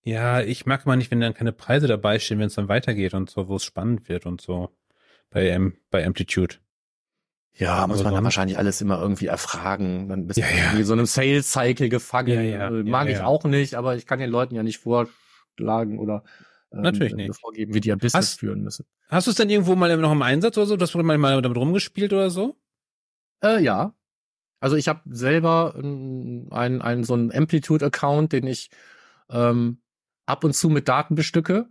Ja, 0.04 0.42
ich 0.42 0.66
mag 0.66 0.86
mal 0.86 0.98
nicht, 0.98 1.10
wenn 1.10 1.20
dann 1.20 1.34
keine 1.34 1.52
Preise 1.52 1.88
dabei 1.88 2.20
stehen, 2.20 2.38
wenn 2.40 2.48
es 2.48 2.56
dann 2.56 2.68
weitergeht 2.68 3.14
und 3.16 3.30
so, 3.30 3.48
wo 3.48 3.56
es 3.56 3.64
spannend 3.64 4.08
wird 4.08 4.26
und 4.26 4.40
so. 4.40 4.70
Bei, 5.30 5.48
ähm, 5.50 5.76
bei 5.92 6.06
Amplitude. 6.06 6.56
Ja, 7.58 7.88
muss 7.88 8.04
man 8.04 8.14
dann 8.14 8.24
wahrscheinlich 8.24 8.58
alles 8.58 8.82
immer 8.82 9.02
irgendwie 9.02 9.28
erfragen. 9.28 10.10
Dann 10.10 10.28
bist 10.28 10.38
Ja, 10.40 10.48
du 10.48 10.54
ja. 10.58 10.64
irgendwie 10.66 10.84
so 10.84 10.94
einem 10.94 11.06
Sales-Cycle 11.06 11.88
gefangen. 11.90 12.28
Ja, 12.30 12.42
ja, 12.42 12.70
ja, 12.70 12.84
Mag 12.84 13.08
ich 13.08 13.18
ja. 13.18 13.26
auch 13.26 13.46
nicht, 13.46 13.76
aber 13.76 13.96
ich 13.96 14.06
kann 14.06 14.20
den 14.20 14.30
Leuten 14.30 14.56
ja 14.56 14.64
nicht 14.64 14.80
vorschlagen 14.80 16.00
oder 16.00 16.24
ähm, 16.74 16.82
Natürlich 16.82 17.16
nicht. 17.16 17.40
vorgeben, 17.40 17.74
wie 17.74 17.80
die 17.80 17.90
ihr 17.90 17.96
Business 17.96 18.14
Hast- 18.32 18.40
führen 18.40 18.62
müssen. 18.62 18.86
Hast 19.08 19.28
du 19.28 19.32
es 19.32 19.38
denn 19.38 19.50
irgendwo 19.50 19.76
mal 19.76 19.96
noch 19.98 20.12
im 20.12 20.22
Einsatz 20.22 20.58
oder 20.58 20.66
so? 20.66 20.76
Du 20.78 21.04
mal, 21.04 21.18
mal 21.18 21.42
damit 21.42 21.58
rumgespielt 21.58 22.12
oder 22.12 22.30
so? 22.30 22.58
Äh, 23.42 23.62
ja. 23.64 23.94
Also 24.60 24.76
ich 24.76 24.88
habe 24.88 25.02
selber 25.06 25.76
ähm, 25.78 26.48
einen, 26.52 26.82
einen 26.82 27.04
so 27.04 27.14
einen 27.14 27.32
Amplitude-Account, 27.32 28.34
den 28.34 28.48
ich 28.48 28.70
ähm, 29.30 29.78
ab 30.26 30.44
und 30.44 30.54
zu 30.56 30.70
mit 30.70 30.88
Daten 30.90 31.16
bestücke. 31.16 31.68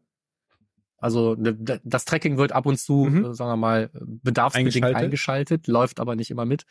Also 1.04 1.36
das 1.36 2.04
Tracking 2.06 2.38
wird 2.38 2.52
ab 2.52 2.66
und 2.66 2.78
zu, 2.78 3.04
Mhm. 3.04 3.24
äh, 3.26 3.34
sagen 3.34 3.50
wir 3.52 3.56
mal, 3.56 3.90
bedarfsbedingt 3.92 4.74
Eingeschaltet. 4.76 5.02
eingeschaltet. 5.02 5.66
läuft 5.68 6.00
aber 6.00 6.16
nicht 6.16 6.30
immer 6.30 6.46
mit. 6.46 6.64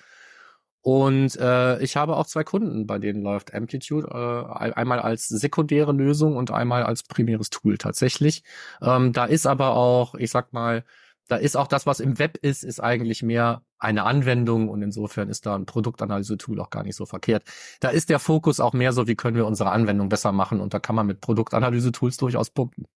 Und 0.82 1.38
äh, 1.40 1.80
ich 1.82 1.96
habe 1.96 2.18
auch 2.18 2.26
zwei 2.26 2.44
Kunden, 2.44 2.86
bei 2.86 3.00
denen 3.00 3.22
läuft 3.24 3.54
Amplitude, 3.54 4.08
äh, 4.08 4.54
ein- 4.58 4.74
einmal 4.74 5.00
als 5.00 5.30
sekundäre 5.30 5.94
Lösung 5.94 6.36
und 6.36 6.52
einmal 6.52 6.84
als 6.84 7.04
primäres 7.04 7.50
Tool 7.50 7.78
tatsächlich. 7.78 8.44
Ähm, 8.82 9.14
da 9.14 9.24
ist 9.26 9.46
aber 9.46 9.76
auch, 9.76 10.16
ich 10.16 10.30
sag 10.30 10.52
mal, 10.52 10.84
da 11.30 11.38
ist 11.38 11.56
auch 11.56 11.68
das, 11.68 11.86
was 11.86 12.02
im 12.02 12.20
Web 12.20 12.36
ist, 12.42 12.66
ist 12.66 12.82
eigentlich 12.82 13.24
mehr 13.24 13.62
eine 13.80 14.04
Anwendung 14.04 14.68
und 14.68 14.82
insofern 14.82 15.30
ist 15.30 15.46
da 15.46 15.56
ein 15.56 15.66
Produktanalyse-Tool 15.66 16.60
auch 16.60 16.70
gar 16.70 16.84
nicht 16.84 16.98
so 16.98 17.06
verkehrt. 17.06 17.44
Da 17.80 17.88
ist 17.90 18.10
der 18.10 18.20
Fokus 18.20 18.60
auch 18.60 18.74
mehr 18.74 18.92
so, 18.92 19.08
wie 19.08 19.16
können 19.16 19.38
wir 19.38 19.46
unsere 19.46 19.72
Anwendung 19.72 20.10
besser 20.10 20.34
machen 20.34 20.60
und 20.60 20.74
da 20.74 20.80
kann 20.80 20.96
man 20.98 21.08
mit 21.08 21.22
Produktanalyse-Tools 21.22 22.18
durchaus 22.18 22.50
punkten. 22.50 22.88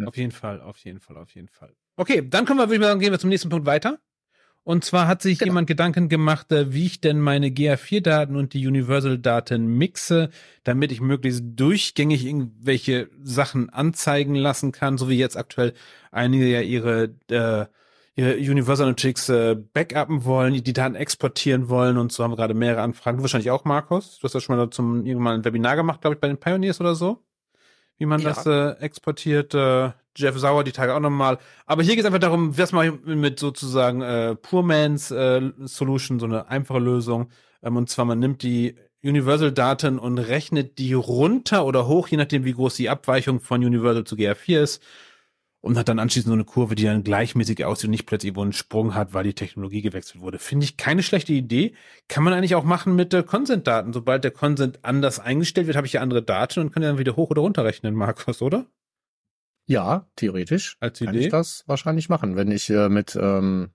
Ja. 0.00 0.06
Auf 0.06 0.16
jeden 0.16 0.32
Fall, 0.32 0.60
auf 0.60 0.78
jeden 0.78 1.00
Fall, 1.00 1.16
auf 1.16 1.34
jeden 1.34 1.48
Fall. 1.48 1.74
Okay, 1.96 2.26
dann 2.28 2.44
können 2.46 2.58
wir, 2.58 2.64
würde 2.64 2.74
ich 2.74 2.80
mal 2.80 2.86
sagen, 2.88 3.00
gehen 3.00 3.12
wir 3.12 3.18
zum 3.18 3.30
nächsten 3.30 3.48
Punkt 3.50 3.66
weiter. 3.66 3.98
Und 4.62 4.84
zwar 4.84 5.06
hat 5.06 5.22
sich 5.22 5.38
Genau. 5.38 5.50
jemand 5.52 5.68
Gedanken 5.68 6.08
gemacht, 6.08 6.52
äh, 6.52 6.72
wie 6.72 6.86
ich 6.86 7.00
denn 7.00 7.18
meine 7.20 7.48
GA4-Daten 7.50 8.36
und 8.36 8.52
die 8.52 8.66
Universal-Daten 8.66 9.66
mixe, 9.66 10.30
damit 10.64 10.92
ich 10.92 11.00
möglichst 11.00 11.42
durchgängig 11.56 12.26
irgendwelche 12.26 13.08
Sachen 13.22 13.70
anzeigen 13.70 14.34
lassen 14.34 14.70
kann, 14.72 14.98
so 14.98 15.08
wie 15.08 15.16
jetzt 15.18 15.36
aktuell 15.36 15.72
einige 16.10 16.46
ja 16.46 16.60
ihre, 16.60 17.14
äh, 17.30 17.66
ihre 18.16 18.36
Universal 18.36 18.84
Analytics 18.84 19.28
äh, 19.30 19.56
backuppen 19.72 20.24
wollen, 20.24 20.62
die 20.62 20.72
Daten 20.74 20.94
exportieren 20.94 21.70
wollen 21.70 21.96
und 21.96 22.12
so 22.12 22.22
haben 22.22 22.32
wir 22.32 22.36
gerade 22.36 22.54
mehrere 22.54 22.82
Anfragen. 22.82 23.16
Du 23.16 23.22
wahrscheinlich 23.22 23.50
auch, 23.50 23.64
Markus. 23.64 24.18
Du 24.18 24.24
hast 24.24 24.34
das 24.34 24.42
schon 24.42 24.56
mal 24.56 24.68
zum 24.70 25.06
irgendwann 25.06 25.40
ein 25.40 25.44
Webinar 25.44 25.76
gemacht, 25.76 26.02
glaube 26.02 26.14
ich, 26.14 26.20
bei 26.20 26.28
den 26.28 26.38
Pioneers 26.38 26.80
oder 26.80 26.94
so 26.94 27.24
wie 28.00 28.06
man 28.06 28.20
Ja. 28.20 28.30
das 28.30 28.46
äh, 28.46 28.70
exportiert. 28.82 29.54
Äh, 29.54 29.90
Jeff 30.16 30.36
Sauer 30.38 30.64
die 30.64 30.72
Tage 30.72 30.94
auch 30.94 31.00
nochmal. 31.00 31.38
Aber 31.66 31.82
hier 31.82 31.94
geht 31.94 32.00
es 32.00 32.06
einfach 32.06 32.18
darum, 32.18 32.56
was 32.58 32.72
mache 32.72 32.86
ich 32.86 33.14
mit 33.14 33.38
sozusagen 33.38 34.00
äh, 34.02 34.34
Poormans 34.34 35.10
äh, 35.12 35.52
Solution, 35.64 36.18
so 36.18 36.26
eine 36.26 36.48
einfache 36.48 36.80
Lösung. 36.80 37.30
Ähm, 37.62 37.76
und 37.76 37.88
zwar 37.90 38.06
man 38.06 38.18
nimmt 38.18 38.42
die 38.42 38.74
Universal-Daten 39.04 39.98
und 39.98 40.18
rechnet 40.18 40.78
die 40.78 40.94
runter 40.94 41.64
oder 41.66 41.86
hoch, 41.86 42.08
je 42.08 42.16
nachdem, 42.16 42.44
wie 42.44 42.52
groß 42.54 42.74
die 42.74 42.88
Abweichung 42.90 43.40
von 43.40 43.62
Universal 43.64 44.04
zu 44.04 44.16
GA4 44.16 44.60
ist. 44.60 44.82
Und 45.62 45.76
hat 45.76 45.88
dann 45.88 45.98
anschließend 45.98 46.28
so 46.28 46.32
eine 46.32 46.44
Kurve, 46.44 46.74
die 46.74 46.84
dann 46.84 47.04
gleichmäßig 47.04 47.66
aussieht 47.66 47.86
und 47.86 47.90
nicht 47.90 48.06
plötzlich 48.06 48.28
irgendwo 48.28 48.42
einen 48.42 48.54
Sprung 48.54 48.94
hat, 48.94 49.12
weil 49.12 49.24
die 49.24 49.34
Technologie 49.34 49.82
gewechselt 49.82 50.22
wurde. 50.22 50.38
Finde 50.38 50.64
ich 50.64 50.78
keine 50.78 51.02
schlechte 51.02 51.34
Idee. 51.34 51.74
Kann 52.08 52.24
man 52.24 52.32
eigentlich 52.32 52.54
auch 52.54 52.64
machen 52.64 52.96
mit 52.96 53.12
äh, 53.12 53.22
Consent-Daten. 53.22 53.92
Sobald 53.92 54.24
der 54.24 54.30
Consent 54.30 54.78
anders 54.82 55.18
eingestellt 55.18 55.66
wird, 55.66 55.76
habe 55.76 55.86
ich 55.86 55.92
ja 55.92 56.00
andere 56.00 56.22
Daten 56.22 56.60
und 56.60 56.72
kann 56.72 56.82
dann 56.82 56.96
wieder 56.96 57.14
hoch 57.14 57.30
oder 57.30 57.42
runter 57.42 57.64
rechnen, 57.64 57.94
Markus, 57.94 58.40
oder? 58.40 58.66
Ja, 59.66 60.08
theoretisch 60.16 60.78
Als 60.80 60.98
kann 60.98 61.14
Idee. 61.14 61.26
ich 61.26 61.30
das 61.30 61.64
wahrscheinlich 61.66 62.08
machen, 62.08 62.36
wenn 62.36 62.50
ich 62.50 62.70
äh, 62.70 62.88
mit, 62.88 63.16
ähm, 63.20 63.70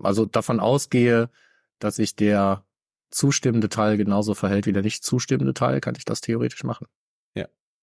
also 0.00 0.26
davon 0.26 0.58
ausgehe, 0.58 1.30
dass 1.78 1.96
sich 1.96 2.16
der 2.16 2.64
zustimmende 3.10 3.68
Teil 3.68 3.96
genauso 3.96 4.34
verhält 4.34 4.66
wie 4.66 4.72
der 4.72 4.82
nicht 4.82 5.04
zustimmende 5.04 5.54
Teil, 5.54 5.80
kann 5.80 5.94
ich 5.96 6.04
das 6.04 6.20
theoretisch 6.20 6.64
machen. 6.64 6.88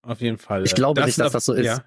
Auf 0.01 0.21
jeden 0.21 0.37
Fall. 0.37 0.65
Ich 0.65 0.75
glaube 0.75 1.03
nicht, 1.03 1.19
dass 1.19 1.33
das 1.33 1.45
so 1.45 1.53
ist. 1.53 1.65
Ja. 1.65 1.83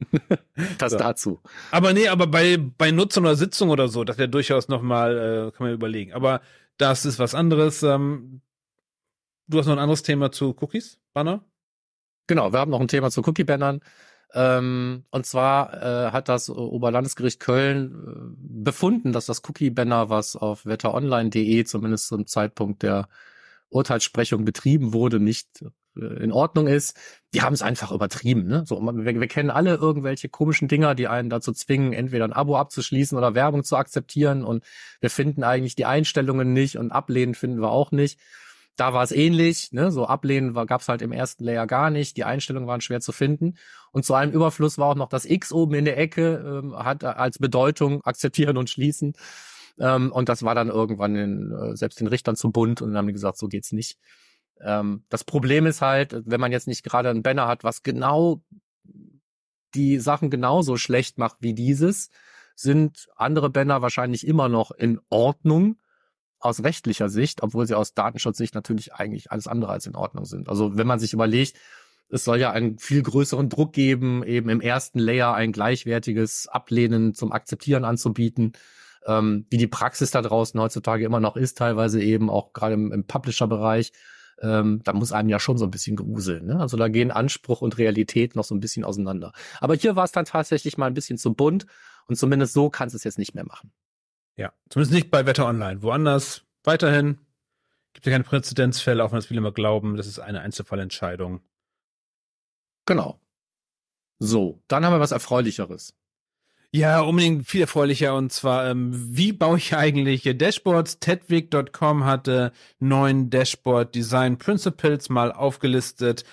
Das 0.78 0.92
So. 0.92 0.98
dazu. 0.98 1.40
Aber 1.70 1.92
nee, 1.92 2.08
aber 2.08 2.26
bei, 2.26 2.56
bei 2.56 2.90
Nutzung 2.90 3.24
oder 3.24 3.36
Sitzung 3.36 3.70
oder 3.70 3.88
so, 3.88 4.04
das 4.04 4.18
wäre 4.18 4.28
durchaus 4.28 4.68
nochmal, 4.68 5.48
äh, 5.48 5.56
kann 5.56 5.66
man 5.66 5.74
überlegen. 5.74 6.12
Aber 6.12 6.40
das 6.78 7.04
ist 7.06 7.18
was 7.18 7.34
anderes. 7.34 7.82
Ähm, 7.82 8.40
du 9.48 9.58
hast 9.58 9.66
noch 9.66 9.74
ein 9.74 9.78
anderes 9.78 10.02
Thema 10.02 10.32
zu 10.32 10.56
Cookies, 10.60 10.98
Banner? 11.12 11.44
Genau, 12.26 12.52
wir 12.52 12.58
haben 12.58 12.70
noch 12.70 12.80
ein 12.80 12.88
Thema 12.88 13.10
zu 13.10 13.22
Cookie-Bannern. 13.22 13.80
Ähm, 14.34 15.04
und 15.10 15.26
zwar 15.26 15.72
äh, 15.74 16.10
hat 16.10 16.28
das 16.28 16.50
Oberlandesgericht 16.50 17.40
Köln 17.40 17.94
äh, 17.94 18.62
befunden, 18.64 19.12
dass 19.12 19.26
das 19.26 19.42
Cookie-Banner, 19.48 20.10
was 20.10 20.36
auf 20.36 20.66
wetteronline.de 20.66 21.64
zumindest 21.64 22.08
zum 22.08 22.26
Zeitpunkt 22.26 22.82
der 22.82 23.08
Urteilssprechung 23.68 24.44
betrieben 24.44 24.92
wurde, 24.92 25.20
nicht 25.20 25.64
in 25.96 26.32
Ordnung 26.32 26.66
ist. 26.66 26.96
Die 27.34 27.42
haben 27.42 27.54
es 27.54 27.62
einfach 27.62 27.92
übertrieben. 27.92 28.46
Ne? 28.46 28.64
So, 28.66 28.80
wir, 28.80 29.20
wir 29.20 29.28
kennen 29.28 29.50
alle 29.50 29.74
irgendwelche 29.74 30.28
komischen 30.28 30.68
Dinger, 30.68 30.94
die 30.94 31.08
einen 31.08 31.30
dazu 31.30 31.52
zwingen, 31.52 31.92
entweder 31.92 32.24
ein 32.24 32.32
Abo 32.32 32.56
abzuschließen 32.56 33.16
oder 33.16 33.34
Werbung 33.34 33.64
zu 33.64 33.76
akzeptieren. 33.76 34.44
Und 34.44 34.64
wir 35.00 35.10
finden 35.10 35.42
eigentlich 35.42 35.74
die 35.74 35.86
Einstellungen 35.86 36.52
nicht 36.52 36.76
und 36.76 36.92
ablehnen 36.92 37.34
finden 37.34 37.60
wir 37.60 37.70
auch 37.70 37.90
nicht. 37.90 38.20
Da 38.76 38.92
war 38.92 39.02
es 39.02 39.10
ähnlich, 39.10 39.72
ne? 39.72 39.90
so 39.90 40.06
ablehnen 40.06 40.52
gab 40.66 40.82
es 40.82 40.88
halt 40.88 41.00
im 41.00 41.10
ersten 41.10 41.44
Layer 41.44 41.66
gar 41.66 41.88
nicht. 41.88 42.16
Die 42.18 42.24
Einstellungen 42.24 42.68
waren 42.68 42.82
schwer 42.82 43.00
zu 43.00 43.12
finden. 43.12 43.54
Und 43.90 44.04
zu 44.04 44.12
einem 44.12 44.32
Überfluss 44.32 44.76
war 44.76 44.88
auch 44.88 44.94
noch 44.94 45.08
das 45.08 45.24
X 45.24 45.50
oben 45.50 45.74
in 45.74 45.86
der 45.86 45.96
Ecke, 45.96 46.62
ähm, 46.62 46.76
hat 46.76 47.02
als 47.02 47.38
Bedeutung 47.38 48.04
akzeptieren 48.04 48.58
und 48.58 48.68
schließen. 48.68 49.14
Ähm, 49.78 50.12
und 50.12 50.28
das 50.28 50.42
war 50.42 50.54
dann 50.54 50.68
irgendwann 50.68 51.16
in, 51.16 51.52
äh, 51.52 51.76
selbst 51.76 52.00
den 52.00 52.06
Richtern 52.06 52.36
zu 52.36 52.50
bunt 52.50 52.82
und 52.82 52.90
dann 52.90 52.98
haben 52.98 53.06
die 53.06 53.12
gesagt, 53.14 53.38
so 53.38 53.48
geht's 53.48 53.72
nicht. 53.72 53.98
Ähm, 54.60 55.04
das 55.08 55.24
Problem 55.24 55.66
ist 55.66 55.82
halt, 55.82 56.22
wenn 56.24 56.40
man 56.40 56.52
jetzt 56.52 56.68
nicht 56.68 56.82
gerade 56.82 57.10
einen 57.10 57.22
Banner 57.22 57.48
hat, 57.48 57.64
was 57.64 57.82
genau 57.82 58.42
die 59.74 59.98
Sachen 59.98 60.30
genauso 60.30 60.76
schlecht 60.76 61.18
macht 61.18 61.36
wie 61.40 61.54
dieses, 61.54 62.10
sind 62.54 63.08
andere 63.16 63.50
Banner 63.50 63.82
wahrscheinlich 63.82 64.26
immer 64.26 64.48
noch 64.48 64.70
in 64.70 65.00
Ordnung 65.10 65.78
aus 66.38 66.62
rechtlicher 66.62 67.08
Sicht, 67.08 67.42
obwohl 67.42 67.66
sie 67.66 67.74
aus 67.74 67.94
Datenschutzsicht 67.94 68.54
natürlich 68.54 68.94
eigentlich 68.94 69.30
alles 69.30 69.46
andere 69.46 69.72
als 69.72 69.86
in 69.86 69.96
Ordnung 69.96 70.24
sind. 70.24 70.48
Also 70.48 70.76
wenn 70.76 70.86
man 70.86 70.98
sich 70.98 71.12
überlegt, 71.12 71.58
es 72.08 72.24
soll 72.24 72.38
ja 72.38 72.52
einen 72.52 72.78
viel 72.78 73.02
größeren 73.02 73.48
Druck 73.48 73.72
geben, 73.72 74.22
eben 74.22 74.48
im 74.48 74.60
ersten 74.60 74.98
Layer 74.98 75.34
ein 75.34 75.52
gleichwertiges 75.52 76.46
Ablehnen 76.46 77.14
zum 77.14 77.32
Akzeptieren 77.32 77.84
anzubieten, 77.84 78.52
ähm, 79.06 79.46
wie 79.50 79.56
die 79.56 79.66
Praxis 79.66 80.10
da 80.10 80.22
draußen 80.22 80.58
heutzutage 80.60 81.04
immer 81.04 81.20
noch 81.20 81.36
ist, 81.36 81.58
teilweise 81.58 82.00
eben 82.02 82.30
auch 82.30 82.52
gerade 82.52 82.74
im, 82.74 82.92
im 82.92 83.06
Publisher-Bereich. 83.06 83.92
Ähm, 84.40 84.80
da 84.84 84.92
muss 84.92 85.12
einem 85.12 85.28
ja 85.28 85.40
schon 85.40 85.58
so 85.58 85.64
ein 85.64 85.70
bisschen 85.70 85.96
gruseln. 85.96 86.46
Ne? 86.46 86.60
Also 86.60 86.76
da 86.76 86.88
gehen 86.88 87.10
Anspruch 87.10 87.62
und 87.62 87.78
Realität 87.78 88.36
noch 88.36 88.44
so 88.44 88.54
ein 88.54 88.60
bisschen 88.60 88.84
auseinander. 88.84 89.32
Aber 89.60 89.74
hier 89.74 89.96
war 89.96 90.04
es 90.04 90.12
dann 90.12 90.26
tatsächlich 90.26 90.76
mal 90.76 90.86
ein 90.86 90.94
bisschen 90.94 91.18
zu 91.18 91.34
bunt 91.34 91.66
und 92.06 92.16
zumindest 92.16 92.52
so 92.52 92.68
kannst 92.68 92.94
du 92.94 92.96
es 92.98 93.04
jetzt 93.04 93.18
nicht 93.18 93.34
mehr 93.34 93.46
machen. 93.46 93.72
Ja, 94.36 94.52
zumindest 94.68 94.92
nicht 94.92 95.10
bei 95.10 95.24
Wetter 95.24 95.46
Online. 95.46 95.82
Woanders 95.82 96.42
weiterhin 96.64 97.18
gibt 97.94 98.06
es 98.06 98.10
ja 98.10 98.12
keine 98.12 98.24
Präzedenzfälle, 98.24 99.02
auch 99.02 99.12
wenn 99.12 99.16
das 99.16 99.26
viele 99.26 99.38
immer 99.38 99.52
glauben, 99.52 99.96
das 99.96 100.06
ist 100.06 100.18
eine 100.18 100.40
Einzelfallentscheidung. 100.42 101.40
Genau. 102.84 103.18
So, 104.18 104.62
dann 104.68 104.84
haben 104.84 104.92
wir 104.92 105.00
was 105.00 105.12
Erfreulicheres. 105.12 105.94
Ja, 106.72 107.00
unbedingt 107.00 107.46
viel 107.46 107.62
erfreulicher 107.62 108.14
und 108.14 108.32
zwar, 108.32 108.68
ähm, 108.68 108.90
wie 108.92 109.32
baue 109.32 109.56
ich 109.56 109.74
eigentlich 109.74 110.22
Dashboards? 110.24 110.98
Tedwig.com 110.98 112.04
hatte 112.04 112.52
neun 112.80 113.30
Dashboard 113.30 113.94
Design 113.94 114.36
Principles 114.36 115.08
mal 115.08 115.32
aufgelistet. 115.32 116.24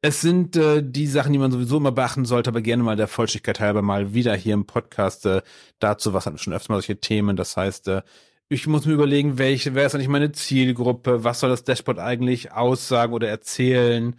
Es 0.00 0.20
sind 0.20 0.56
äh, 0.56 0.82
die 0.82 1.06
Sachen, 1.06 1.32
die 1.32 1.38
man 1.38 1.52
sowieso 1.52 1.76
immer 1.78 1.92
beachten 1.92 2.24
sollte, 2.24 2.50
aber 2.50 2.60
gerne 2.60 2.82
mal 2.82 2.96
der 2.96 3.08
Vollständigkeit 3.08 3.60
halber 3.60 3.82
mal 3.82 4.14
wieder 4.14 4.34
hier 4.34 4.54
im 4.54 4.66
Podcast 4.66 5.26
äh, 5.26 5.42
dazu. 5.78 6.12
Was 6.12 6.26
hatten 6.26 6.38
schon 6.38 6.52
öfter 6.52 6.72
mal 6.72 6.76
solche 6.76 7.00
Themen? 7.00 7.36
Das 7.36 7.56
heißt, 7.56 7.88
äh, 7.88 8.02
ich 8.48 8.66
muss 8.66 8.86
mir 8.86 8.92
überlegen, 8.94 9.38
welche, 9.38 9.74
wer 9.74 9.86
ist 9.86 9.94
eigentlich 9.94 10.08
meine 10.08 10.32
Zielgruppe? 10.32 11.24
Was 11.24 11.40
soll 11.40 11.50
das 11.50 11.64
Dashboard 11.64 11.98
eigentlich 11.98 12.52
aussagen 12.52 13.12
oder 13.14 13.28
erzählen? 13.28 14.16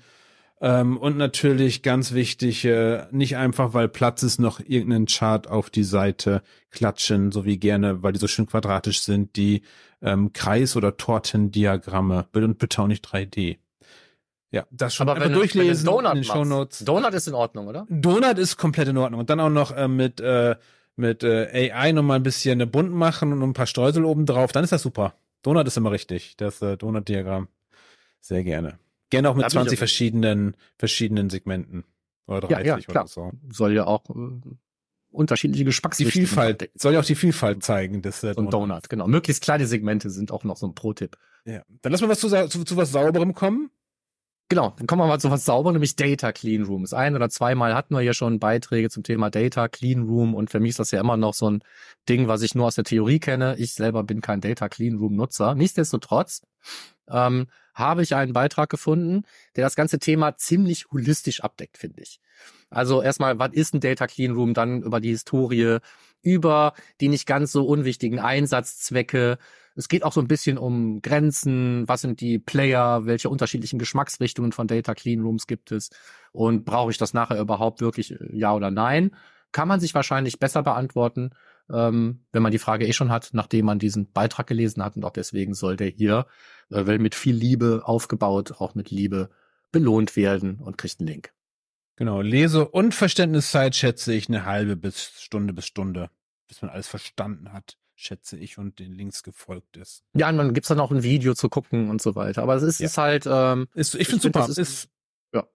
Ähm, 0.61 0.97
und 0.97 1.17
natürlich 1.17 1.81
ganz 1.81 2.13
wichtig, 2.13 2.63
äh, 2.65 3.05
nicht 3.11 3.35
einfach, 3.35 3.73
weil 3.73 3.89
Platz 3.89 4.23
ist, 4.23 4.39
noch 4.39 4.59
irgendeinen 4.59 5.05
Chart 5.05 5.47
auf 5.47 5.69
die 5.69 5.83
Seite 5.83 6.41
klatschen, 6.71 7.31
so 7.31 7.45
wie 7.45 7.57
gerne, 7.57 8.03
weil 8.03 8.13
die 8.13 8.19
so 8.19 8.27
schön 8.27 8.47
quadratisch 8.47 9.01
sind, 9.01 9.35
die 9.35 9.63
ähm, 10.01 10.31
Kreis- 10.31 10.77
oder 10.77 10.95
Tortendiagramme. 10.95 12.27
Und 12.33 12.57
bitte 12.57 12.81
auch 12.81 12.87
nicht 12.87 13.05
3D. 13.05 13.57
Ja, 14.51 14.65
das 14.71 14.95
schon 14.95 15.09
Aber 15.09 15.19
wenn 15.19 15.33
du, 15.33 15.39
durchlesen 15.39 15.87
wenn 15.87 16.03
du 16.03 16.07
in 16.07 16.15
den 16.15 16.23
Shownotes. 16.23 16.85
Donut 16.85 17.13
ist 17.13 17.27
in 17.27 17.33
Ordnung, 17.33 17.67
oder? 17.67 17.85
Donut 17.89 18.37
ist 18.37 18.55
komplett 18.55 18.87
in 18.87 18.97
Ordnung. 18.97 19.19
Und 19.19 19.29
dann 19.29 19.41
auch 19.41 19.49
noch 19.49 19.75
äh, 19.75 19.89
mit, 19.89 20.21
äh, 20.21 20.55
mit 20.95 21.23
äh, 21.23 21.71
AI 21.73 21.91
nochmal 21.91 22.19
ein 22.19 22.23
bisschen 22.23 22.59
bunt 22.71 22.93
machen 22.93 23.33
und 23.33 23.43
ein 23.43 23.53
paar 23.53 23.67
Streusel 23.67 24.05
oben 24.05 24.25
drauf, 24.25 24.53
dann 24.53 24.63
ist 24.63 24.71
das 24.71 24.83
super. 24.83 25.15
Donut 25.41 25.67
ist 25.67 25.75
immer 25.75 25.91
richtig, 25.91 26.37
das 26.37 26.61
äh, 26.61 26.77
Donut-Diagramm. 26.77 27.49
Sehr 28.21 28.45
gerne. 28.45 28.79
Gerne 29.09 29.29
auch 29.29 29.35
mit 29.35 29.49
20 29.49 29.77
verschiedenen, 29.77 30.55
verschiedenen 30.77 31.29
Segmenten. 31.29 31.83
Oder 32.27 32.47
30 32.47 32.65
ja, 32.65 32.77
ja, 32.77 32.83
klar. 32.83 33.03
oder 33.03 33.07
so. 33.07 33.31
Soll 33.51 33.73
ja 33.73 33.85
auch 33.85 34.09
äh, 34.09 34.49
unterschiedliche 35.11 35.63
Geschmacksrichtungen. 35.65 36.25
Die 36.25 36.27
Vielfalt, 36.27 36.71
soll 36.75 36.93
ja 36.93 36.99
auch 36.99 37.05
die 37.05 37.15
Vielfalt 37.15 37.63
zeigen. 37.63 38.01
Das, 38.01 38.23
äh, 38.23 38.33
Donut. 38.33 38.53
Donut, 38.53 38.89
genau. 38.89 39.07
Möglichst 39.07 39.43
kleine 39.43 39.67
Segmente 39.67 40.09
sind 40.09 40.31
auch 40.31 40.43
noch 40.43 40.57
so 40.57 40.67
ein 40.67 40.75
Pro-Tipp. 40.75 41.17
Ja. 41.45 41.61
Dann 41.81 41.91
lassen 41.91 42.03
wir 42.03 42.09
was 42.09 42.19
zu, 42.19 42.29
zu, 42.29 42.63
zu 42.63 42.77
was 42.77 42.91
Sauberem 42.91 43.33
kommen. 43.33 43.69
Genau, 44.47 44.75
dann 44.77 44.85
kommen 44.85 45.01
wir 45.01 45.07
mal 45.07 45.19
zu 45.19 45.31
was 45.31 45.43
sauber, 45.43 45.71
nämlich 45.71 45.95
Data 45.95 46.31
Clean 46.31 46.61
Rooms. 46.63 46.93
Ein 46.93 47.15
oder 47.15 47.29
zweimal 47.29 47.73
hatten 47.73 47.95
wir 47.95 48.01
hier 48.01 48.13
schon 48.13 48.39
Beiträge 48.39 48.91
zum 48.91 49.01
Thema 49.01 49.31
Data 49.31 49.67
Clean 49.67 50.03
Room 50.03 50.35
und 50.35 50.51
für 50.51 50.59
mich 50.59 50.71
ist 50.71 50.79
das 50.79 50.91
ja 50.91 50.99
immer 50.99 51.17
noch 51.17 51.33
so 51.33 51.49
ein 51.49 51.63
Ding, 52.07 52.27
was 52.27 52.43
ich 52.43 52.53
nur 52.53 52.67
aus 52.67 52.75
der 52.75 52.83
Theorie 52.83 53.19
kenne. 53.19 53.55
Ich 53.57 53.73
selber 53.73 54.03
bin 54.03 54.21
kein 54.21 54.41
Data 54.41 54.69
Clean 54.69 54.97
Room 54.97 55.15
Nutzer. 55.15 55.55
Nichtsdestotrotz 55.55 56.43
ähm, 57.09 57.47
habe 57.73 58.03
ich 58.03 58.13
einen 58.13 58.33
Beitrag 58.33 58.69
gefunden, 58.69 59.23
der 59.55 59.65
das 59.65 59.75
ganze 59.75 59.97
Thema 59.97 60.37
ziemlich 60.37 60.91
holistisch 60.91 61.41
abdeckt, 61.41 61.79
finde 61.79 62.03
ich. 62.03 62.19
Also 62.69 63.01
erstmal, 63.01 63.39
was 63.39 63.53
ist 63.53 63.73
ein 63.73 63.79
Data 63.79 64.05
Clean 64.05 64.33
Room? 64.33 64.53
Dann 64.53 64.83
über 64.83 64.99
die 64.99 65.09
Historie, 65.09 65.79
über 66.25 66.73
die 66.99 67.07
nicht 67.07 67.27
ganz 67.27 67.51
so 67.51 67.65
unwichtigen 67.65 68.19
Einsatzzwecke. 68.19 69.37
Es 69.75 69.87
geht 69.87 70.03
auch 70.03 70.11
so 70.11 70.21
ein 70.21 70.27
bisschen 70.27 70.57
um 70.57 71.01
Grenzen. 71.01 71.87
Was 71.87 72.01
sind 72.01 72.19
die 72.19 72.39
Player? 72.39 73.05
Welche 73.05 73.29
unterschiedlichen 73.29 73.77
Geschmacksrichtungen 73.77 74.51
von 74.51 74.67
Data 74.67 74.95
Clean 74.95 75.21
Rooms 75.21 75.47
gibt 75.47 75.71
es? 75.71 75.91
Und 76.31 76.65
brauche 76.65 76.91
ich 76.91 76.97
das 76.97 77.13
nachher 77.13 77.39
überhaupt 77.39 77.81
wirklich 77.81 78.11
äh, 78.11 78.17
ja 78.31 78.53
oder 78.53 78.71
nein? 78.71 79.15
Kann 79.51 79.67
man 79.67 79.79
sich 79.79 79.93
wahrscheinlich 79.93 80.39
besser 80.39 80.63
beantworten, 80.63 81.29
ähm, 81.71 82.25
wenn 82.31 82.41
man 82.41 82.51
die 82.51 82.57
Frage 82.57 82.87
eh 82.87 82.93
schon 82.93 83.11
hat, 83.11 83.29
nachdem 83.33 83.65
man 83.65 83.79
diesen 83.79 84.11
Beitrag 84.11 84.47
gelesen 84.47 84.83
hat. 84.83 84.95
Und 84.95 85.05
auch 85.05 85.13
deswegen 85.13 85.53
soll 85.53 85.77
der 85.77 85.89
hier, 85.89 86.25
äh, 86.71 86.87
weil 86.87 86.99
mit 86.99 87.13
viel 87.13 87.35
Liebe 87.35 87.83
aufgebaut, 87.85 88.53
auch 88.59 88.73
mit 88.73 88.89
Liebe 88.89 89.29
belohnt 89.71 90.15
werden 90.15 90.59
und 90.59 90.77
kriegt 90.77 90.99
einen 90.99 91.07
Link. 91.07 91.34
Genau, 91.95 92.21
Lese- 92.21 92.67
und 92.67 92.93
Verständniszeit 92.93 93.75
schätze 93.75 94.13
ich 94.13 94.27
eine 94.27 94.45
halbe 94.45 94.75
bis 94.75 95.21
Stunde 95.21 95.53
bis 95.53 95.65
Stunde, 95.65 96.09
bis 96.47 96.61
man 96.61 96.69
alles 96.69 96.87
verstanden 96.87 97.53
hat, 97.53 97.77
schätze 97.95 98.37
ich, 98.37 98.57
und 98.57 98.79
den 98.79 98.93
Links 98.93 99.23
gefolgt 99.23 99.77
ist. 99.77 100.03
Ja, 100.13 100.29
und 100.29 100.37
dann 100.37 100.53
gibt's 100.53 100.67
dann 100.67 100.81
auch 100.81 100.91
ein 100.91 101.03
Video 101.03 101.33
zu 101.33 101.47
gucken 101.47 101.89
und 101.89 102.01
so 102.01 102.15
weiter. 102.15 102.43
Aber 102.43 102.55
es 102.55 102.63
ist, 102.63 102.79
ja. 102.79 102.87
ist 102.87 102.97
halt. 102.97 103.25
Ähm, 103.27 103.67
ist, 103.73 103.95
ich 103.95 104.07
finde 104.07 104.23
find, 104.23 104.33
super. 104.33 104.49
Ist, 104.49 104.57
ist, 104.57 104.89
ja. 105.33 105.47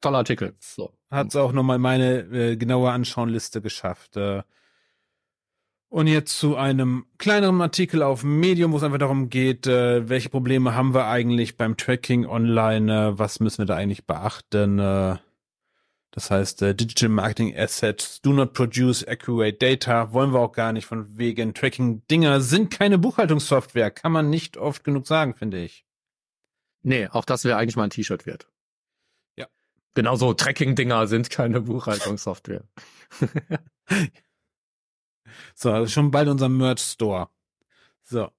Toller 0.00 0.18
Artikel. 0.18 0.56
So. 0.58 0.92
Hat 1.10 1.34
auch 1.36 1.52
nochmal 1.52 1.78
meine 1.78 2.20
äh, 2.32 2.56
genaue 2.56 2.90
Anschauenliste 2.90 3.62
geschafft. 3.62 4.16
Äh, 4.16 4.42
und 5.90 6.06
jetzt 6.06 6.38
zu 6.38 6.56
einem 6.56 7.06
kleineren 7.16 7.62
Artikel 7.62 8.02
auf 8.02 8.22
Medium, 8.22 8.72
wo 8.72 8.76
es 8.76 8.82
einfach 8.82 8.98
darum 8.98 9.30
geht, 9.30 9.66
äh, 9.66 10.06
welche 10.08 10.28
Probleme 10.28 10.74
haben 10.74 10.92
wir 10.92 11.06
eigentlich 11.06 11.56
beim 11.56 11.78
Tracking 11.78 12.26
online, 12.26 12.92
äh, 12.92 13.18
was 13.18 13.40
müssen 13.40 13.58
wir 13.58 13.66
da 13.66 13.76
eigentlich 13.76 14.04
beachten. 14.04 14.78
Äh, 14.80 15.16
das 16.10 16.30
heißt, 16.30 16.62
äh, 16.62 16.74
Digital 16.74 17.10
Marketing 17.10 17.56
Assets 17.56 18.20
do 18.22 18.32
not 18.32 18.52
produce 18.52 19.06
accurate 19.06 19.58
data, 19.58 20.12
wollen 20.12 20.32
wir 20.32 20.40
auch 20.40 20.52
gar 20.52 20.72
nicht 20.72 20.86
von 20.86 21.16
wegen 21.16 21.54
Tracking-Dinger 21.54 22.40
sind 22.40 22.70
keine 22.70 22.98
Buchhaltungssoftware, 22.98 23.90
kann 23.90 24.12
man 24.12 24.30
nicht 24.30 24.56
oft 24.56 24.84
genug 24.84 25.06
sagen, 25.06 25.34
finde 25.34 25.62
ich. 25.62 25.84
Nee, 26.82 27.08
auch 27.08 27.24
das 27.24 27.44
wäre 27.44 27.58
eigentlich 27.58 27.76
mal 27.76 27.84
ein 27.84 27.90
T-Shirt 27.90 28.26
wert. 28.26 28.48
Ja. 29.36 29.46
Genauso 29.94 30.32
Tracking-Dinger 30.32 31.06
sind 31.06 31.30
keine 31.30 31.60
Buchhaltungssoftware. 31.60 32.64
So, 35.54 35.72
also 35.72 35.90
schon 35.90 36.10
bald 36.10 36.28
unser 36.28 36.48
Merch-Store. 36.48 37.28
So. 38.02 38.30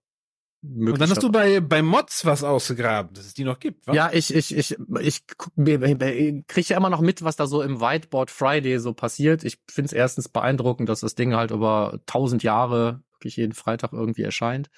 Und 0.61 0.99
dann 0.99 1.09
hast 1.09 1.23
du 1.23 1.31
bei, 1.31 1.61
bei 1.61 1.81
Mods 1.81 2.25
was 2.25 2.43
ausgegraben, 2.43 3.13
dass 3.13 3.25
es 3.25 3.33
die 3.33 3.45
noch 3.45 3.59
gibt, 3.59 3.87
was? 3.87 3.95
Ja, 3.95 4.09
ich, 4.11 4.35
ich, 4.35 4.53
ich, 4.53 4.77
ich, 4.77 4.77
ich 4.99 5.27
kriege 5.27 6.67
ja 6.67 6.77
immer 6.77 6.89
noch 6.89 6.99
mit, 6.99 7.23
was 7.23 7.37
da 7.37 7.47
so 7.47 7.61
im 7.61 7.79
Whiteboard 7.79 8.29
Friday 8.29 8.77
so 8.79 8.93
passiert. 8.93 9.45
Ich 9.45 9.59
finde 9.69 9.87
es 9.87 9.93
erstens 9.93 10.27
beeindruckend, 10.27 10.89
dass 10.89 10.99
das 10.99 11.15
Ding 11.15 11.33
halt 11.33 11.51
über 11.51 12.01
tausend 12.05 12.43
Jahre 12.43 13.01
wirklich 13.13 13.37
jeden 13.37 13.53
Freitag 13.53 13.93
irgendwie 13.93 14.23
erscheint. 14.23 14.69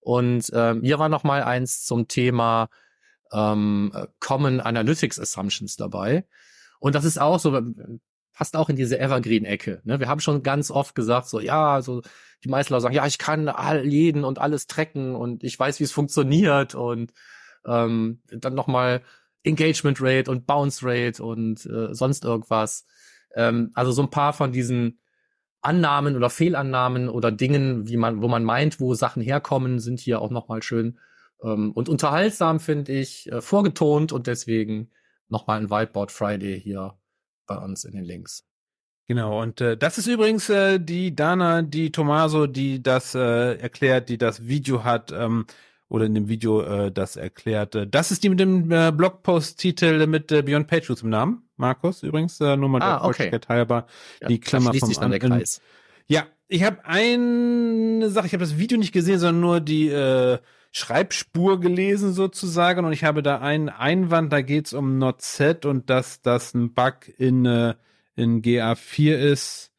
Und 0.00 0.50
ähm, 0.54 0.82
hier 0.82 0.98
war 0.98 1.10
noch 1.10 1.24
mal 1.24 1.42
eins 1.42 1.84
zum 1.84 2.08
Thema 2.08 2.68
ähm, 3.30 3.92
Common 4.20 4.60
Analytics 4.60 5.18
Assumptions 5.18 5.76
dabei. 5.76 6.26
Und 6.78 6.94
das 6.94 7.04
ist 7.04 7.18
auch 7.18 7.40
so, 7.40 7.60
passt 8.34 8.56
auch 8.56 8.68
in 8.68 8.76
diese 8.76 8.98
Evergreen-Ecke. 8.98 9.80
Ne? 9.84 10.00
Wir 10.00 10.08
haben 10.08 10.20
schon 10.20 10.42
ganz 10.42 10.70
oft 10.70 10.94
gesagt, 10.94 11.28
so 11.28 11.40
ja, 11.40 11.80
so 11.80 12.02
die 12.42 12.48
Leute 12.48 12.80
sagen, 12.80 12.94
ja, 12.94 13.06
ich 13.06 13.18
kann 13.18 13.48
all, 13.48 13.86
jeden 13.86 14.24
und 14.24 14.38
alles 14.38 14.66
tracken 14.66 15.14
und 15.14 15.44
ich 15.44 15.58
weiß, 15.58 15.80
wie 15.80 15.84
es 15.84 15.92
funktioniert 15.92 16.74
und 16.74 17.12
ähm, 17.66 18.20
dann 18.30 18.54
nochmal 18.54 19.02
Engagement 19.44 19.98
Rate 20.00 20.30
und 20.30 20.46
Bounce 20.46 20.80
Rate 20.82 21.22
und 21.22 21.64
äh, 21.66 21.94
sonst 21.94 22.24
irgendwas. 22.24 22.86
Ähm, 23.34 23.70
also 23.74 23.92
so 23.92 24.02
ein 24.02 24.10
paar 24.10 24.32
von 24.32 24.52
diesen 24.52 25.00
Annahmen 25.62 26.16
oder 26.16 26.28
Fehlannahmen 26.28 27.08
oder 27.08 27.32
Dingen, 27.32 27.88
wie 27.88 27.96
man, 27.96 28.20
wo 28.20 28.28
man 28.28 28.44
meint, 28.44 28.80
wo 28.80 28.94
Sachen 28.94 29.22
herkommen, 29.22 29.78
sind 29.78 30.00
hier 30.00 30.20
auch 30.20 30.30
nochmal 30.30 30.62
schön 30.62 30.98
ähm, 31.42 31.72
und 31.72 31.88
unterhaltsam, 31.88 32.60
finde 32.60 32.92
ich, 32.92 33.30
äh, 33.32 33.40
vorgetont 33.40 34.12
und 34.12 34.26
deswegen 34.26 34.90
nochmal 35.28 35.60
ein 35.60 35.70
Whiteboard 35.70 36.12
Friday 36.12 36.60
hier 36.60 36.98
bei 37.46 37.56
uns 37.56 37.84
in 37.84 37.92
den 37.94 38.04
Links. 38.04 38.44
Genau, 39.06 39.42
und 39.42 39.60
äh, 39.60 39.76
das 39.76 39.98
ist 39.98 40.06
übrigens 40.06 40.48
äh, 40.48 40.78
die 40.80 41.14
Dana, 41.14 41.60
die 41.62 41.92
Tomaso, 41.92 42.46
die 42.46 42.82
das 42.82 43.14
äh, 43.14 43.54
erklärt, 43.58 44.08
die 44.08 44.16
das 44.16 44.46
Video 44.46 44.82
hat, 44.82 45.12
ähm, 45.12 45.46
oder 45.88 46.06
in 46.06 46.14
dem 46.14 46.28
Video 46.28 46.62
äh, 46.62 46.90
das 46.90 47.16
erklärt. 47.16 47.76
Das 47.90 48.10
ist 48.10 48.24
die 48.24 48.30
mit 48.30 48.40
dem 48.40 48.70
äh, 48.72 48.90
Blogpost-Titel 48.90 50.06
mit 50.06 50.32
äh, 50.32 50.42
Beyond 50.42 50.66
Page 50.66 50.88
im 51.02 51.10
Namen. 51.10 51.42
Markus 51.56 52.02
übrigens, 52.02 52.40
äh, 52.40 52.56
nur 52.56 52.68
mal 52.70 52.80
Ah, 52.82 52.98
der 53.00 53.04
okay. 53.04 53.40
Halber. 53.48 53.86
Ja, 54.22 54.28
die 54.28 54.40
Klammer 54.40 54.72
vom 54.72 54.88
sich 54.88 54.98
dann 54.98 55.10
der 55.10 55.22
An- 55.22 55.30
Kreis. 55.30 55.60
Ja, 56.06 56.26
ich 56.48 56.64
habe 56.64 56.84
eine 56.84 58.08
Sache, 58.10 58.26
ich 58.26 58.32
habe 58.32 58.42
das 58.44 58.58
Video 58.58 58.78
nicht 58.78 58.92
gesehen, 58.92 59.18
sondern 59.18 59.40
nur 59.40 59.60
die 59.60 59.88
äh, 59.88 60.38
Schreibspur 60.76 61.60
gelesen 61.60 62.12
sozusagen 62.12 62.84
und 62.84 62.92
ich 62.92 63.04
habe 63.04 63.22
da 63.22 63.38
einen 63.38 63.68
Einwand, 63.68 64.32
da 64.32 64.42
geht's 64.42 64.72
um 64.72 64.98
Not-Z 64.98 65.66
und 65.66 65.88
dass 65.88 66.20
das 66.20 66.52
ein 66.52 66.74
Bug 66.74 67.08
in, 67.16 67.46
äh, 67.46 67.74
in 68.16 68.42
GA4 68.42 69.14
ist. 69.14 69.70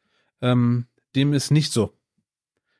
Ähm, 0.41 0.85
dem 1.13 1.33
ist 1.33 1.51
nicht 1.51 1.73
so. 1.73 1.91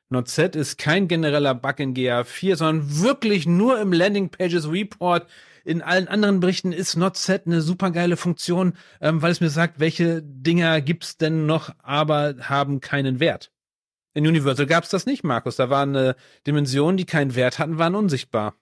Not-Z 0.07 0.55
ist 0.55 0.77
kein 0.77 1.09
genereller 1.09 1.53
Bug 1.55 1.77
in 1.81 1.93
GA4, 1.93 2.55
sondern 2.55 3.01
wirklich 3.01 3.47
nur 3.47 3.81
im 3.81 3.91
Landing 3.91 4.29
Pages 4.29 4.71
Report. 4.71 5.27
In 5.65 5.81
allen 5.81 6.07
anderen 6.07 6.39
Berichten 6.39 6.71
ist 6.71 6.95
Not-Z 6.95 7.47
eine 7.47 7.59
supergeile 7.59 8.15
Funktion, 8.15 8.77
ähm, 9.01 9.21
weil 9.21 9.33
es 9.33 9.41
mir 9.41 9.49
sagt, 9.49 9.81
welche 9.81 10.21
Dinger 10.21 10.79
gibt's 10.79 11.17
denn 11.17 11.47
noch, 11.47 11.75
aber 11.79 12.35
haben 12.39 12.79
keinen 12.79 13.19
Wert. 13.19 13.51
In 14.15 14.25
Universal 14.25 14.65
gab's 14.65 14.89
das 14.89 15.05
nicht, 15.05 15.23
Markus. 15.25 15.57
Da 15.57 15.69
waren 15.69 15.93
äh, 15.93 16.15
Dimensionen, 16.47 16.95
die 16.95 17.05
keinen 17.05 17.35
Wert 17.35 17.59
hatten, 17.59 17.77
waren 17.77 17.95
unsichtbar. 17.95 18.55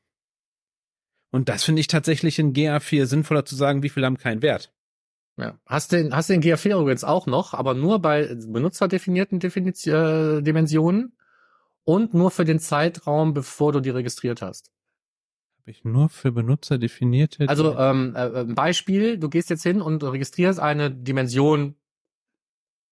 Und 1.32 1.48
das 1.48 1.64
finde 1.64 1.80
ich 1.80 1.88
tatsächlich 1.88 2.40
in 2.40 2.54
GA4 2.54 3.06
sinnvoller 3.06 3.46
zu 3.46 3.56
sagen, 3.56 3.84
wie 3.84 3.90
viel 3.90 4.04
haben 4.04 4.18
keinen 4.18 4.42
Wert. 4.42 4.74
Ja. 5.38 5.60
Hast 5.68 5.92
den, 5.92 6.16
hast 6.16 6.30
den 6.30 6.42
GA4 6.42 6.82
übrigens 6.82 7.04
auch 7.04 7.28
noch, 7.28 7.54
aber 7.54 7.76
nur 7.76 8.00
bei 8.00 8.36
benutzerdefinierten 8.48 9.40
Definiz 9.40 9.86
äh, 9.86 10.42
Dimensionen 10.42 11.16
und 11.84 12.16
nur 12.16 12.32
für 12.32 12.46
den 12.46 12.60
Zeitraum, 12.60 13.34
bevor 13.34 13.72
du 13.74 13.80
die 13.80 13.92
registriert 13.92 14.42
hast. 14.42 14.72
Habe 15.60 15.72
ich 15.72 15.84
nur 15.84 16.10
für 16.10 16.32
Benutzer 16.32 16.80
definierte. 16.80 17.48
Also 17.48 17.78
ähm, 17.78 18.16
äh, 18.16 18.42
ein 18.42 18.56
Beispiel, 18.56 19.20
du 19.20 19.30
gehst 19.30 19.52
jetzt 19.52 19.64
hin 19.64 19.82
und 19.82 20.04
registrierst 20.04 20.60
eine 20.60 20.90
Dimension 20.90 21.76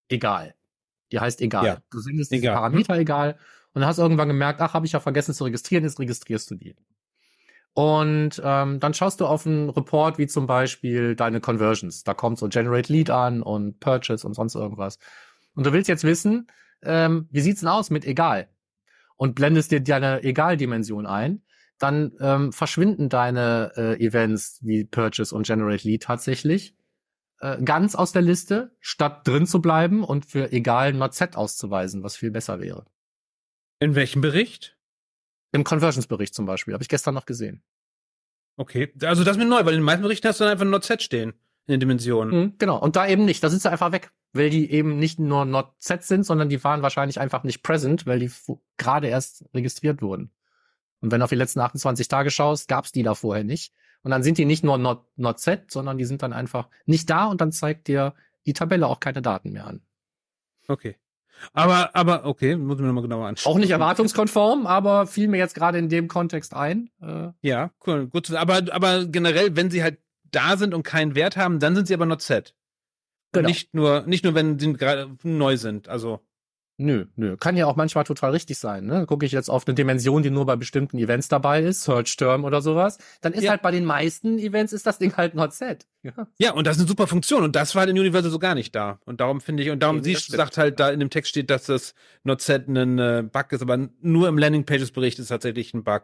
egal. 0.10 0.54
Die 1.12 1.20
heißt 1.20 1.42
egal. 1.42 1.66
Ja. 1.66 1.78
Du 1.92 2.00
sendest 2.00 2.32
diesen 2.32 2.44
Egal. 2.44 2.56
Parameter 2.56 2.98
egal 2.98 3.38
und 3.74 3.86
hast 3.86 3.98
irgendwann 3.98 4.28
gemerkt, 4.28 4.62
ach, 4.62 4.74
habe 4.74 4.86
ich 4.86 4.92
ja 4.92 5.00
vergessen 5.00 5.34
zu 5.34 5.44
registrieren, 5.44 5.84
jetzt 5.84 6.00
registrierst 6.00 6.52
du 6.52 6.56
die. 6.56 6.76
Und 7.74 8.42
ähm, 8.44 8.80
dann 8.80 8.94
schaust 8.94 9.22
du 9.22 9.26
auf 9.26 9.46
einen 9.46 9.70
Report 9.70 10.18
wie 10.18 10.28
zum 10.28 10.46
Beispiel 10.46 11.16
deine 11.16 11.40
Conversions. 11.40 12.04
Da 12.04 12.14
kommt 12.14 12.38
so 12.38 12.50
Generate 12.50 12.92
Lead 12.92 13.10
an 13.10 13.42
und 13.42 13.80
Purchase 13.80 14.28
und 14.28 14.34
sonst 14.34 14.56
irgendwas. 14.56 15.00
Und 15.56 15.66
du 15.66 15.72
willst 15.72 15.88
jetzt 15.88 16.04
wissen, 16.04 16.48
ähm, 16.84 17.28
wie 17.32 17.40
sieht's 17.40 17.62
denn 17.62 17.70
aus 17.70 17.90
mit 17.90 18.06
egal? 18.06 18.50
Und 19.16 19.36
blendest 19.36 19.72
dir 19.72 19.80
deine 19.80 20.24
Egal-Dimension 20.24 21.06
ein, 21.06 21.44
dann 21.78 22.12
ähm, 22.20 22.52
verschwinden 22.52 23.08
deine 23.08 23.72
äh, 23.76 24.06
Events 24.06 24.60
wie 24.62 24.84
Purchase 24.84 25.34
und 25.34 25.46
Generate 25.46 25.88
Lead 25.88 26.04
tatsächlich 26.04 26.76
äh, 27.42 27.62
ganz 27.64 27.96
aus 27.96 28.12
der 28.12 28.22
Liste, 28.22 28.76
statt 28.80 29.28
drin 29.28 29.48
zu 29.48 29.62
bleiben 29.62 30.04
und 30.04 30.26
für 30.26 30.52
egal 30.52 30.94
Not 30.94 31.14
Z 31.14 31.36
auszuweisen, 31.36 32.04
was 32.04 32.16
viel 32.16 32.32
besser 32.32 32.60
wäre. 32.60 32.86
in 33.80 33.96
welchem 33.96 34.22
Bericht? 34.22 34.78
Im 35.52 35.64
Conversions-Bericht 35.64 36.34
zum 36.34 36.46
Beispiel, 36.46 36.74
habe 36.74 36.84
ich 36.84 36.88
gestern 36.88 37.16
noch 37.16 37.26
gesehen. 37.26 37.64
Okay, 38.58 38.94
also 39.04 39.24
das 39.24 39.36
ist 39.36 39.44
mir 39.44 39.50
neu, 39.50 39.66
weil 39.66 39.74
in 39.74 39.80
den 39.80 39.86
meisten 39.86 40.04
Berichten 40.04 40.28
hast 40.28 40.40
du 40.40 40.44
dann 40.44 40.54
einfach 40.54 40.66
Not-Z 40.66 41.02
stehen 41.02 41.34
in 41.66 41.74
den 41.74 41.80
Dimensionen. 41.80 42.40
Mhm, 42.40 42.54
genau, 42.58 42.80
und 42.80 42.96
da 42.96 43.08
eben 43.08 43.26
nicht, 43.26 43.44
da 43.44 43.50
sind 43.50 43.62
sie 43.62 43.72
einfach 43.72 43.92
weg, 43.92 44.12
weil 44.34 44.50
die 44.50 44.72
eben 44.72 44.98
nicht 44.98 45.20
nur 45.20 45.46
Not 45.46 45.74
Z 45.80 46.04
sind, 46.04 46.26
sondern 46.26 46.50
die 46.50 46.64
waren 46.64 46.82
wahrscheinlich 46.82 47.20
einfach 47.20 47.44
nicht 47.44 47.64
present, 47.64 48.06
weil 48.06 48.20
die 48.20 48.32
gerade 48.78 49.08
erst 49.08 49.46
registriert 49.54 50.02
wurden. 50.02 50.32
Und 51.00 51.12
wenn 51.12 51.20
du 51.20 51.24
auf 51.24 51.30
die 51.30 51.36
letzten 51.36 51.60
28 51.60 52.08
Tage 52.08 52.30
schaust, 52.30 52.68
gab's 52.68 52.92
die 52.92 53.04
da 53.04 53.16
vorher 53.16 53.44
nicht. 53.44 53.74
Und 54.04 54.12
dann 54.12 54.24
sind 54.24 54.38
die 54.38 54.46
nicht 54.46 54.64
nur 54.64 54.78
Not, 54.78 55.06
not 55.16 55.40
Z, 55.40 55.72
sondern 55.72 55.98
die 55.98 56.06
sind 56.06 56.24
dann 56.24 56.34
einfach 56.34 56.70
nicht 56.86 57.10
da 57.10 57.26
und 57.26 57.42
dann 57.42 57.52
zeigt 57.52 57.88
dir 57.88 58.14
die 58.46 58.54
Tabelle 58.54 58.88
auch 58.88 59.00
keine 59.00 59.22
Daten 59.22 59.52
mehr 59.52 59.68
an. 59.68 59.82
Okay. 60.68 60.96
Aber, 61.54 61.96
aber, 61.96 62.26
okay, 62.26 62.56
muss 62.56 62.76
ich 62.76 62.82
mir 62.82 62.88
nochmal 62.88 63.04
genauer 63.04 63.28
anschauen. 63.28 63.54
Auch 63.54 63.58
nicht 63.58 63.72
erwartungskonform, 63.72 64.68
aber 64.68 65.08
fiel 65.08 65.28
mir 65.28 65.38
jetzt 65.38 65.56
gerade 65.56 65.78
in 65.80 65.90
dem 65.90 66.08
Kontext 66.08 66.54
ein. 66.54 66.90
Äh, 67.02 67.30
Ja, 67.42 67.72
cool, 67.88 68.08
gut. 68.08 68.32
Aber, 68.32 68.62
aber 68.72 69.06
generell, 69.06 69.56
wenn 69.56 69.72
sie 69.72 69.84
halt 69.84 70.00
da 70.32 70.58
sind 70.58 70.74
und 70.74 70.84
keinen 70.84 71.16
Wert 71.16 71.38
haben, 71.38 71.60
dann 71.60 71.76
sind 71.76 71.88
sie 71.88 71.94
aber 71.94 72.06
not 72.06 72.22
set. 72.22 72.56
Genau. 73.32 73.48
Nicht 73.48 73.74
nur, 73.74 74.02
nicht 74.02 74.24
nur, 74.24 74.36
wenn 74.36 74.60
sie 74.60 74.74
gerade 74.74 75.16
neu 75.24 75.58
sind. 75.58 75.88
Also, 75.88 76.20
Nö, 76.78 77.06
nö. 77.16 77.38
Kann 77.38 77.56
ja 77.58 77.68
auch 77.68 77.76
manchmal 77.76 78.06
total 78.06 78.32
richtig 78.32 78.58
sein. 78.58 78.86
Ne? 78.86 79.06
Gucke 79.06 79.26
ich 79.26 79.32
jetzt 79.32 79.50
auf 79.50 79.68
eine 79.68 79.76
Dimension, 79.76 80.24
die 80.24 80.32
nur 80.32 80.46
bei 80.48 80.56
bestimmten 80.56 80.98
Events 80.98 81.28
dabei 81.28 81.62
ist, 81.62 81.84
Search 81.84 82.16
Term 82.18 82.44
oder 82.44 82.62
sowas, 82.62 82.98
dann 83.22 83.34
ist 83.34 83.44
Ja. 83.44 83.52
halt 83.52 83.62
bei 83.62 83.70
den 83.70 83.86
meisten 83.86 84.40
Events 84.40 84.74
ist 84.74 84.88
das 84.88 84.98
Ding 84.98 85.16
halt 85.16 85.36
not 85.36 85.54
set. 85.54 85.86
Ja. 86.04 86.28
ja, 86.40 86.54
und 86.54 86.66
das 86.66 86.78
ist 86.78 86.82
eine 86.82 86.88
super 86.88 87.06
Funktion. 87.06 87.44
Und 87.44 87.56
das 87.56 87.76
war 87.76 87.82
halt 87.82 87.92
in 87.92 88.00
Universal 88.00 88.32
so 88.32 88.40
gar 88.40 88.56
nicht 88.56 88.74
da. 88.76 89.00
Und 89.06 89.22
darum 89.22 89.42
finde 89.42 89.62
ich, 89.62 89.70
und 89.70 89.80
darum, 89.84 90.04
sie 90.04 90.16
sagt 90.16 90.58
halt, 90.58 90.80
da 90.80 90.90
in 90.90 91.00
dem 91.00 91.12
Text 91.12 91.30
steht, 91.30 91.52
dass 91.52 91.66
das 91.66 91.94
not 92.24 92.42
set 92.42 92.68
ein 92.68 92.98
äh, 92.98 93.24
Bug 93.32 93.52
ist, 93.52 93.62
aber 93.62 93.78
nur 94.02 94.28
im 94.28 94.40
Landing 94.40 94.66
Pages 94.66 94.92
Bericht 94.92 95.20
ist 95.20 95.28
tatsächlich 95.28 95.76
ein 95.76 95.84
Bug. 95.84 96.04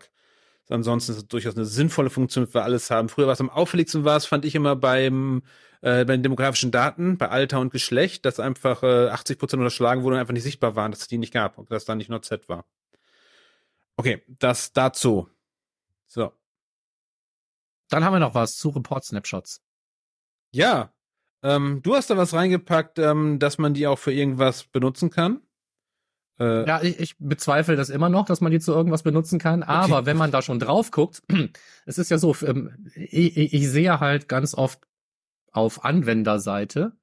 Ansonsten 0.69 1.13
ist 1.13 1.17
es 1.17 1.27
durchaus 1.27 1.55
eine 1.55 1.65
sinnvolle 1.65 2.09
Funktion, 2.09 2.45
dass 2.45 2.53
wir 2.53 2.63
alles 2.63 2.91
haben. 2.91 3.09
Früher, 3.09 3.27
was 3.27 3.39
am 3.39 3.49
auffälligsten 3.49 4.03
war, 4.03 4.15
das 4.15 4.25
fand 4.25 4.45
ich 4.45 4.55
immer 4.55 4.75
beim, 4.75 5.43
äh, 5.81 6.03
bei 6.05 6.15
den 6.17 6.23
demografischen 6.23 6.71
Daten, 6.71 7.17
bei 7.17 7.29
Alter 7.29 7.59
und 7.59 7.71
Geschlecht, 7.71 8.25
dass 8.25 8.39
einfach 8.39 8.83
äh, 8.83 9.07
80 9.09 9.39
Prozent 9.39 9.61
unterschlagen 9.61 10.03
wurden 10.03 10.15
und 10.15 10.19
einfach 10.19 10.33
nicht 10.33 10.43
sichtbar 10.43 10.75
waren, 10.75 10.91
dass 10.91 11.01
es 11.01 11.07
die 11.07 11.17
nicht 11.17 11.33
gab 11.33 11.57
und 11.57 11.71
dass 11.71 11.85
da 11.85 11.95
nicht 11.95 12.09
not 12.09 12.25
set 12.25 12.49
war. 12.49 12.65
Okay, 13.95 14.23
das 14.27 14.73
dazu. 14.73 15.29
So. 16.07 16.31
Dann 17.89 18.03
haben 18.03 18.13
wir 18.13 18.19
noch 18.19 18.35
was 18.35 18.57
zu 18.57 18.69
Report-Snapshots. 18.69 19.61
Ja, 20.51 20.93
ähm, 21.43 21.81
du 21.83 21.95
hast 21.95 22.09
da 22.09 22.17
was 22.17 22.33
reingepackt, 22.33 22.99
ähm, 22.99 23.39
dass 23.39 23.57
man 23.57 23.73
die 23.73 23.87
auch 23.87 23.99
für 23.99 24.11
irgendwas 24.11 24.65
benutzen 24.65 25.09
kann. 25.09 25.41
Äh, 26.39 26.67
Ja, 26.67 26.81
ich, 26.81 26.99
ich 26.99 27.15
bezweifle 27.17 27.75
das 27.75 27.89
immer 27.89 28.09
noch, 28.09 28.25
dass 28.25 28.41
man 28.41 28.51
die 28.51 28.59
zu 28.59 28.71
irgendwas 28.73 29.03
benutzen 29.03 29.39
kann. 29.39 29.63
Aber 29.63 30.05
wenn 30.05 30.17
man 30.17 30.31
da 30.31 30.41
schon 30.41 30.59
drauf 30.59 30.91
guckt, 30.91 31.23
es 31.85 31.97
ist 31.97 32.11
ja 32.11 32.17
so, 32.17 32.35
ähm, 32.45 32.89
ich, 32.95 33.37
ich 33.37 33.53
ich 33.53 33.69
sehe 33.69 33.99
halt 33.99 34.27
ganz 34.27 34.53
oft 34.53 34.79
auf 35.51 35.83
Anwenderseite, 35.83 36.93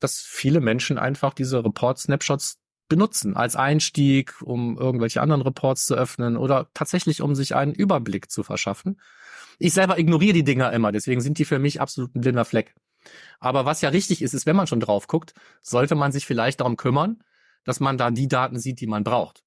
dass 0.00 0.20
viele 0.20 0.60
Menschen 0.60 0.98
einfach 0.98 1.34
diese 1.34 1.64
Report-Snapshots 1.64 2.58
benutzen 2.88 3.36
als 3.36 3.56
Einstieg, 3.56 4.40
um 4.40 4.78
irgendwelche 4.78 5.20
anderen 5.20 5.42
Reports 5.42 5.84
zu 5.86 5.94
öffnen 5.94 6.36
oder 6.36 6.70
tatsächlich, 6.72 7.20
um 7.20 7.34
sich 7.34 7.54
einen 7.54 7.74
Überblick 7.74 8.30
zu 8.30 8.42
verschaffen. 8.42 9.00
Ich 9.58 9.74
selber 9.74 9.98
ignoriere 9.98 10.32
die 10.32 10.44
Dinger 10.44 10.72
immer, 10.72 10.92
deswegen 10.92 11.20
sind 11.20 11.38
die 11.38 11.44
für 11.44 11.58
mich 11.58 11.80
absolut 11.80 12.14
ein 12.14 12.20
blinder 12.22 12.44
Fleck. 12.44 12.74
Aber 13.40 13.64
was 13.66 13.80
ja 13.82 13.90
richtig 13.90 14.22
ist, 14.22 14.34
ist, 14.34 14.46
wenn 14.46 14.56
man 14.56 14.66
schon 14.66 14.80
drauf 14.80 15.06
guckt, 15.06 15.34
sollte 15.62 15.94
man 15.96 16.12
sich 16.12 16.26
vielleicht 16.26 16.60
darum 16.60 16.76
kümmern, 16.76 17.22
dass 17.68 17.80
man 17.80 17.98
da 17.98 18.10
die 18.10 18.28
Daten 18.28 18.58
sieht, 18.58 18.80
die 18.80 18.86
man 18.86 19.04
braucht. 19.04 19.44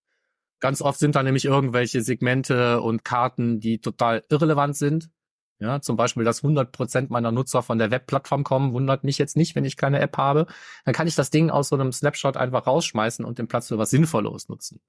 Ganz 0.60 0.84
oft 0.84 1.00
sind 1.00 1.16
da 1.16 1.24
nämlich 1.24 1.46
irgendwelche 1.46 2.04
Segmente 2.04 2.80
und 2.80 3.04
Karten, 3.04 3.60
die 3.60 3.82
total 3.82 4.24
irrelevant 4.30 4.78
sind. 4.78 5.10
Ja, 5.58 5.82
zum 5.82 5.96
Beispiel, 5.96 6.24
dass 6.24 6.44
100% 6.44 7.08
meiner 7.10 7.32
Nutzer 7.32 7.64
von 7.64 7.80
der 7.80 7.90
Webplattform 7.90 8.44
kommen, 8.44 8.74
wundert 8.74 9.04
mich 9.04 9.18
jetzt 9.18 9.36
nicht, 9.36 9.56
wenn 9.56 9.66
ich 9.66 9.76
keine 9.76 10.00
App 10.00 10.18
habe. 10.18 10.46
Dann 10.86 10.94
kann 10.94 11.08
ich 11.08 11.16
das 11.16 11.32
Ding 11.32 11.50
aus 11.50 11.70
so 11.70 11.76
einem 11.76 11.92
Snapshot 11.92 12.38
einfach 12.38 12.68
rausschmeißen 12.68 13.26
und 13.26 13.40
den 13.40 13.48
Platz 13.48 13.70
für 13.70 13.80
was 13.80 13.90
Sinnvolles 13.90 14.50
nutzen. 14.50 14.82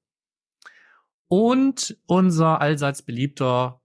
Und 1.28 1.96
unser 2.04 2.60
allseits 2.60 3.00
beliebter 3.00 3.80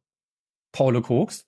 Paulo 0.73 1.01
Koks 1.01 1.46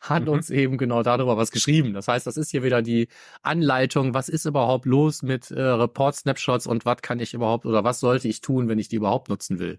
hat 0.00 0.22
Mhm. 0.24 0.28
uns 0.28 0.50
eben 0.50 0.78
genau 0.78 1.02
darüber 1.02 1.36
was 1.36 1.50
geschrieben. 1.50 1.92
Das 1.94 2.08
heißt, 2.08 2.26
das 2.26 2.36
ist 2.36 2.50
hier 2.50 2.62
wieder 2.62 2.82
die 2.82 3.08
Anleitung, 3.42 4.14
was 4.14 4.28
ist 4.28 4.44
überhaupt 4.44 4.86
los 4.86 5.22
mit 5.22 5.50
äh, 5.50 5.60
Report-Snapshots 5.60 6.66
und 6.66 6.84
was 6.84 7.02
kann 7.02 7.20
ich 7.20 7.34
überhaupt 7.34 7.66
oder 7.66 7.84
was 7.84 8.00
sollte 8.00 8.28
ich 8.28 8.40
tun, 8.40 8.68
wenn 8.68 8.78
ich 8.78 8.88
die 8.88 8.96
überhaupt 8.96 9.28
nutzen 9.28 9.58
will. 9.58 9.78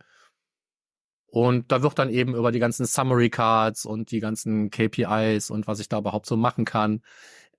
Und 1.28 1.72
da 1.72 1.82
wird 1.82 2.00
dann 2.00 2.10
eben 2.10 2.34
über 2.36 2.52
die 2.52 2.60
ganzen 2.60 2.86
Summary 2.86 3.30
Cards 3.30 3.86
und 3.86 4.12
die 4.12 4.20
ganzen 4.22 4.70
KPIs 4.70 5.50
und 5.50 5.68
was 5.68 5.80
ich 5.80 5.90
da 5.90 5.98
überhaupt 5.98 6.28
so 6.28 6.38
machen 6.38 6.64
kann, 6.66 7.02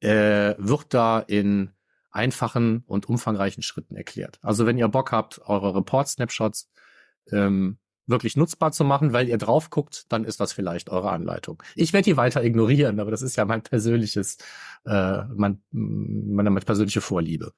äh, 0.00 0.54
wird 0.58 0.94
da 0.94 1.20
in 1.20 1.72
einfachen 2.10 2.84
und 2.86 3.08
umfangreichen 3.08 3.62
Schritten 3.62 3.94
erklärt. 3.96 4.38
Also 4.40 4.64
wenn 4.64 4.78
ihr 4.78 4.88
Bock 4.88 5.12
habt, 5.12 5.40
eure 5.44 5.74
Report-Snapshots 5.74 6.70
ähm, 7.32 7.78
wirklich 8.06 8.36
nutzbar 8.36 8.72
zu 8.72 8.84
machen, 8.84 9.12
weil 9.12 9.28
ihr 9.28 9.38
drauf 9.38 9.70
guckt, 9.70 10.04
dann 10.10 10.24
ist 10.24 10.38
das 10.40 10.52
vielleicht 10.52 10.88
eure 10.90 11.10
Anleitung. 11.10 11.62
Ich 11.74 11.92
werde 11.92 12.04
die 12.04 12.16
weiter 12.16 12.44
ignorieren, 12.44 13.00
aber 13.00 13.10
das 13.10 13.22
ist 13.22 13.36
ja 13.36 13.44
mein 13.44 13.62
persönliches, 13.62 14.38
äh, 14.84 15.22
mein, 15.34 15.60
meine, 15.70 16.50
meine 16.50 16.64
persönliche 16.64 17.00
Vorliebe. 17.00 17.52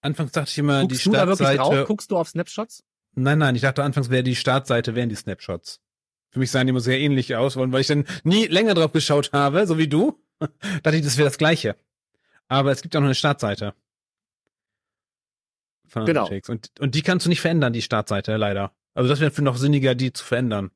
anfangs 0.00 0.32
dachte 0.32 0.50
ich 0.50 0.58
immer, 0.58 0.82
Guckst 0.82 1.00
die 1.00 1.10
du 1.10 1.12
da 1.12 1.26
wirklich 1.26 1.48
Startseite. 1.48 1.76
drauf? 1.78 1.86
Guckst 1.88 2.10
du 2.10 2.16
auf 2.16 2.28
Snapshots? 2.28 2.82
Nein, 3.14 3.38
nein, 3.38 3.54
ich 3.54 3.62
dachte 3.62 3.82
anfangs 3.84 4.10
wäre 4.10 4.22
die 4.22 4.36
Startseite, 4.36 4.94
wären 4.94 5.08
die 5.08 5.14
Snapshots. 5.14 5.80
Für 6.30 6.40
mich 6.40 6.50
sahen 6.50 6.66
die 6.66 6.70
immer 6.70 6.80
sehr 6.80 6.98
ähnlich 6.98 7.36
aus, 7.36 7.56
weil 7.56 7.80
ich 7.80 7.86
dann 7.86 8.06
nie 8.24 8.46
länger 8.46 8.74
drauf 8.74 8.90
geschaut 8.92 9.32
habe, 9.32 9.66
so 9.66 9.78
wie 9.78 9.86
du, 9.88 10.18
dachte 10.82 10.96
ich, 10.96 11.02
das 11.04 11.16
wäre 11.16 11.28
das 11.28 11.38
Gleiche. 11.38 11.76
Aber 12.48 12.72
es 12.72 12.82
gibt 12.82 12.96
auch 12.96 13.00
noch 13.00 13.06
eine 13.06 13.14
Startseite. 13.14 13.74
Von 15.86 16.06
Genau. 16.06 16.28
Und, 16.48 16.72
und 16.80 16.94
die 16.94 17.02
kannst 17.02 17.26
du 17.26 17.30
nicht 17.30 17.40
verändern, 17.40 17.72
die 17.72 17.82
Startseite, 17.82 18.36
leider. 18.36 18.72
Also 18.94 19.08
das 19.08 19.20
wäre 19.20 19.30
für 19.30 19.42
noch 19.42 19.56
sinniger, 19.56 19.94
die 19.94 20.12
zu 20.12 20.24
verändern. 20.24 20.70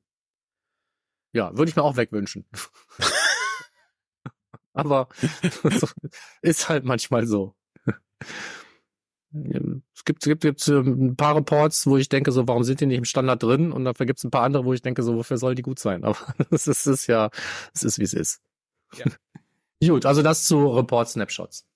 Ja, 1.33 1.57
würde 1.57 1.71
ich 1.71 1.77
mir 1.77 1.83
auch 1.83 1.97
wegwünschen. 1.97 2.47
Aber 4.73 5.09
ist 6.43 6.69
halt 6.69 6.85
manchmal 6.85 7.27
so. 7.27 7.55
Es 9.31 10.05
gibt, 10.05 10.23
es 10.23 10.29
gibt, 10.29 10.41
gibt 10.41 10.69
ähm, 10.69 11.09
ein 11.09 11.17
paar 11.17 11.37
Reports, 11.37 11.87
wo 11.87 11.97
ich 11.97 12.09
denke, 12.09 12.33
so, 12.33 12.49
warum 12.49 12.65
sind 12.65 12.81
die 12.81 12.87
nicht 12.87 12.99
im 12.99 13.05
Standard 13.05 13.43
drin? 13.43 13.73
Und 13.73 13.85
dafür 13.85 14.07
gibt 14.07 14.19
es 14.19 14.25
ein 14.25 14.31
paar 14.31 14.45
andere, 14.45 14.65
wo 14.65 14.73
ich 14.73 14.83
denke, 14.83 15.03
so, 15.03 15.17
wofür 15.17 15.37
sollen 15.37 15.57
die 15.57 15.63
gut 15.63 15.79
sein? 15.79 16.05
Aber 16.05 16.17
es 16.51 16.67
ist, 16.67 16.87
ist 16.87 17.07
ja, 17.09 17.31
es 17.75 17.83
ist, 17.83 17.99
wie 17.99 18.05
es 18.05 18.15
ist. 18.15 18.41
Ja. 18.97 19.07
Gut, 19.87 20.07
also 20.07 20.23
das 20.23 20.45
zu 20.45 20.69
Report-Snapshots. 20.69 21.67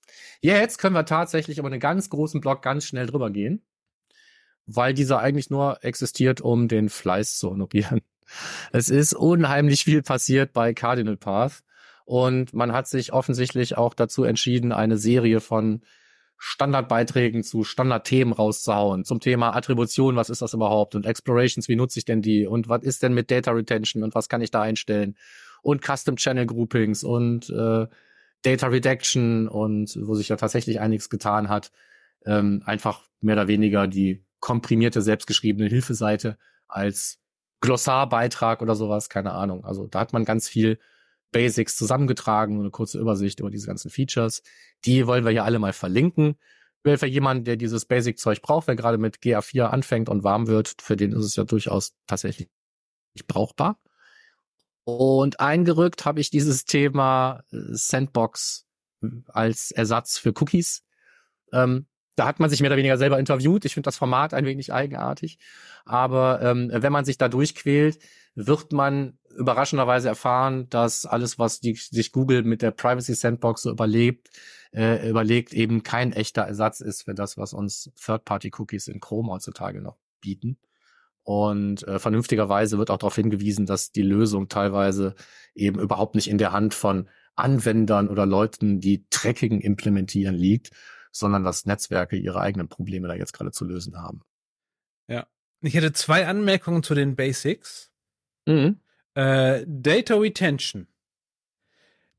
Jetzt 0.41 0.77
können 0.77 0.95
wir 0.95 1.05
tatsächlich 1.05 1.57
über 1.57 1.67
einen 1.67 1.79
ganz 1.79 2.09
großen 2.09 2.41
Block 2.41 2.61
ganz 2.61 2.85
schnell 2.85 3.05
drüber 3.05 3.29
gehen, 3.29 3.61
weil 4.65 4.93
dieser 4.93 5.19
eigentlich 5.19 5.49
nur 5.49 5.83
existiert, 5.83 6.41
um 6.41 6.67
den 6.67 6.89
Fleiß 6.89 7.37
zu 7.37 7.51
honorieren. 7.51 8.01
Es 8.71 8.89
ist 8.89 9.13
unheimlich 9.13 9.83
viel 9.83 10.01
passiert 10.01 10.53
bei 10.53 10.73
Cardinal 10.73 11.17
Path 11.17 11.61
und 12.05 12.53
man 12.53 12.71
hat 12.71 12.87
sich 12.87 13.13
offensichtlich 13.13 13.77
auch 13.77 13.93
dazu 13.93 14.23
entschieden, 14.23 14.71
eine 14.71 14.97
Serie 14.97 15.39
von 15.41 15.81
Standardbeiträgen 16.37 17.43
zu 17.43 17.63
Standardthemen 17.63 18.33
rauszuhauen. 18.33 19.05
Zum 19.05 19.19
Thema 19.19 19.55
Attribution, 19.55 20.15
was 20.15 20.29
ist 20.29 20.41
das 20.41 20.53
überhaupt? 20.53 20.95
Und 20.95 21.05
Explorations, 21.05 21.69
wie 21.69 21.75
nutze 21.75 21.99
ich 21.99 22.05
denn 22.05 22.21
die? 22.21 22.45
Und 22.45 22.67
was 22.67 22.83
ist 22.83 23.03
denn 23.03 23.13
mit 23.13 23.31
Data 23.31 23.51
Retention 23.51 24.03
und 24.03 24.13
was 24.13 24.27
kann 24.27 24.41
ich 24.41 24.51
da 24.51 24.61
einstellen? 24.61 25.15
Und 25.61 25.85
Custom 25.85 26.17
Channel 26.17 26.45
Groupings 26.45 27.03
und 27.05 27.49
äh, 27.49 27.87
Data 28.41 28.67
Redaction 28.67 29.47
und 29.47 29.97
wo 30.01 30.15
sich 30.15 30.27
ja 30.27 30.35
tatsächlich 30.35 30.81
einiges 30.81 31.09
getan 31.09 31.47
hat. 31.47 31.71
Ähm, 32.25 32.61
einfach 32.65 33.07
mehr 33.21 33.35
oder 33.35 33.47
weniger 33.47 33.87
die 33.87 34.25
komprimierte, 34.43 35.01
selbstgeschriebene 35.01 35.69
Hilfeseite 35.69 36.37
als 36.67 37.17
Glossarbeitrag 37.61 38.61
oder 38.61 38.75
sowas, 38.75 39.07
keine 39.07 39.31
Ahnung. 39.31 39.63
Also 39.63 39.87
da 39.87 40.01
hat 40.01 40.11
man 40.11 40.25
ganz 40.25 40.49
viel 40.49 40.79
Basics 41.31 41.77
zusammengetragen, 41.77 42.59
eine 42.59 42.69
kurze 42.69 42.99
Übersicht 42.99 43.39
über 43.39 43.49
diese 43.49 43.67
ganzen 43.67 43.89
Features. 43.89 44.43
Die 44.83 45.07
wollen 45.07 45.23
wir 45.23 45.31
hier 45.31 45.45
alle 45.45 45.59
mal 45.59 45.71
verlinken. 45.71 46.35
Für 46.83 47.05
jemanden, 47.05 47.45
der 47.45 47.55
dieses 47.55 47.85
Basic-Zeug 47.85 48.41
braucht, 48.41 48.67
wer 48.67 48.75
gerade 48.75 48.97
mit 48.97 49.19
GA4 49.19 49.63
anfängt 49.63 50.09
und 50.09 50.25
warm 50.25 50.47
wird, 50.47 50.75
für 50.81 50.97
den 50.97 51.13
ist 51.13 51.23
es 51.23 51.37
ja 51.37 51.45
durchaus 51.45 51.93
tatsächlich 52.05 52.49
brauchbar. 53.25 53.79
Und 54.83 55.39
eingerückt 55.39 56.03
habe 56.03 56.19
ich 56.19 56.31
dieses 56.31 56.65
Thema 56.65 57.43
äh, 57.53 57.59
Sandbox 57.71 58.65
als 59.27 59.71
Ersatz 59.71 60.17
für 60.17 60.33
Cookies. 60.37 60.83
Ähm, 61.53 61.87
da 62.15 62.27
hat 62.27 62.39
man 62.39 62.49
sich 62.49 62.61
mehr 62.61 62.69
oder 62.69 62.77
weniger 62.77 62.97
selber 62.97 63.19
interviewt. 63.19 63.65
Ich 63.65 63.73
finde 63.73 63.87
das 63.87 63.97
Format 63.97 64.33
ein 64.33 64.45
wenig 64.45 64.71
eigenartig. 64.71 65.39
Aber 65.85 66.41
ähm, 66.41 66.69
wenn 66.71 66.93
man 66.93 67.05
sich 67.05 67.17
da 67.17 67.27
durchquält, 67.29 67.99
wird 68.35 68.71
man 68.71 69.17
überraschenderweise 69.37 70.09
erfahren, 70.09 70.69
dass 70.69 71.05
alles, 71.05 71.39
was 71.39 71.59
die, 71.59 71.75
sich 71.75 72.11
Google 72.11 72.43
mit 72.43 72.61
der 72.61 72.71
Privacy 72.71 73.15
Sandbox 73.15 73.63
so 73.63 73.71
überlebt, 73.71 74.29
äh, 74.73 75.07
überlegt, 75.09 75.53
eben 75.53 75.83
kein 75.83 76.13
echter 76.13 76.43
Ersatz 76.43 76.81
ist 76.81 77.03
für 77.03 77.13
das, 77.13 77.37
was 77.37 77.53
uns 77.53 77.91
Third-Party-Cookies 78.03 78.87
in 78.87 78.99
Chrome 78.99 79.31
heutzutage 79.31 79.81
noch 79.81 79.97
bieten. 80.21 80.57
Und 81.23 81.87
äh, 81.87 81.99
vernünftigerweise 81.99 82.77
wird 82.77 82.91
auch 82.91 82.97
darauf 82.97 83.15
hingewiesen, 83.15 83.65
dass 83.65 83.91
die 83.91 84.01
Lösung 84.01 84.49
teilweise 84.49 85.15
eben 85.55 85.79
überhaupt 85.79 86.15
nicht 86.15 86.29
in 86.29 86.37
der 86.37 86.51
Hand 86.51 86.73
von 86.73 87.07
Anwendern 87.35 88.09
oder 88.09 88.25
Leuten, 88.25 88.79
die 88.79 89.05
Tracking 89.09 89.61
implementieren, 89.61 90.35
liegt, 90.35 90.71
sondern 91.13 91.43
dass 91.43 91.65
Netzwerke 91.65 92.17
ihre 92.17 92.41
eigenen 92.41 92.67
Probleme 92.67 93.07
da 93.07 93.13
jetzt 93.13 93.33
gerade 93.33 93.51
zu 93.51 93.63
lösen 93.65 93.97
haben. 94.01 94.21
Ja. 95.07 95.27
Ich 95.61 95.75
hätte 95.75 95.93
zwei 95.93 96.27
Anmerkungen 96.27 96.83
zu 96.83 96.93
den 96.95 97.15
Basics. 97.15 97.91
Mhm. 98.45 98.79
Äh, 99.13 99.63
Data 99.67 100.15
Retention. 100.15 100.87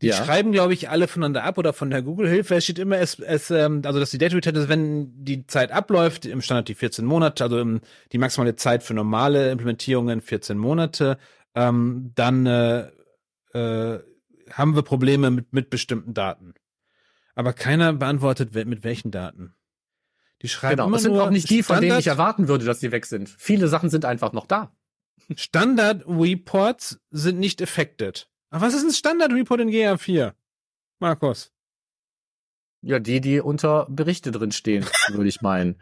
Die 0.00 0.08
Ja. 0.08 0.16
schreiben, 0.24 0.52
glaube 0.52 0.74
ich, 0.74 0.88
alle 0.88 1.08
voneinander 1.08 1.44
ab 1.44 1.58
oder 1.58 1.72
von 1.72 1.90
der 1.90 2.02
Google-Hilfe. 2.02 2.56
Es 2.56 2.64
steht 2.64 2.78
immer, 2.78 2.98
es, 2.98 3.18
es, 3.18 3.50
ähm, 3.50 3.82
also 3.84 4.00
dass 4.00 4.10
die 4.10 4.18
Data 4.18 4.34
Retention 4.36 4.64
ist, 4.64 4.68
wenn 4.68 5.24
die 5.24 5.46
Zeit 5.46 5.72
abläuft, 5.72 6.24
im 6.26 6.40
Standard 6.40 6.68
die 6.68 6.74
14 6.74 7.04
Monate, 7.04 7.44
also 7.44 7.58
im, 7.58 7.80
die 8.12 8.18
maximale 8.18 8.56
Zeit 8.56 8.82
für 8.82 8.94
normale 8.94 9.50
Implementierungen 9.50 10.20
14 10.20 10.56
Monate, 10.56 11.18
ähm, 11.54 12.12
dann 12.14 12.46
äh, 12.46 12.90
äh, 13.52 14.00
haben 14.50 14.74
wir 14.74 14.82
Probleme 14.82 15.30
mit, 15.30 15.52
mit 15.52 15.70
bestimmten 15.70 16.14
Daten. 16.14 16.54
Aber 17.34 17.52
keiner 17.52 17.92
beantwortet, 17.92 18.54
mit 18.66 18.84
welchen 18.84 19.10
Daten. 19.10 19.54
Die 20.42 20.48
schreiben 20.48 20.76
Genau. 20.76 20.86
immer 20.86 20.96
Das 20.96 21.02
sind 21.02 21.12
nur 21.12 21.24
auch 21.24 21.30
nicht 21.30 21.48
die, 21.50 21.62
von 21.62 21.80
denen 21.80 21.98
ich 21.98 22.04
Standard- 22.04 22.18
erwarten 22.18 22.48
würde, 22.48 22.64
dass 22.64 22.80
die 22.80 22.92
weg 22.92 23.06
sind. 23.06 23.28
Viele 23.28 23.68
Sachen 23.68 23.90
sind 23.90 24.04
einfach 24.04 24.32
noch 24.32 24.46
da. 24.46 24.72
Standard 25.36 26.04
Reports 26.06 27.00
sind 27.10 27.38
nicht 27.38 27.62
affected. 27.62 28.28
Aber 28.50 28.66
was 28.66 28.74
ist 28.74 28.84
ein 28.84 28.92
Standard 28.92 29.32
Report 29.32 29.60
in 29.60 29.68
GA4? 29.70 30.34
Markus. 31.00 31.50
Ja, 32.82 32.98
die, 32.98 33.20
die 33.20 33.40
unter 33.40 33.86
Berichte 33.88 34.30
drin 34.30 34.52
stehen, 34.52 34.84
würde 35.08 35.28
ich 35.28 35.40
meinen. 35.40 35.80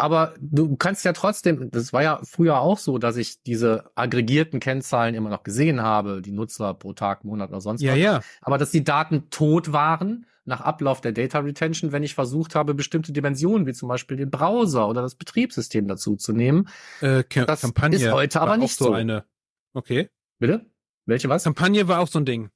Aber 0.00 0.34
du 0.40 0.76
kannst 0.76 1.04
ja 1.04 1.12
trotzdem, 1.12 1.70
das 1.70 1.92
war 1.92 2.02
ja 2.02 2.20
früher 2.24 2.60
auch 2.60 2.78
so, 2.78 2.98
dass 2.98 3.16
ich 3.16 3.42
diese 3.42 3.90
aggregierten 3.94 4.58
Kennzahlen 4.60 5.14
immer 5.14 5.30
noch 5.30 5.42
gesehen 5.42 5.82
habe, 5.82 6.22
die 6.22 6.32
Nutzer 6.32 6.74
pro 6.74 6.92
Tag, 6.92 7.24
Monat 7.24 7.50
oder 7.50 7.60
sonst 7.60 7.82
Ja, 7.82 7.92
was. 7.92 7.98
ja. 8.00 8.20
Aber 8.40 8.58
dass 8.58 8.70
die 8.70 8.82
Daten 8.84 9.28
tot 9.30 9.72
waren 9.72 10.26
nach 10.46 10.62
Ablauf 10.62 11.00
der 11.00 11.12
Data 11.12 11.38
Retention, 11.40 11.92
wenn 11.92 12.02
ich 12.02 12.14
versucht 12.14 12.54
habe, 12.54 12.74
bestimmte 12.74 13.12
Dimensionen, 13.12 13.66
wie 13.66 13.72
zum 13.74 13.88
Beispiel 13.88 14.16
den 14.16 14.30
Browser 14.30 14.88
oder 14.88 15.02
das 15.02 15.14
Betriebssystem 15.14 15.86
dazu 15.86 16.16
zu 16.16 16.32
nehmen. 16.32 16.68
Äh, 17.00 17.24
Das 17.46 17.60
Kampagne 17.60 17.98
ist 17.98 18.10
heute 18.10 18.40
aber 18.40 18.56
nicht 18.56 18.76
so, 18.76 18.86
so. 18.86 18.92
eine. 18.92 19.24
Okay. 19.74 20.08
Bitte? 20.38 20.66
Welche 21.06 21.28
was? 21.28 21.44
Kampagne 21.44 21.86
war 21.88 22.00
auch 22.00 22.08
so 22.08 22.18
ein 22.18 22.24
Ding. 22.24 22.50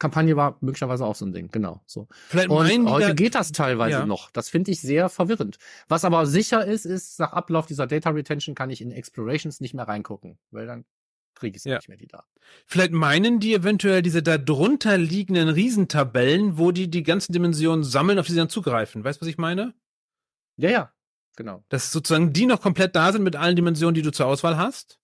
Kampagne 0.00 0.34
war 0.34 0.56
möglicherweise 0.60 1.04
auch 1.04 1.14
so 1.14 1.24
ein 1.24 1.32
Ding, 1.32 1.50
genau. 1.52 1.80
So. 1.86 2.08
Vielleicht 2.28 2.48
Und 2.48 2.88
heute 2.90 3.14
geht 3.14 3.36
das 3.36 3.52
teilweise 3.52 3.98
Ja. 3.98 4.06
noch. 4.06 4.30
Das 4.32 4.48
finde 4.48 4.72
ich 4.72 4.80
sehr 4.80 5.08
verwirrend. 5.08 5.58
Was 5.88 6.04
aber 6.04 6.26
sicher 6.26 6.64
ist, 6.64 6.86
ist, 6.86 7.20
nach 7.20 7.32
Ablauf 7.32 7.66
dieser 7.66 7.86
Data 7.86 8.10
Retention 8.10 8.56
kann 8.56 8.70
ich 8.70 8.80
in 8.80 8.90
Explorations 8.90 9.60
nicht 9.60 9.74
mehr 9.74 9.86
reingucken, 9.86 10.38
weil 10.50 10.66
dann 10.66 10.84
kriege 11.34 11.56
ich 11.56 11.64
Ja. 11.64 11.76
nicht 11.76 11.88
mehr 11.88 11.98
die 11.98 12.08
Daten. 12.08 12.26
Vielleicht 12.66 12.92
meinen 12.92 13.40
die 13.40 13.54
eventuell 13.54 14.02
diese 14.02 14.22
da 14.22 14.38
drunter 14.38 14.98
liegenden 14.98 15.48
Riesentabellen, 15.48 16.58
wo 16.58 16.72
die 16.72 16.90
die 16.90 17.02
ganzen 17.02 17.32
Dimensionen 17.32 17.84
sammeln, 17.84 18.18
auf 18.18 18.26
die 18.26 18.32
sie 18.32 18.38
dann 18.38 18.48
zugreifen. 18.48 19.04
Weißt 19.04 19.20
du, 19.20 19.22
was 19.22 19.28
ich 19.30 19.38
meine? 19.38 19.74
Ja, 20.56 20.70
ja, 20.70 20.92
genau. 21.36 21.64
Dass 21.68 21.92
sozusagen 21.92 22.32
die 22.32 22.46
noch 22.46 22.60
komplett 22.60 22.96
da 22.96 23.12
sind 23.12 23.22
mit 23.22 23.36
allen 23.36 23.56
Dimensionen, 23.56 23.94
die 23.94 24.02
du 24.02 24.12
zur 24.12 24.26
Auswahl 24.26 24.56
hast? 24.56 24.99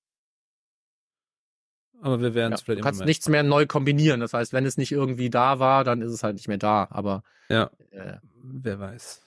Aber 2.03 2.21
wir 2.21 2.35
werden 2.35 2.53
Ja, 2.53 2.55
es 2.57 2.61
du 2.61 2.67
vielleicht 2.67 2.83
kannst 2.85 3.01
immer 3.01 3.07
nichts 3.07 3.29
mehr 3.29 3.43
neu 3.43 3.67
kombinieren. 3.67 4.21
Das 4.21 4.33
heißt, 4.33 4.53
wenn 4.53 4.67
es 4.67 4.77
nicht 4.77 4.93
irgendwie 4.93 5.31
da 5.31 5.59
war, 5.59 5.85
dann 5.85 6.03
ist 6.03 6.13
es 6.13 6.23
halt 6.23 6.37
nicht 6.37 6.49
mehr 6.49 6.59
da. 6.59 6.87
Aber 6.91 7.23
Ja, 7.49 7.71
äh, 7.91 8.19
wer 8.43 8.79
weiß. 8.79 9.23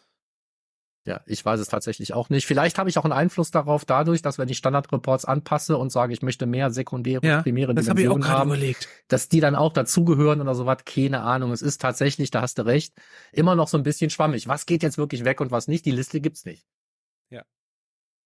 ja, 1.05 1.22
ich 1.26 1.43
weiß 1.43 1.59
es 1.59 1.67
tatsächlich 1.67 2.13
auch 2.13 2.30
nicht. 2.30 2.45
Vielleicht 2.45 2.78
habe 2.78 2.89
ich 2.89 2.97
auch 2.99 3.03
einen 3.05 3.13
Einfluss 3.13 3.49
darauf, 3.49 3.86
dadurch, 3.86 4.22
dass 4.22 4.38
wenn 4.38 4.49
ich 4.49 4.57
Standardreports 4.57 5.26
anpasse 5.26 5.78
und 5.78 5.91
sage, 5.91 6.13
ich 6.13 6.22
möchte 6.22 6.45
mehr 6.45 6.70
sekundäre, 6.70 7.26
Ja, 7.26 7.41
primäre 7.41 7.74
Das 7.74 7.86
Dimensionen 7.86 8.22
gerade 8.22 8.39
haben, 8.39 8.49
überlegt. 8.51 8.88
dass 9.07 9.28
die 9.30 9.39
dann 9.39 9.55
auch 9.55 9.74
dazugehören 9.74 10.39
oder 10.39 10.53
sowas, 10.53 10.80
keine 10.86 11.22
Ahnung. 11.22 11.51
Es 11.51 11.63
ist 11.63 11.82
tatsächlich, 11.82 12.30
da 12.30 12.41
hast 12.41 12.59
du 12.59 12.65
recht, 12.65 12.93
immer 13.32 13.55
noch 13.55 13.67
so 13.67 13.78
ein 13.78 13.84
bisschen 13.84 14.11
schwammig. 14.11 14.47
Was 14.47 14.65
geht 14.67 14.84
jetzt 14.84 14.97
wirklich 14.99 15.26
weg 15.26 15.41
und 15.41 15.49
was 15.51 15.67
nicht? 15.67 15.86
Die 15.86 15.91
Liste 15.91 16.22
gibt's 16.22 16.45
nicht. 16.45 16.67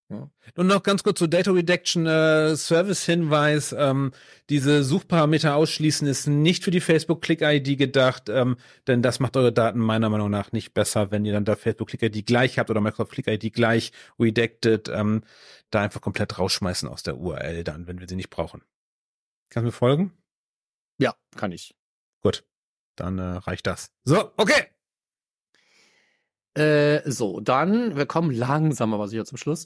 Und 0.10 0.68
noch 0.68 0.84
ganz 0.84 1.04
kurz 1.04 1.20
zu 1.20 1.28
Data 1.28 1.52
Redaction 1.52 2.06
äh, 2.06 2.56
Service 2.56 3.06
Hinweis. 3.06 3.74
Ähm, 3.78 4.12
diese 4.50 4.84
Suchparameter 4.84 5.56
ausschließen 5.56 6.08
ist 6.08 6.28
nicht 6.28 6.64
für 6.64 6.72
die 6.72 6.82
Facebook 6.82 7.22
Click 7.22 7.42
ID 7.42 7.78
gedacht, 7.78 8.30
ähm, 8.30 8.58
denn 8.88 9.02
das 9.02 9.20
macht 9.20 9.38
eure 9.38 9.54
Daten 9.54 9.80
meiner 9.80 10.10
Meinung 10.10 10.30
nach 10.30 10.52
nicht 10.52 10.74
besser, 10.74 11.12
wenn 11.12 11.26
ihr 11.26 11.34
dann 11.34 11.46
da 11.46 11.56
Facebook 11.56 11.90
Click 11.90 12.04
ID 12.04 12.26
gleich 12.26 12.60
habt 12.60 12.70
oder 12.70 12.82
Microsoft 12.82 13.12
Click 13.12 13.28
ID 13.28 13.54
gleich 13.54 13.92
redacted, 14.20 14.90
ähm, 14.90 15.24
da 15.72 15.82
einfach 15.82 16.02
komplett 16.02 16.38
rausschmeißen 16.38 16.88
aus 16.88 17.04
der 17.04 17.18
URL 17.18 17.64
dann, 17.64 17.88
wenn 17.88 18.00
wir 18.00 18.08
sie 18.08 18.16
nicht 18.16 18.30
brauchen. 18.30 18.62
Kannst 19.50 19.64
du 19.64 19.68
mir 19.68 19.72
folgen? 19.72 20.14
Ja, 21.00 21.16
kann 21.36 21.52
ich. 21.52 21.76
Gut, 22.22 22.46
dann 22.96 23.18
äh, 23.18 23.38
reicht 23.38 23.66
das. 23.68 23.92
So, 24.04 24.32
okay. 24.38 24.73
Äh, 26.56 27.10
so, 27.10 27.40
dann, 27.40 27.96
wir 27.96 28.06
kommen 28.06 28.32
langsam 28.32 28.94
aber 28.94 29.08
sicher 29.08 29.26
zum 29.26 29.38
Schluss. 29.38 29.66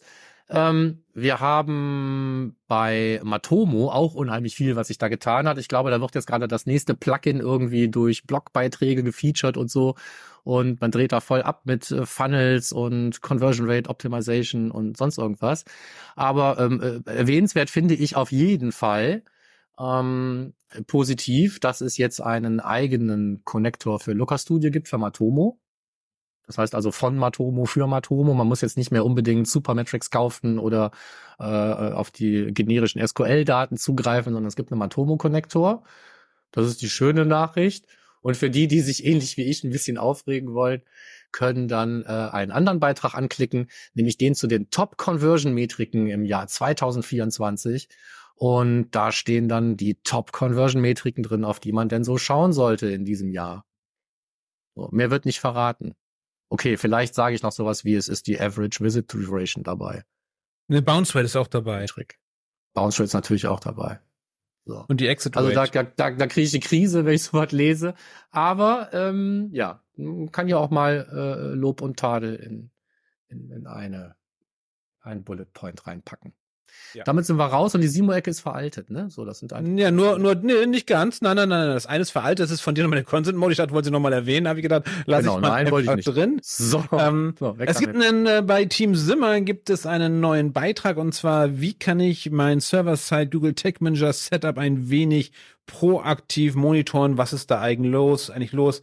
Ähm, 0.50 1.04
wir 1.14 1.42
haben 1.42 2.56
bei 2.68 3.20
Matomo 3.24 3.92
auch 3.92 4.16
unheimlich 4.16 4.56
viel, 4.56 4.78
was 4.78 4.88
sich 4.88 4.98
da 4.98 5.10
getan 5.10 5.48
hat. 5.48 5.58
Ich 5.58 5.68
glaube, 5.68 5.92
da 5.92 6.00
wird 6.00 6.16
jetzt 6.16 6.28
gerade 6.28 6.48
das 6.48 6.66
nächste 6.66 6.96
Plugin 6.96 7.42
irgendwie 7.42 7.90
durch 7.90 8.26
Blogbeiträge 8.26 9.04
gefeatured 9.04 9.58
und 9.58 9.70
so. 9.70 9.96
Und 10.44 10.80
man 10.80 10.92
dreht 10.92 11.12
da 11.12 11.20
voll 11.20 11.42
ab 11.42 11.64
mit 11.66 11.92
äh, 11.92 12.06
Funnels 12.06 12.72
und 12.72 13.22
Conversion 13.22 13.70
Rate 13.70 13.90
Optimization 13.90 14.72
und 14.72 14.96
sonst 14.96 15.18
irgendwas. 15.18 15.66
Aber 16.16 16.58
ähm, 16.60 17.04
äh, 17.06 17.10
erwähnenswert 17.12 17.70
finde 17.70 17.96
ich 17.96 18.16
auf 18.16 18.32
jeden 18.32 18.72
Fall 18.72 19.24
Ähm, 19.80 20.54
positiv, 20.88 21.60
dass 21.60 21.82
es 21.82 21.98
jetzt 21.98 22.22
einen 22.22 22.60
eigenen 22.60 23.44
Konnektor 23.46 24.00
für 24.00 24.14
Looker 24.14 24.38
Studio 24.38 24.72
gibt 24.72 24.88
für 24.90 24.98
Matomo. 24.98 25.60
Das 26.48 26.58
heißt 26.58 26.76
also 26.76 26.92
von 26.92 27.18
Matomo 27.18 27.66
für 27.66 27.88
Matomo. 27.88 28.34
Man 28.34 28.48
muss 28.48 28.62
jetzt 28.62 28.78
nicht 28.78 28.92
mehr 28.92 29.06
unbedingt 29.06 29.48
Supermetrics 29.48 30.10
kaufen 30.10 30.60
oder 30.60 30.92
äh, 31.40 31.44
auf 31.44 32.10
die 32.10 32.54
generischen 32.54 33.06
SQL-Daten 33.06 33.78
zugreifen, 33.78 34.34
sondern 34.34 34.48
es 34.48 34.56
gibt 34.56 34.72
einen 34.72 34.80
Matomo-Konnektor. 34.80 35.84
Das 36.52 36.66
ist 36.66 36.82
die 36.82 36.90
schöne 36.90 37.26
Nachricht. 37.26 37.86
Und 38.22 38.38
für 38.38 38.50
die, 38.50 38.68
die 38.68 38.80
sich 38.80 39.06
ähnlich 39.06 39.38
wie 39.38 39.44
ich 39.44 39.64
ein 39.64 39.70
bisschen 39.70 39.98
aufregen 39.98 40.54
wollen, 40.54 40.82
können 41.32 41.68
dann 41.68 42.04
äh, 42.04 42.08
einen 42.08 42.52
anderen 42.52 42.80
Beitrag 42.80 43.14
anklicken, 43.14 43.70
nämlich 43.94 44.18
den 44.18 44.34
zu 44.34 44.48
den 44.48 44.70
Top-Conversion-Metriken 44.70 46.08
im 46.08 46.26
Jahr 46.26 46.48
2024. 46.48 47.90
Und 48.36 48.92
da 48.92 49.12
stehen 49.12 49.50
dann 49.50 49.78
die 49.78 49.96
Top-Conversion-Metriken 49.96 51.24
drin, 51.24 51.44
auf 51.44 51.60
die 51.60 51.74
man 51.74 51.90
denn 51.90 52.04
so 52.04 52.18
schauen 52.18 52.54
sollte 52.54 52.88
in 52.88 53.04
diesem 53.04 53.32
Jahr. 53.32 53.66
So, 54.76 54.90
mehr 54.92 55.12
wird 55.12 55.26
nicht 55.26 55.40
verraten. 55.40 55.96
Okay, 56.50 56.78
vielleicht 56.78 57.14
sage 57.14 57.36
ich 57.36 57.44
noch 57.44 57.52
sowas 57.52 57.84
wie, 57.84 57.96
es 57.96 58.08
ist 58.08 58.28
die 58.28 58.40
Average 58.40 58.84
Visit 58.84 59.12
Duration 59.12 59.64
dabei. 59.64 60.04
Eine 60.70 60.82
Bounce 60.82 61.16
Rate 61.16 61.26
ist 61.26 61.36
auch 61.36 61.48
dabei. 61.48 61.86
Trick. 61.86 62.20
Bounce 62.74 63.00
Rate 63.00 63.06
ist 63.06 63.14
natürlich 63.14 63.48
auch 63.48 63.60
dabei. 63.60 64.00
So. 64.66 64.84
Und 64.88 65.00
die 65.00 65.08
Exit 65.08 65.38
Also 65.38 65.50
Rate. 65.50 65.72
da, 65.72 65.84
da, 65.84 65.92
da, 65.96 66.12
da 66.16 66.28
kriege 66.28 66.46
ich 66.46 66.52
die 66.52 66.60
Krise, 66.60 67.06
wenn 67.06 67.14
ich 67.14 67.24
sowas 67.24 67.52
lese. 67.52 67.94
Aber 68.32 68.90
ähm, 68.94 69.50
ja, 69.54 69.82
kann 70.32 70.48
ja 70.48 70.58
auch 70.58 70.70
mal 70.70 71.08
äh, 71.12 71.56
Lob 71.56 71.82
und 71.82 71.98
Tadel 71.98 72.36
in, 72.36 72.72
in, 73.28 73.50
in 73.52 73.68
eine 73.68 74.16
ein 75.02 75.24
Bullet 75.24 75.46
Point 75.54 75.88
reinpacken. 75.88 76.34
Ja. 76.94 77.04
Damit 77.04 77.26
sind 77.26 77.38
wir 77.38 77.46
raus 77.46 77.76
und 77.76 77.82
die 77.82 77.88
Simo-Ecke 77.88 78.30
ist 78.30 78.40
veraltet, 78.42 78.90
ne? 78.90 79.10
So, 79.10 79.26
das 79.26 79.40
sind 79.40 79.54
einfach. 79.54 79.72
Ja, 79.78 79.92
nur, 79.92 80.20
nur, 80.20 80.36
nee, 80.36 80.66
nicht 80.66 80.88
ganz. 80.88 81.22
Nein, 81.22 81.36
nein, 81.36 81.50
nein, 81.50 81.66
nein. 81.68 81.74
Das 81.76 81.86
eine 81.86 82.02
ist 82.02 82.12
veraltet, 82.12 82.44
das 82.44 82.52
ist 82.52 82.62
von 82.62 82.76
dir 82.76 82.84
nochmal 82.84 82.98
der 83.00 83.06
Consent 83.06 83.38
Mode. 83.38 83.52
Ich 83.52 83.58
dachte, 83.58 83.72
wollte 83.74 83.88
sie 83.88 83.92
nochmal 83.92 84.14
erwähnen, 84.14 84.48
habe 84.48 84.60
ich 84.60 84.64
gedacht, 84.64 84.84
lass 85.06 85.22
Genau, 85.22 85.36
ich 85.36 85.42
mal 85.42 85.50
nein, 85.50 85.72
wollte 85.72 85.90
ich 85.90 85.96
nicht. 85.98 86.08
drin. 86.08 86.40
So, 86.44 86.84
Ähm, 86.94 87.36
so 87.40 87.56
Es 87.60 87.80
gibt 87.80 87.96
einen, 87.96 88.26
äh, 88.26 88.44
bei 88.46 88.66
Team 88.66 88.96
Simmer 88.96 89.42
gibt 89.42 89.70
es 89.70 89.86
einen 89.86 90.20
neuen 90.20 90.54
Beitrag 90.54 90.98
und 90.98 91.14
zwar, 91.14 91.60
wie 91.60 91.74
kann 91.74 92.00
ich 92.00 92.32
mein 92.32 92.60
Server-Side 92.60 93.28
Google 93.30 93.54
Tech 93.54 93.76
Manager 93.80 94.14
Setup 94.14 94.58
ein 94.58 94.90
wenig 94.90 95.32
proaktiv 95.66 96.56
monitoren? 96.56 97.18
Was 97.18 97.34
ist 97.34 97.52
da 97.52 97.62
eigentlich 97.62 97.92
los, 97.92 98.30
eigentlich 98.30 98.54
los? 98.54 98.82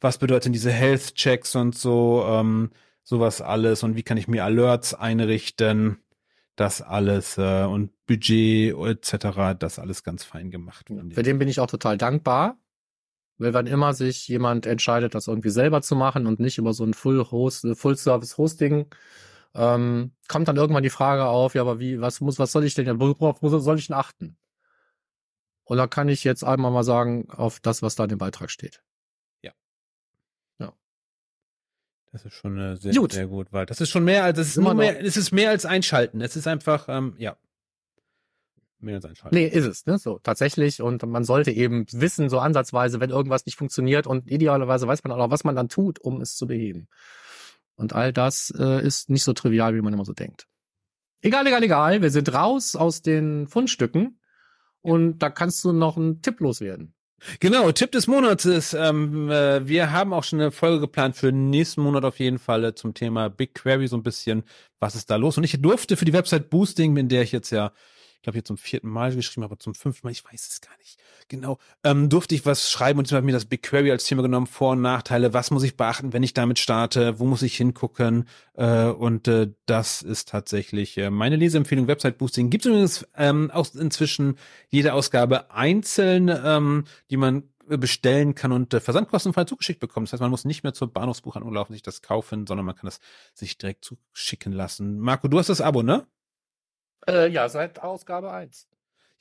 Was 0.00 0.18
bedeuten 0.18 0.52
diese 0.52 0.70
Health 0.72 1.14
Checks 1.14 1.54
und 1.54 1.76
so, 1.76 2.24
ähm, 2.26 2.70
sowas 3.04 3.40
alles 3.40 3.82
und 3.82 3.94
wie 3.96 4.02
kann 4.02 4.16
ich 4.16 4.26
mir 4.28 4.44
Alerts 4.44 4.94
einrichten? 4.94 5.98
Das 6.56 6.82
alles 6.82 7.38
äh, 7.38 7.64
und 7.64 7.90
Budget 8.06 8.74
etc. 8.74 9.58
Das 9.58 9.78
alles 9.78 10.02
ganz 10.02 10.24
fein 10.24 10.50
gemacht. 10.50 10.88
Für 10.88 11.22
den 11.22 11.38
bin 11.38 11.48
ich 11.48 11.60
auch 11.60 11.66
total 11.66 11.96
dankbar. 11.96 12.58
Weil 13.38 13.54
wann 13.54 13.66
immer 13.66 13.94
sich 13.94 14.28
jemand 14.28 14.66
entscheidet, 14.66 15.14
das 15.14 15.26
irgendwie 15.26 15.50
selber 15.50 15.82
zu 15.82 15.96
machen 15.96 16.26
und 16.26 16.38
nicht 16.38 16.58
über 16.58 16.74
so 16.74 16.84
ein 16.84 16.94
Full 16.94 17.30
Host, 17.30 17.66
Full 17.74 17.96
Hosting, 17.96 18.86
ähm, 19.54 20.12
kommt 20.28 20.48
dann 20.48 20.56
irgendwann 20.56 20.82
die 20.82 20.90
Frage 20.90 21.26
auf, 21.26 21.54
ja, 21.54 21.62
aber 21.62 21.80
wie, 21.80 22.00
was 22.00 22.20
muss, 22.20 22.38
was 22.38 22.52
soll 22.52 22.64
ich 22.64 22.74
denn, 22.74 23.00
worauf 23.00 23.42
wo 23.42 23.48
soll 23.58 23.78
ich 23.78 23.88
denn 23.88 23.96
achten? 23.96 24.36
Und 25.64 25.78
da 25.78 25.86
kann 25.86 26.08
ich 26.08 26.24
jetzt 26.24 26.44
einmal 26.44 26.70
mal 26.70 26.84
sagen, 26.84 27.30
auf 27.30 27.60
das, 27.60 27.82
was 27.82 27.94
da 27.94 28.04
in 28.04 28.10
dem 28.10 28.18
Beitrag 28.18 28.50
steht. 28.50 28.82
Das 32.12 32.26
ist 32.26 32.34
schon 32.34 32.58
äh, 32.58 32.76
sehr, 32.76 32.92
Gut. 32.92 33.12
sehr 33.12 33.26
gut, 33.26 33.48
weil 33.52 33.64
das 33.64 33.80
ist 33.80 33.88
schon 33.88 34.04
mehr 34.04 34.22
als, 34.22 34.38
es 34.38 34.48
ist, 34.48 34.56
Immer 34.58 34.74
mehr, 34.74 35.02
es 35.02 35.16
ist 35.16 35.32
mehr 35.32 35.48
als 35.48 35.64
einschalten. 35.64 36.20
Es 36.20 36.36
ist 36.36 36.46
einfach, 36.46 36.86
ähm, 36.88 37.14
ja. 37.16 37.36
Mehr 38.80 38.96
als 38.96 39.06
einschalten. 39.06 39.34
Nee, 39.34 39.46
ist 39.46 39.64
es, 39.64 39.86
ne? 39.86 39.96
So, 39.96 40.18
tatsächlich. 40.18 40.82
Und 40.82 41.02
man 41.04 41.24
sollte 41.24 41.50
eben 41.50 41.86
wissen, 41.90 42.28
so 42.28 42.38
ansatzweise, 42.38 43.00
wenn 43.00 43.08
irgendwas 43.08 43.46
nicht 43.46 43.56
funktioniert 43.56 44.06
und 44.06 44.30
idealerweise 44.30 44.86
weiß 44.86 45.02
man 45.04 45.12
auch 45.12 45.16
noch, 45.16 45.30
was 45.30 45.44
man 45.44 45.56
dann 45.56 45.70
tut, 45.70 46.00
um 46.00 46.20
es 46.20 46.36
zu 46.36 46.46
beheben. 46.46 46.88
Und 47.76 47.94
all 47.94 48.12
das 48.12 48.52
äh, 48.58 48.84
ist 48.86 49.08
nicht 49.08 49.24
so 49.24 49.32
trivial, 49.32 49.74
wie 49.74 49.80
man 49.80 49.94
immer 49.94 50.04
so 50.04 50.12
denkt. 50.12 50.46
Egal, 51.22 51.46
egal, 51.46 51.62
egal. 51.62 52.02
Wir 52.02 52.10
sind 52.10 52.34
raus 52.34 52.76
aus 52.76 53.00
den 53.00 53.46
Fundstücken 53.46 54.20
und 54.82 55.20
da 55.20 55.30
kannst 55.30 55.64
du 55.64 55.72
noch 55.72 55.96
einen 55.96 56.20
Tipp 56.20 56.40
loswerden. 56.40 56.94
Genau, 57.40 57.70
Tipp 57.72 57.92
des 57.92 58.06
Monats 58.06 58.44
ist, 58.44 58.74
ähm, 58.74 59.30
äh, 59.30 59.66
wir 59.66 59.92
haben 59.92 60.12
auch 60.12 60.24
schon 60.24 60.40
eine 60.40 60.50
Folge 60.50 60.80
geplant 60.80 61.16
für 61.16 61.32
nächsten 61.32 61.82
Monat 61.82 62.04
auf 62.04 62.18
jeden 62.18 62.38
Fall 62.38 62.64
äh, 62.64 62.74
zum 62.74 62.94
Thema 62.94 63.28
BigQuery, 63.30 63.86
so 63.86 63.96
ein 63.96 64.02
bisschen, 64.02 64.42
was 64.80 64.94
ist 64.94 65.10
da 65.10 65.16
los? 65.16 65.38
Und 65.38 65.44
ich 65.44 65.60
durfte 65.60 65.96
für 65.96 66.04
die 66.04 66.12
Website 66.12 66.50
Boosting, 66.50 66.96
in 66.96 67.08
der 67.08 67.22
ich 67.22 67.32
jetzt 67.32 67.50
ja, 67.50 67.72
ich 68.22 68.24
glaube, 68.24 68.38
jetzt 68.38 68.46
zum 68.46 68.56
vierten 68.56 68.88
Mal 68.88 69.12
geschrieben 69.16 69.42
habe, 69.42 69.58
zum 69.58 69.74
fünften 69.74 70.06
Mal, 70.06 70.12
ich 70.12 70.24
weiß 70.24 70.46
es 70.48 70.60
gar 70.60 70.76
nicht 70.78 70.96
genau, 71.26 71.58
ähm, 71.82 72.08
durfte 72.08 72.36
ich 72.36 72.46
was 72.46 72.70
schreiben 72.70 73.00
und 73.00 73.08
diesmal 73.08 73.16
habe 73.18 73.26
ich 73.26 73.32
mir 73.32 73.36
das 73.36 73.46
BigQuery 73.46 73.90
als 73.90 74.04
Thema 74.04 74.22
genommen, 74.22 74.46
Vor- 74.46 74.72
und 74.72 74.80
Nachteile, 74.80 75.34
was 75.34 75.50
muss 75.50 75.64
ich 75.64 75.76
beachten, 75.76 76.12
wenn 76.12 76.22
ich 76.22 76.32
damit 76.32 76.60
starte, 76.60 77.18
wo 77.18 77.24
muss 77.24 77.42
ich 77.42 77.56
hingucken 77.56 78.28
äh, 78.54 78.84
und 78.84 79.26
äh, 79.26 79.48
das 79.66 80.02
ist 80.02 80.28
tatsächlich 80.28 80.96
äh, 80.98 81.10
meine 81.10 81.34
Leseempfehlung, 81.34 81.88
Website 81.88 82.18
Boosting. 82.18 82.48
Gibt 82.48 82.64
es 82.64 82.68
übrigens 82.70 83.08
ähm, 83.16 83.50
auch 83.50 83.74
inzwischen 83.74 84.36
jede 84.68 84.92
Ausgabe 84.92 85.50
einzeln, 85.50 86.28
ähm, 86.28 86.84
die 87.10 87.16
man 87.16 87.48
äh, 87.68 87.76
bestellen 87.76 88.36
kann 88.36 88.52
und 88.52 88.72
äh, 88.72 88.78
versandkostenfrei 88.78 89.46
zugeschickt 89.46 89.80
bekommen. 89.80 90.06
Das 90.06 90.12
heißt, 90.12 90.20
man 90.20 90.30
muss 90.30 90.44
nicht 90.44 90.62
mehr 90.62 90.74
zur 90.74 90.92
Bahnhofsbuchhandlung 90.92 91.52
laufen, 91.52 91.72
sich 91.72 91.82
das 91.82 92.02
kaufen, 92.02 92.46
sondern 92.46 92.66
man 92.66 92.76
kann 92.76 92.86
das 92.86 93.00
sich 93.34 93.58
direkt 93.58 93.84
zuschicken 93.84 94.52
lassen. 94.52 95.00
Marco, 95.00 95.26
du 95.26 95.40
hast 95.40 95.48
das 95.48 95.60
Abo, 95.60 95.82
ne? 95.82 96.06
Äh, 97.08 97.28
ja, 97.28 97.48
seit 97.48 97.80
Ausgabe 97.80 98.32
1. 98.32 98.68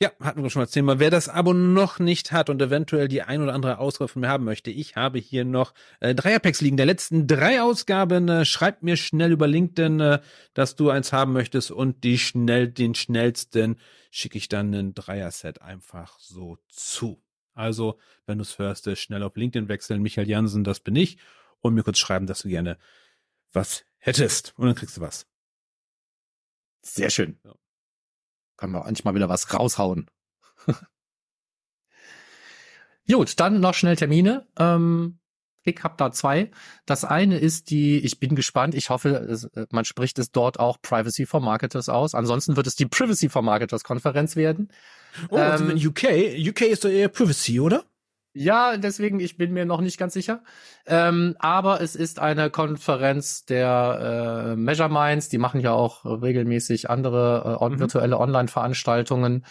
Ja, 0.02 0.12
hatten 0.20 0.42
wir 0.42 0.50
schon 0.50 0.62
mal 0.62 0.66
das 0.66 0.74
Thema. 0.74 0.98
Wer 0.98 1.12
das 1.12 1.30
Abo 1.30 1.54
noch 1.54 2.00
nicht 2.00 2.32
hat 2.32 2.50
und 2.50 2.60
eventuell 2.60 3.08
die 3.08 3.22
ein 3.22 3.40
oder 3.44 3.54
andere 3.54 3.78
Ausgabe 3.78 4.08
von 4.08 4.22
mir 4.22 4.30
haben 4.30 4.46
möchte, 4.46 4.72
ich 4.72 4.96
habe 4.96 5.20
hier 5.20 5.46
noch 5.46 5.76
äh, 6.00 6.16
Dreierpacks 6.16 6.60
liegen. 6.60 6.76
Der 6.76 6.88
letzten 6.88 7.28
drei 7.28 7.62
Ausgaben. 7.62 8.28
Äh, 8.28 8.46
schreib 8.46 8.82
mir 8.82 8.98
schnell 8.98 9.32
über 9.32 9.46
LinkedIn, 9.46 10.00
äh, 10.00 10.20
dass 10.56 10.76
du 10.76 10.90
eins 10.90 11.14
haben 11.14 11.34
möchtest 11.34 11.70
und 11.70 12.04
die 12.04 12.18
schnell, 12.18 12.68
den 12.68 12.96
schnellsten 12.96 13.78
schicke 14.10 14.40
ich 14.40 14.50
dann 14.50 14.74
ein 14.74 14.96
Dreier-Set 14.96 15.62
einfach 15.62 16.18
so 16.18 16.58
zu. 16.68 17.22
Also, 17.54 18.00
wenn 18.26 18.40
du 18.40 18.42
es 18.42 18.58
hörst, 18.58 18.88
äh, 18.88 18.96
schnell 18.96 19.22
auf 19.22 19.36
LinkedIn 19.36 19.70
wechseln. 19.70 20.02
Michael 20.02 20.28
Jansen, 20.28 20.64
das 20.64 20.80
bin 20.80 20.96
ich. 20.96 21.20
Und 21.60 21.76
mir 21.76 21.84
kurz 21.84 22.00
schreiben, 22.00 22.26
dass 22.26 22.42
du 22.42 22.50
gerne 22.50 22.80
was 23.54 23.86
hättest. 24.00 24.56
Und 24.58 24.66
dann 24.66 24.76
kriegst 24.76 24.98
du 24.98 25.02
was. 25.02 25.28
Sehr 26.82 27.12
schön. 27.12 27.38
Ja. 27.44 27.54
Können 28.62 28.74
wir 28.74 28.86
eigentlich 28.86 29.04
mal 29.06 29.16
wieder 29.16 29.28
was 29.28 29.52
raushauen. 29.52 30.06
Gut, 33.10 33.40
dann 33.40 33.60
noch 33.60 33.74
schnell 33.74 33.96
Termine. 33.96 34.46
Ähm, 34.56 35.18
ich 35.64 35.84
habe 35.84 35.96
da 35.98 36.12
zwei. 36.12 36.52
Das 36.86 37.04
eine 37.04 37.40
ist 37.40 37.72
die, 37.72 37.98
ich 37.98 38.20
bin 38.20 38.36
gespannt, 38.36 38.76
ich 38.76 38.92
hoffe, 38.92 39.10
es, 39.16 39.46
äh, 39.46 39.66
man 39.72 39.84
spricht 39.84 40.20
es 40.20 40.32
dort 40.32 40.60
auch 40.60 40.80
Privacy 40.80 41.26
for 41.26 41.40
Marketers 41.40 41.90
aus. 41.90 42.14
Ansonsten 42.14 42.56
wird 42.56 42.68
es 42.68 42.76
die 42.76 42.86
Privacy 42.86 43.30
for 43.30 43.42
Marketers 43.42 43.84
Konferenz 43.84 44.36
werden. 44.36 44.72
Oh, 45.30 45.38
also 45.38 45.64
Ähm, 45.64 45.72
in 45.72 45.88
UK? 45.88 46.04
UK 46.50 46.62
ist 46.62 46.86
doch 46.86 46.90
eher 46.90 47.10
Privacy, 47.10 47.60
oder? 47.60 47.84
Ja, 48.34 48.78
deswegen, 48.78 49.20
ich 49.20 49.36
bin 49.38 49.52
mir 49.52 49.66
noch 49.66 49.82
nicht 49.82 49.98
ganz 49.98 50.14
sicher. 50.14 50.42
Ähm, 50.86 51.36
aber 51.40 51.82
es 51.82 51.96
ist 51.98 52.20
eine 52.20 52.50
Konferenz 52.50 53.46
der 53.46 54.54
äh, 54.54 54.56
Measure 54.56 54.90
Minds. 54.90 55.28
Die 55.28 55.38
machen 55.38 55.60
ja 55.60 55.74
auch 55.74 56.06
regelmäßig 56.06 56.90
andere 56.90 57.58
äh, 57.60 57.64
on 57.64 57.74
Mhm. 57.74 57.80
virtuelle 57.80 58.18
Online-Veranstaltungen. 58.18 59.46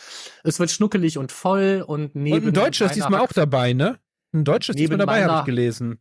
Es 0.45 0.61
wird 0.61 0.71
schnuckelig 0.71 1.19
und 1.19 1.31
voll 1.31 1.85
und 1.87 2.15
neben 2.15 2.37
Und 2.37 2.47
ein 2.49 2.55
Deutscher 2.55 2.87
ist 2.87 2.95
diesmal 2.97 3.21
auch 3.21 3.33
dabei, 3.35 3.75
ne? 3.75 3.99
Ein 4.33 4.45
Deutscher 4.45 4.71
ist 4.71 4.79
diesmal 4.79 4.99
dabei, 4.99 5.25
habe 5.25 5.41
ich 5.41 5.45
gelesen. 5.45 5.99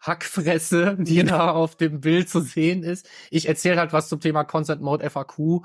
Hackfresse, 0.00 0.96
die 0.98 1.22
da 1.24 1.50
auf 1.50 1.76
dem 1.76 2.00
Bild 2.00 2.28
zu 2.28 2.40
sehen 2.40 2.82
ist. 2.82 3.08
Ich 3.30 3.46
erzähle 3.48 3.76
halt 3.78 3.92
was 3.92 4.08
zum 4.08 4.20
Thema 4.20 4.44
Consent 4.44 4.80
Mode 4.82 5.08
FAQ. 5.08 5.62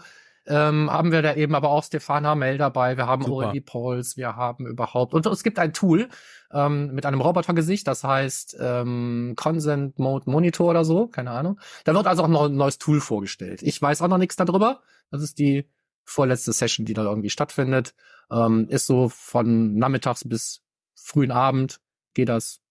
Ähm, 0.47 0.89
haben 0.89 1.11
wir 1.11 1.21
da 1.21 1.35
eben 1.35 1.55
aber 1.55 1.69
auch 1.69 1.83
Stefan 1.83 2.25
Hamel 2.25 2.57
dabei, 2.57 2.95
wir 2.95 3.05
haben 3.05 3.23
Super. 3.23 3.47
Aurelie 3.47 3.61
Pauls, 3.61 4.15
wir 4.15 4.37
haben 4.37 4.65
überhaupt, 4.65 5.13
und 5.13 5.25
es 5.25 5.43
gibt 5.43 5.59
ein 5.59 5.73
Tool 5.73 6.07
ähm, 6.53 6.93
mit 6.93 7.05
einem 7.05 7.19
Robotergesicht, 7.19 7.85
das 7.85 8.05
heißt 8.05 8.55
ähm, 8.59 9.33
Consent 9.35 9.99
Mode 9.99 10.29
Monitor 10.29 10.69
oder 10.69 10.85
so, 10.85 11.07
keine 11.07 11.31
Ahnung. 11.31 11.59
Da 11.83 11.93
wird 11.93 12.07
also 12.07 12.23
auch 12.23 12.29
noch 12.29 12.45
ein 12.45 12.55
neues 12.55 12.77
Tool 12.77 13.01
vorgestellt. 13.01 13.61
Ich 13.61 13.81
weiß 13.81 14.01
auch 14.01 14.07
noch 14.07 14.17
nichts 14.17 14.37
darüber. 14.37 14.81
Das 15.11 15.21
ist 15.21 15.37
die 15.37 15.69
vorletzte 16.05 16.53
Session, 16.53 16.85
die 16.85 16.93
da 16.93 17.03
irgendwie 17.03 17.29
stattfindet. 17.29 17.93
Ähm, 18.31 18.67
ist 18.69 18.87
so 18.87 19.09
von 19.09 19.75
nachmittags 19.75 20.23
bis 20.27 20.63
frühen 20.95 21.31
Abend 21.31 21.81
geht 22.13 22.29
das. 22.29 22.61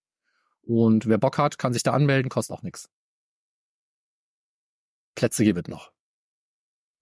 Und 0.63 1.07
wer 1.07 1.19
Bock 1.19 1.39
hat, 1.39 1.59
kann 1.59 1.73
sich 1.73 1.83
da 1.83 1.93
anmelden, 1.93 2.31
kostet 2.31 2.57
auch 2.57 2.63
nichts. 2.63 2.91
Plätze 5.15 5.45
gibt 5.45 5.69
es 5.69 5.71
noch. 5.71 5.96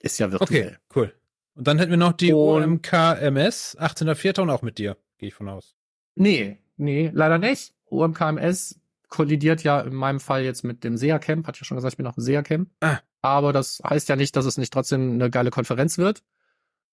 Ist 0.01 0.19
ja 0.19 0.31
virtuell. 0.31 0.67
Okay, 0.67 0.77
cool. 0.95 1.15
Und 1.55 1.67
dann 1.67 1.79
hätten 1.79 1.91
wir 1.91 1.97
noch 1.97 2.13
die 2.13 2.33
OMKMS, 2.33 3.79
18.04. 3.79 4.41
und 4.41 4.51
auch 4.51 4.63
mit 4.63 4.79
dir, 4.79 4.97
gehe 5.19 5.29
ich 5.29 5.35
von 5.35 5.49
aus. 5.49 5.77
Nee, 6.17 6.59
nee, 6.77 7.11
leider 7.15 7.39
nicht. 7.39 7.75
OMKMS 7.87 8.81
kollidiert 9.09 9.63
ja 9.63 9.81
in 9.81 9.95
meinem 9.95 10.19
Fall 10.21 10.43
jetzt 10.43 10.65
mit 10.65 10.83
dem 10.83 10.97
SEA 10.97 11.19
Camp, 11.21 11.47
hat 11.47 11.59
ja 11.59 11.65
schon 11.65 11.77
gesagt, 11.77 11.93
ich 11.93 11.97
bin 11.97 12.07
auf 12.07 12.17
dem 12.17 12.25
SEA 12.25 12.43
Camp. 12.43 12.71
Ah. 12.81 12.99
Aber 13.23 13.53
das 13.53 13.81
heißt 13.89 14.09
ja 14.09 14.17
nicht, 14.17 14.35
dass 14.37 14.45
es 14.45 14.59
nicht 14.59 14.73
trotzdem 14.73 15.13
eine 15.13 15.31
geile 15.31 15.51
Konferenz 15.51 15.97
wird. 15.97 16.23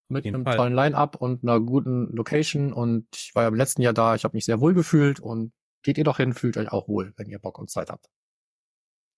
mit 0.08 0.26
einem 0.26 0.44
Fall. 0.44 0.56
tollen 0.56 0.74
Line-Up 0.74 1.16
und 1.16 1.42
einer 1.42 1.58
guten 1.60 2.14
Location. 2.14 2.72
Und 2.72 3.06
ich 3.14 3.34
war 3.34 3.42
ja 3.42 3.48
im 3.48 3.54
letzten 3.54 3.82
Jahr 3.82 3.92
da, 3.92 4.14
ich 4.14 4.24
habe 4.24 4.36
mich 4.36 4.44
sehr 4.44 4.60
wohl 4.60 4.74
gefühlt 4.74 5.20
und 5.20 5.52
geht 5.82 5.98
ihr 5.98 6.04
doch 6.04 6.18
hin, 6.18 6.32
fühlt 6.32 6.56
euch 6.56 6.70
auch 6.70 6.86
wohl, 6.86 7.12
wenn 7.16 7.28
ihr 7.28 7.38
Bock 7.38 7.58
und 7.58 7.70
Zeit 7.70 7.90
habt. 7.90 8.08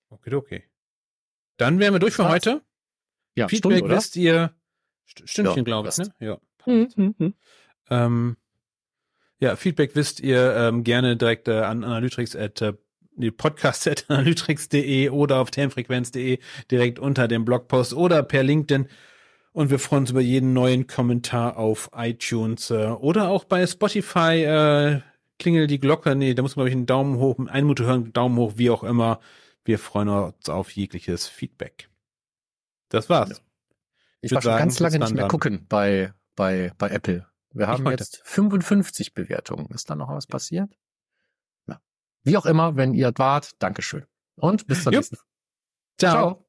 Okay, 0.08 0.34
okay. 0.34 0.64
Dann 1.56 1.78
wären 1.78 1.92
wir 1.92 2.00
durch 2.00 2.14
für 2.14 2.28
heute. 2.28 2.62
Ja, 3.34 3.48
Feedback 3.48 3.78
Stunde, 3.78 3.84
oder? 3.84 3.96
wisst 3.96 4.16
ihr. 4.16 4.54
St 5.08 5.28
Stündchen, 5.28 5.56
Ja, 5.56 5.62
glaube 5.62 5.88
ich, 5.88 5.98
ne? 5.98 6.14
Ja. 6.20 6.38
Mhm, 6.66 7.14
mhm. 7.18 7.34
Ähm, 7.90 8.36
ja, 9.38 9.56
Feedback 9.56 9.94
wisst 9.94 10.20
ihr 10.20 10.54
ähm, 10.56 10.84
gerne 10.84 11.16
direkt 11.16 11.48
äh, 11.48 11.60
an 11.60 11.84
analytrix 11.84 12.34
at 12.34 12.62
äh, 12.62 12.74
die 13.16 13.30
podcast 13.30 13.86
at 13.86 14.06
analytrix.de 14.08 15.10
oder 15.10 15.38
auf 15.38 15.50
termfrequenz.de 15.50 16.38
direkt 16.70 16.98
unter 16.98 17.28
dem 17.28 17.44
Blogpost 17.44 17.94
oder 17.94 18.22
per 18.22 18.42
LinkedIn. 18.42 18.88
Und 19.52 19.70
wir 19.70 19.78
freuen 19.78 20.02
uns 20.02 20.10
über 20.10 20.20
jeden 20.20 20.52
neuen 20.52 20.86
Kommentar 20.86 21.58
auf 21.58 21.90
iTunes 21.94 22.70
äh, 22.70 22.86
oder 22.86 23.28
auch 23.28 23.44
bei 23.44 23.66
Spotify. 23.66 24.42
Äh, 24.44 25.00
klingelt 25.38 25.70
die 25.70 25.80
Glocke. 25.80 26.14
Nee, 26.16 26.34
da 26.34 26.42
muss 26.42 26.56
man, 26.56 26.62
glaube 26.64 26.70
ich, 26.70 26.76
einen 26.76 26.86
Daumen 26.86 27.18
hoch, 27.18 27.38
eine 27.38 27.62
Minute 27.62 27.84
hören, 27.84 28.12
Daumen 28.12 28.36
hoch, 28.36 28.54
wie 28.56 28.70
auch 28.70 28.82
immer. 28.82 29.20
Wir 29.64 29.78
freuen 29.78 30.08
uns 30.08 30.48
auf 30.48 30.70
jegliches 30.70 31.26
Feedback. 31.26 31.88
Das 32.94 33.08
war's. 33.10 33.30
Ja. 33.30 33.36
Ich 34.20 34.30
Ich 34.30 34.32
war 34.32 34.42
schon 34.42 34.50
sagen, 34.52 34.58
ganz 34.58 34.80
lange 34.80 34.98
nicht 34.98 35.14
mehr 35.14 35.28
gucken 35.28 35.66
bei, 35.68 36.12
bei, 36.34 36.72
bei 36.78 36.88
Apple. 36.88 37.26
Wir 37.52 37.68
haben 37.68 37.88
jetzt 37.90 38.20
55 38.24 39.14
Bewertungen. 39.14 39.66
Ist 39.70 39.88
da 39.88 39.94
noch 39.94 40.08
was 40.08 40.26
passiert? 40.26 40.76
Ja. 41.66 41.80
Wie 42.22 42.36
auch 42.36 42.46
immer, 42.46 42.76
wenn 42.76 42.94
ihr 42.94 43.12
wart, 43.16 43.52
Dankeschön. 43.60 44.06
Und 44.36 44.66
bis 44.66 44.84
Jupp. 44.84 44.94
nächsten 44.94 45.16
Ciao. 45.98 46.12
Ciao. 46.12 46.46